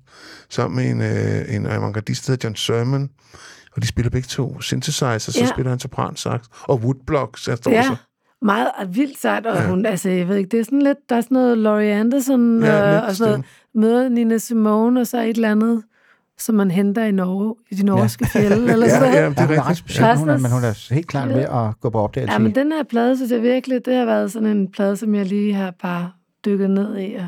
[0.50, 3.10] sammen med en, øh, en avantgardist, der hedder John Sermon.
[3.76, 5.46] Og de spiller begge to synthesizer, så Ja.
[5.46, 6.42] spiller han sopransax.
[6.64, 7.96] Og woodblocks, jeg står Ja, så.
[8.42, 9.68] meget og vildt sejt, og Ja.
[9.70, 12.64] hun, altså, jeg ved ikke, det er sådan lidt, der er sådan noget Laurie Anderson,
[12.64, 13.46] Ja, lidt og sådan noget,
[13.76, 15.84] møder Nina Simone, og så et eller andet,
[16.40, 18.40] som man henter i Norge, i de norske ja.
[18.40, 19.38] fjelde, eller ja, sådan ja, noget.
[19.38, 21.36] ja, hun er ret speciel, Der er hun er, men hun er helt klart ved
[21.42, 22.34] at gå på opdagelse.
[22.34, 25.16] Ja, men den her plade, synes jeg virkelig, det har været sådan en plade, som
[25.16, 26.12] jeg lige har bare
[26.46, 27.28] dykket ned i, og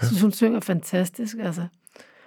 [0.00, 1.62] jeg synes, hun synger fantastisk, altså.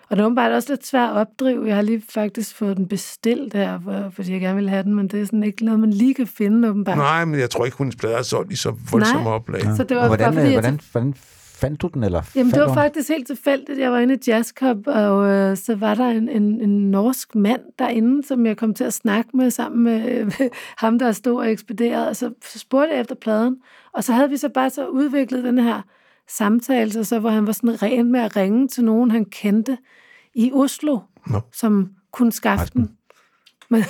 [0.10, 1.68] Og det er åbenbart også lidt svært at opdrive.
[1.68, 4.96] Jeg har lige faktisk fået den bestilt her, for- fordi jeg gerne vil have den,
[4.96, 6.98] men det er sådan ikke noget, man lige kan finde, åbenbart.
[6.98, 9.34] Nej, men jeg tror ikke, hendes plader er solgt i så voldsomme Nej.
[9.34, 9.62] oplag.
[9.78, 11.14] Så det var Og hvordan, bare fordi, øh, jeg hvordan, hvordan
[11.60, 12.04] fandt du den?
[12.04, 12.76] Eller Jamen, det var den?
[12.76, 13.80] faktisk helt tilfældigt.
[13.80, 17.36] Jeg var inde i Jazz Club, og øh, så var der en, en, en norsk
[17.36, 20.32] mand derinde, som jeg kom til at snakke med sammen med øh,
[20.78, 22.10] ham, der stod og ekspederede.
[22.10, 23.58] Og så, så spurgte jeg efter pladen,
[23.94, 25.82] og så havde vi så bare så udviklet den her
[26.28, 29.78] samtale, så, så hvor han var sådan ren med at ringe til nogen, han kendte
[30.36, 31.40] i Oslo, Nå.
[31.54, 32.90] som kunne skaffe den.
[33.72, 33.84] Men,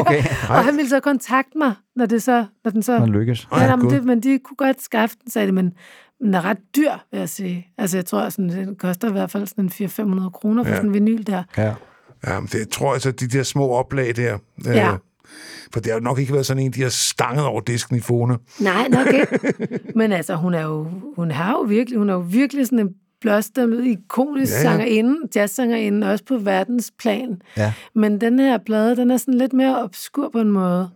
[0.00, 0.22] Okay.
[0.48, 2.98] og han ville så kontakte mig, når, det så, når den så...
[2.98, 3.48] Den lykkes.
[3.52, 5.72] Ja, nej, men, det, men de kunne godt skaffe den, sagde de, men,
[6.20, 7.66] men den er ret dyr, vil jeg sige.
[7.78, 9.70] Altså, jeg tror, sådan, den koster i hvert fald sådan en
[10.24, 10.76] 400-500 kroner for Ja.
[10.76, 11.42] sådan en vinyl der.
[11.56, 11.74] Ja.
[12.26, 14.38] Ja, men det jeg tror altså, de der små oplag der.
[14.64, 14.92] Ja.
[14.92, 14.98] Øh,
[15.72, 18.00] for det har jo nok ikke været sådan en, de har stanget over disken i
[18.00, 18.36] Fona.
[18.60, 19.58] Nej, nok ikke.
[19.98, 22.94] men altså, hun er jo, hun har jo virkelig, hun er jo virkelig sådan en
[23.20, 24.56] blåstemplet, ikonisk ja.
[24.56, 24.62] ja.
[24.62, 27.40] sangerinde, jazzsangerinde, også på verdensplan.
[27.56, 27.72] Ja.
[27.94, 30.90] Men den her plade, den er sådan lidt mere obskur på en måde.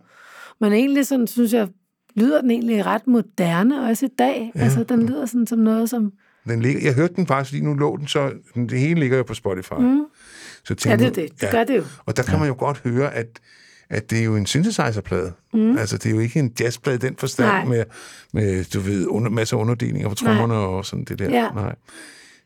[0.61, 1.67] Men egentlig sådan, synes jeg,
[2.15, 4.51] lyder den egentlig ret moderne også i dag.
[4.55, 4.59] Ja.
[4.59, 4.63] Ja.
[4.63, 6.11] Altså, den lyder sådan som noget, som...
[6.47, 9.17] Den ligger, jeg hørte den faktisk, fordi nu lå den så, den, det hele ligger
[9.17, 9.73] jo på Spotify.
[9.73, 10.03] Mm.
[10.63, 11.41] Så Ja, det er det.
[11.41, 11.83] Det gør det jo.
[12.05, 13.39] Og der kan man jo godt høre, at,
[13.89, 15.33] at det er jo en synthesizer-plade.
[15.53, 15.77] Mm.
[15.77, 17.65] Altså, det er jo ikke en jazzplade den forstand Nej.
[17.65, 17.83] med,
[18.33, 21.29] med, du ved, under, masser af underdelinger på trommerne og sådan det der.
[21.29, 21.49] Ja.
[21.49, 21.75] Nej.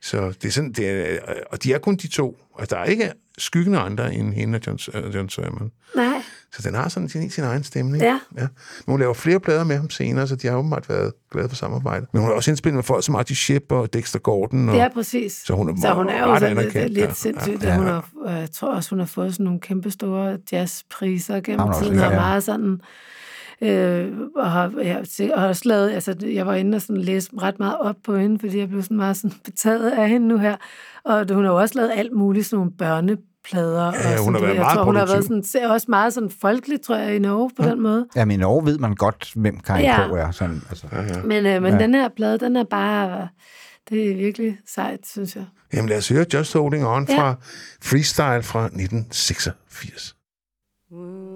[0.01, 1.17] Så det er sådan, det er,
[1.51, 2.37] og de er kun de to.
[2.59, 5.71] Altså, der er ikke skyggende andre end hende og John, uh, John Sermon.
[5.95, 6.23] Nej.
[6.53, 8.03] Så den har sådan sin, sin egen stemning.
[8.03, 8.19] Ja.
[8.37, 8.47] ja.
[8.85, 11.55] Men hun laver flere plader med ham senere, så de har åbenbart været glade for
[11.55, 12.05] samarbejde.
[12.13, 14.69] Men hun har også indspillet med folk som Artie Shep og Dexter Gordon.
[14.69, 15.33] Og, Ja, præcis.
[15.45, 17.63] Så hun er, så hun er jo sådan lidt, lidt sindssygt.
[17.63, 20.37] Ja, Ja, Hun har, og jeg tror også, hun har fået sådan nogle kæmpe store
[20.51, 22.81] jazzpriser gennem tiden, og meget sådan...
[23.61, 27.31] Øh, og har, jeg, og har også lavet, altså, jeg var inde og sådan læste
[27.41, 30.37] ret meget op på hende, fordi jeg blev sådan meget sådan betaget af hende nu
[30.37, 30.55] her.
[31.05, 33.85] Og hun har jo også lavet alt muligt, sådan nogle børneplader.
[33.85, 36.29] Ja, og hun har været jeg meget tror, hun har været sådan, også meget sådan
[36.41, 38.07] folkelig, tror jeg, i Norge på den måde.
[38.15, 40.07] Ja, men i Norge ved man godt, hvem Karin Ja.
[40.07, 40.31] Krog er.
[40.31, 40.87] Sådan, altså.
[40.91, 41.21] ja, ja.
[41.23, 41.77] Men, øh, men Ja.
[41.77, 41.83] ja.
[41.83, 43.27] den her plade, den er bare...
[43.89, 45.45] Det er virkelig sejt, synes jeg.
[45.73, 47.17] Jamen lad os høre Just Holding On Ja.
[47.19, 47.35] fra
[47.83, 50.15] Freestyle fra 1986.
[50.91, 51.34] got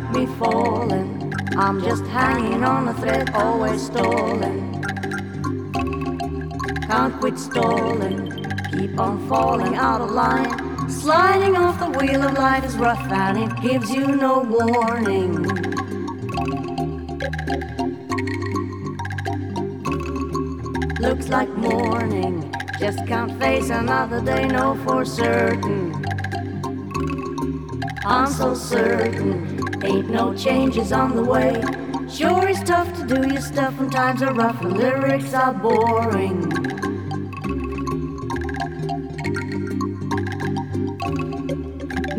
[0.00, 1.32] got me falling.
[1.56, 4.82] I'm just hanging on a thread, always stalling.
[6.82, 10.88] Can't quit stalling, keep on falling out of line.
[10.88, 15.34] Sliding off the wheel of life is rough and it gives you no warning.
[20.98, 26.04] Looks like morning, just can't face another day, no for certain.
[28.04, 29.49] I'm so certain,
[29.84, 31.62] ain't no changes on the way.
[32.08, 36.42] Sure, it's tough to do your stuff when times are rough and lyrics are boring.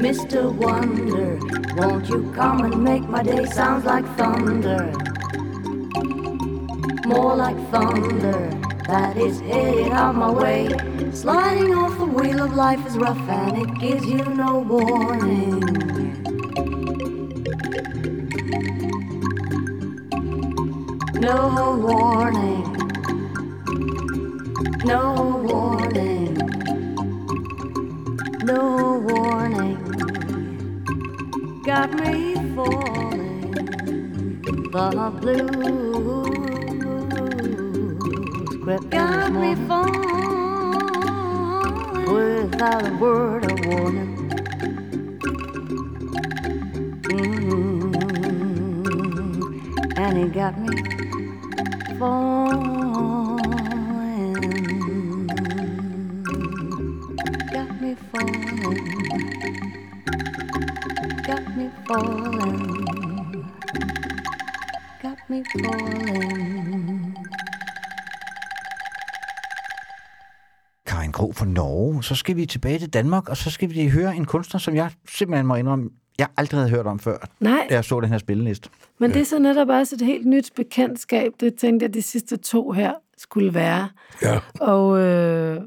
[0.01, 0.51] Mr.
[0.53, 1.37] Wonder,
[1.75, 4.91] won't you come and make my day sound like thunder?
[7.05, 8.49] More like thunder
[8.87, 10.67] that is headed out my way.
[11.13, 15.70] Sliding off the wheel of life is rough and it gives you no warning.
[21.31, 21.47] No
[21.77, 22.67] warning.
[24.83, 25.01] No
[25.47, 26.35] warning.
[28.43, 28.61] No
[29.07, 29.79] warning.
[31.63, 33.51] Got me falling.
[34.73, 36.27] The blues
[38.61, 40.01] crept Got me falling.
[42.13, 44.11] Without a word of warning.
[47.07, 47.95] Mm,
[49.97, 51.20] and it got me
[72.01, 72.03] Norge.
[72.03, 74.89] Så skal vi tilbage til Danmark, og så skal vi høre en kunstner, som jeg
[75.09, 77.67] simpelthen må indrømme, jeg aldrig havde hørt om før, Nej.
[77.69, 78.69] da jeg så den her spilleliste.
[78.99, 81.31] Men det er så netop også et helt nyt bekendtskab.
[81.39, 83.89] Det tænkte jeg, de sidste to her skulle være.
[84.21, 84.39] Ja.
[84.59, 85.61] Og øh,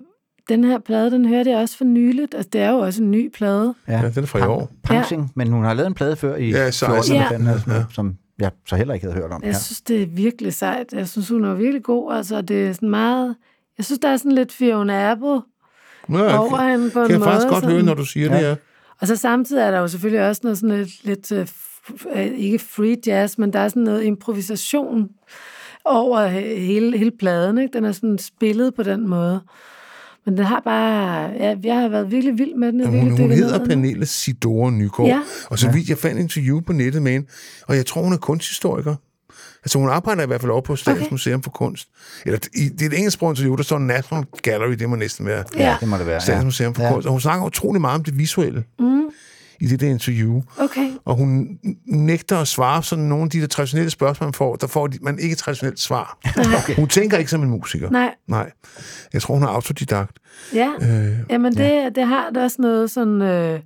[0.49, 2.35] den her plade, den hørte jeg også for nyligt.
[2.35, 3.75] Altså, det er jo også en ny plade.
[3.89, 4.71] Ja, den er fra i år.
[4.83, 7.15] Pangsing, men hun har lavet en plade før i Ja, 14, 16.
[7.17, 7.53] eller hvad fanden, Ja.
[7.53, 9.43] altså, som jeg så heller ikke havde hørt om.
[9.45, 10.93] Jeg synes, det er virkelig sejt.
[10.93, 12.13] Jeg synes, hun er virkelig god.
[12.15, 13.37] Altså, det er sådan meget...
[13.79, 15.41] Jeg synes, der er sådan lidt Fiona Apple
[16.13, 17.31] Ja, over hende på en kan jeg måde.
[17.31, 17.75] faktisk godt sådan.
[17.77, 18.55] høre, når du siger det, ja.
[19.01, 21.47] Og så samtidig er der jo selvfølgelig også noget sådan lidt, lidt øh,
[22.17, 25.09] øh, ikke free jazz, men der er sådan noget improvisation
[25.85, 27.59] over he- hele, hele pladen.
[27.59, 27.73] Ikke?
[27.73, 29.41] Den er sådan spillet på den måde.
[30.27, 31.31] Men den har bare...
[31.41, 32.81] Ja, jeg har været virkelig vild med den.
[32.81, 33.65] Har Hun, hun hedder.
[33.65, 35.21] Pernille Sidore Nygaard, Ja.
[35.51, 37.27] og så vidt jeg fandt interview på nettet med hende,
[37.69, 38.95] og jeg tror, hun er kunsthistoriker.
[39.65, 41.11] Altså hun arbejder i hvert fald over på Statens okay.
[41.13, 41.89] Museum for Kunst.
[42.27, 45.45] Eller i, det er et engelsksproget interview, der står National Gallery, det må næsten være.
[45.57, 46.45] Ja, det må det være, Statens ja.
[46.45, 46.93] Museum for Ja.
[46.93, 47.07] Kunst.
[47.07, 49.03] Og hun snakker utrolig meget om det visuelle Mm,
[49.61, 50.43] i det der interview.
[50.59, 50.91] okay.
[51.05, 51.49] Og hun
[51.87, 54.57] nægter at svare på sådan nogle af de der traditionelle spørgsmål, man får.
[54.57, 56.19] Der får man ikke et traditionelt svar.
[56.63, 56.75] okay.
[56.81, 57.91] Hun tænker ikke som en musiker.
[57.91, 58.15] Nej.
[58.29, 58.51] Nej.
[59.13, 60.19] Jeg tror, hun er autodidakt.
[60.55, 63.23] Ja, Øh, Jamen, det, det har da også noget sådan...
[63.23, 63.61] Øh,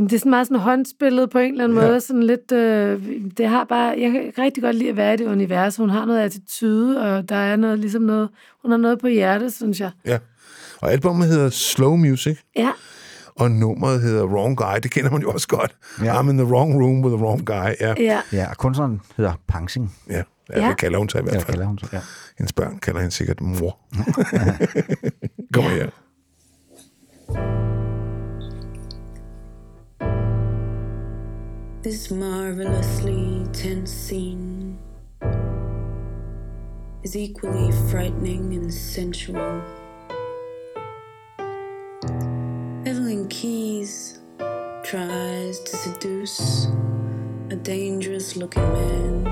[0.00, 1.86] jamen, det er sådan meget sådan håndspillet på en eller anden Ja.
[1.86, 2.00] måde.
[2.00, 3.02] Sådan lidt, øh,
[3.36, 3.94] det har bare...
[3.98, 5.76] Jeg kan rigtig godt lide at være i det univers.
[5.76, 8.28] Hun har noget attitude, og der er noget, ligesom noget...
[8.62, 9.90] Hun har noget på hjertet, synes jeg.
[10.06, 10.18] Ja.
[10.80, 12.70] Og albumet hedder Slow Music, Ja,
[13.36, 14.76] og nummeret hedder Wrong Guy.
[14.82, 15.76] Det kender man jo også godt.
[16.04, 16.20] Ja.
[16.20, 17.70] I'm in the wrong room with the wrong guy.
[17.80, 18.20] Ja, ja.
[18.32, 19.96] Ja, og kunstneren hedder Pangsing.
[20.10, 20.16] ja.
[20.16, 20.22] ja,
[20.62, 20.68] Ja.
[20.68, 21.46] det kalder hun sig i hvert Ja, fald.
[21.46, 22.00] kalder hun sig, ja.
[22.38, 23.78] Hendes børn kalder hende sikkert mor.
[25.54, 25.90] Kom her.
[31.82, 34.78] This marvelously tense scene
[37.02, 39.62] is equally frightening and sensual.
[42.84, 44.18] Evelyn Keyes
[44.84, 46.66] tries to seduce
[47.48, 49.26] a dangerous looking man,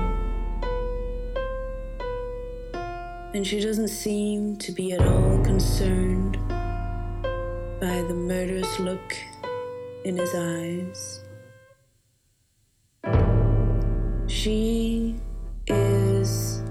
[3.35, 6.39] and she doesn't seem to be at all concerned
[7.79, 9.15] by the murderous look
[10.03, 11.21] in his eyes.
[14.41, 15.15] She
[15.67, 16.63] is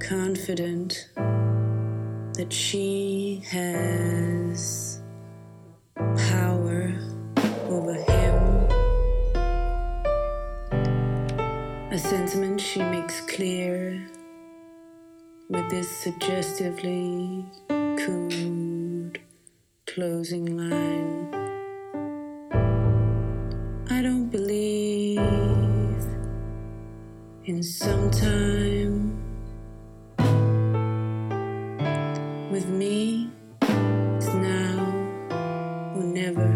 [0.00, 5.00] confident that she has
[5.94, 6.92] power
[7.68, 8.66] over him.
[11.92, 14.04] A sentiment she makes clear
[15.48, 19.20] with this suggestively cooed
[19.86, 21.41] closing line.
[27.52, 29.12] in some time.
[32.50, 33.30] With me,
[33.60, 34.78] it's now
[35.94, 36.50] or never.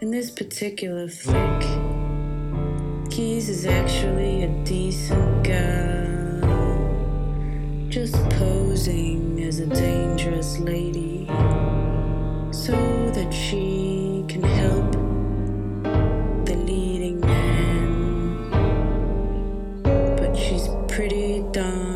[0.00, 1.62] In this particular flick,
[3.10, 6.03] Keys is actually a decent guy
[7.94, 11.26] just posing as a dangerous lady
[12.50, 12.74] so
[13.12, 14.90] that she can help
[16.44, 18.50] the leading man.
[20.16, 21.93] But she's pretty darn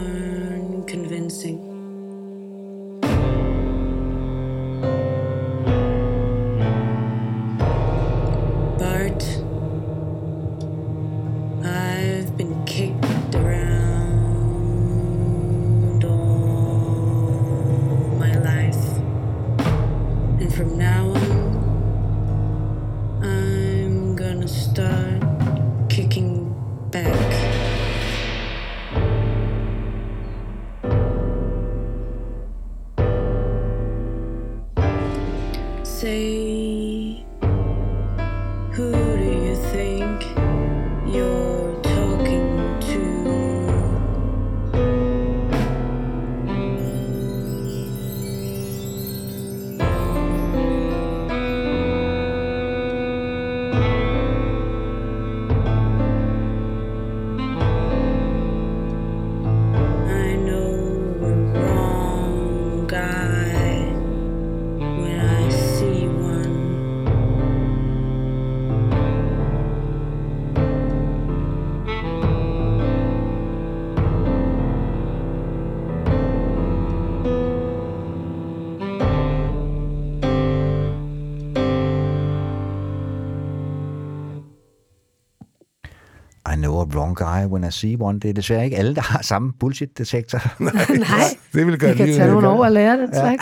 [86.59, 88.21] know a wrong guy when I see one.
[88.21, 90.41] Det er desværre ikke alle, der har samme bullshit-detektor.
[90.61, 91.19] Nej,
[91.53, 93.37] det vil gøre vi kan livet tage nogle år og lære den Ja.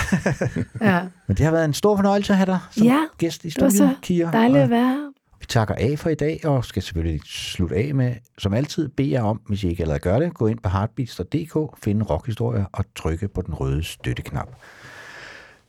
[0.80, 1.00] Ja.
[1.26, 3.62] Men det har været en stor fornøjelse at have dig som ja, gæst i det
[3.62, 4.30] var studiet, så Kira.
[4.30, 5.12] dejligt at være her.
[5.40, 9.10] Vi takker af for i dag, og skal selvfølgelig slutte af med, som altid, bede
[9.10, 12.84] jer om, hvis I ikke allerede gør det, gå ind på heartbeats.dk, finde rockhistorier og
[12.96, 14.48] trykke på den røde støtteknap.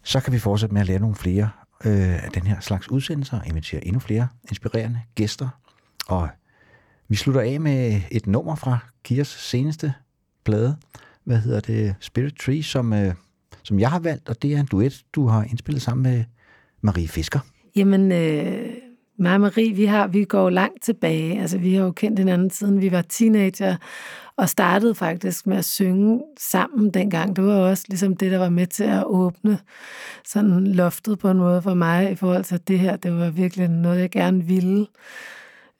[0.03, 1.49] Så kan vi fortsætte med at lære nogle flere
[1.85, 5.49] øh, af den her slags udsendelser, og invitere endnu flere inspirerende gæster.
[6.07, 6.29] Og
[7.09, 9.93] vi slutter af med et nummer fra Kias seneste
[10.45, 10.77] plade.
[11.23, 11.95] Hvad hedder det?
[11.99, 13.13] Spirit Tree, som, øh,
[13.63, 16.23] som jeg har valgt, og det er en duet, du har indspillet sammen med
[16.81, 17.39] Marie Fisker.
[17.75, 18.69] Jamen, øh,
[19.19, 21.41] mig og Marie, vi, har, vi går langt tilbage.
[21.41, 23.75] Altså, vi har jo kendt hinanden siden vi var teenager,
[24.37, 27.35] og startede faktisk med at synge sammen dengang.
[27.35, 29.59] Det var også ligesom det, der var med til at åbne
[30.25, 32.95] sådan loftet på en måde for mig i forhold til det her.
[32.95, 34.87] Det var virkelig noget, jeg gerne ville.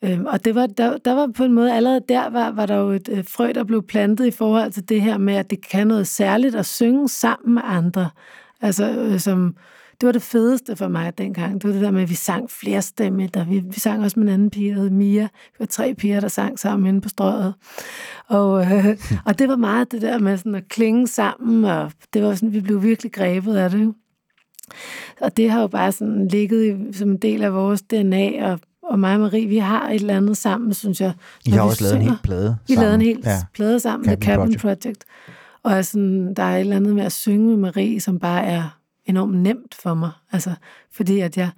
[0.03, 2.75] Øhm, og det var, der, der var på en måde, allerede der var, var der
[2.75, 5.67] jo et øh, frø, der blev plantet i forhold til det her med, at det
[5.67, 8.09] kan noget særligt at synge sammen med andre.
[8.61, 9.55] Altså, øh, som,
[10.01, 11.53] det var det fedeste for mig dengang.
[11.53, 14.27] Det var det der med, at vi sang flerstemmigt, og vi, vi sang også med
[14.27, 15.23] en anden pige, der hed Mia.
[15.23, 17.53] Vi var tre piger, der sang sammen inde på strøget.
[18.27, 22.23] Og, øh, og det var meget det der med sådan at klinge sammen, og det
[22.23, 23.93] var sådan, vi blev virkelig grebet af det.
[25.21, 28.59] Og det har jo bare sådan ligget i, som en del af vores DNA, og,
[28.89, 31.14] og mig og Marie, vi har et eller andet sammen, synes jeg.
[31.45, 33.07] I har også lavet en hel plade Vi lavede en sammen.
[33.07, 33.38] hel Ja.
[33.53, 34.81] plade sammen, Cabin The Cabin Project.
[34.81, 35.03] Project.
[35.64, 38.45] Og er sådan, der er et eller andet med at synge med Marie, som bare
[38.45, 40.11] er enormt nemt for mig.
[40.31, 40.53] Altså,
[40.91, 41.49] fordi at jeg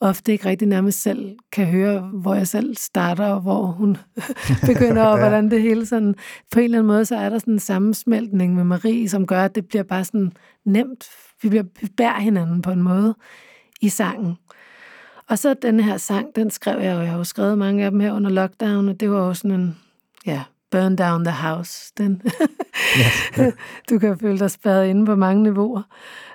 [0.00, 3.96] ofte ikke rigtig nærmest selv kan høre, hvor jeg selv starter, og hvor hun
[4.66, 6.14] begynder, og hvordan det hele sådan...
[6.52, 9.44] På en eller anden måde, så er der sådan en sammensmeltning med Marie, som gør,
[9.44, 10.32] at det bliver bare sådan
[10.64, 11.04] nemt.
[11.42, 11.64] Vi, bliver,
[11.96, 13.14] bærer hinanden på en måde
[13.80, 14.34] i sangen.
[15.28, 17.00] Og så den her sang, den skrev jeg jo.
[17.00, 19.60] Jeg har jo skrevet mange af dem her under lockdown, og det var jo sådan
[19.60, 19.78] en,
[20.26, 21.92] ja, burn down the house.
[21.98, 22.22] Den,
[23.90, 25.82] du kan føle dig spadet inde på mange niveauer.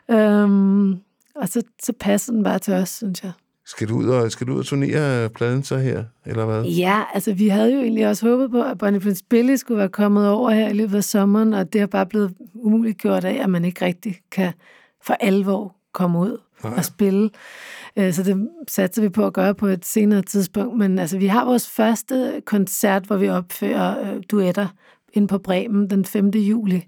[0.07, 0.99] Um,
[1.35, 3.31] og så, så passer den bare til os, synes jeg.
[3.65, 6.63] Skal du ud og, skal du ud og turnere pladen så her, eller hvad?
[6.63, 9.89] Ja, altså vi havde jo egentlig også håbet på, at Bonnie Prince Billy skulle være
[9.89, 13.39] kommet over her i løbet af sommeren, og det har bare blevet umuligt gjort af,
[13.43, 14.53] at man ikke rigtig kan
[15.01, 16.77] for alvor komme ud Nej.
[16.77, 17.29] og spille.
[17.95, 20.77] Øh, Så det satser vi på at gøre på et senere tidspunkt.
[20.77, 24.67] Men altså, vi har vores første koncert, hvor vi opfører øh, duetter
[25.13, 26.29] inde på Bremen den 5.
[26.29, 26.85] juli.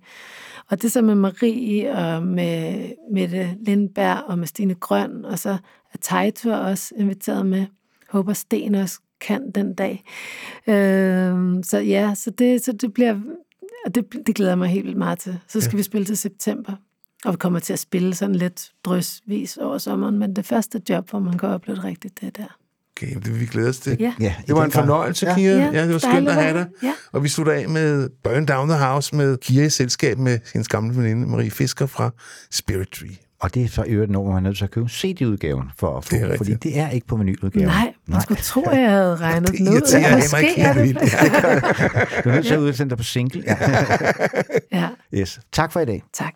[0.69, 5.39] Og det er så med Marie og med Mette Lindberg og med Stine Grøn, og
[5.39, 5.49] så
[5.93, 7.65] er Tejtur også inviteret med.
[8.10, 10.03] Håber Sten også kan den dag.
[10.68, 13.19] Øh, så ja, så det, så det bliver...
[13.85, 15.39] Og det, det glæder mig helt vildt meget til.
[15.47, 15.77] Så skal ja.
[15.77, 16.73] vi spille til september.
[17.26, 21.10] Og vi kommer til at spille sådan lidt drøsvis over sommeren, men det første job,
[21.10, 22.57] hvor man kan opleve det rigtigt, det er der.
[22.97, 23.97] Okay, det vil vi glæde os til.
[23.99, 24.14] Ja.
[24.47, 25.35] Det var en fornøjelse, Ja.
[25.35, 25.53] Kira.
[25.56, 26.68] Ja, Ja, det var skønt at have dig.
[26.84, 26.93] Ja.
[27.11, 30.68] Og vi slutter af med Burn Down the House med Kira i selskab med hendes
[30.68, 32.10] gamle veninde Marie Fisker fra
[32.52, 33.10] Spirit Tree.
[33.39, 35.97] Og det er så i øvrigt noget, man er nødt til at købe CD-udgaven for
[35.97, 37.68] at få, Det er fordi det er ikke på vinyludgaven.
[37.68, 39.65] Nej, man skulle tro, at jeg havde regnet Det ud.
[39.68, 41.02] irriterer Måske Henrik er helt det...
[41.02, 42.23] vildt.
[42.23, 43.43] Du er nødt til at udsende dig på single.
[43.47, 43.57] Ja.
[44.80, 45.39] Ja, Yes.
[45.52, 46.03] Tak for i dag.
[46.14, 46.34] tak.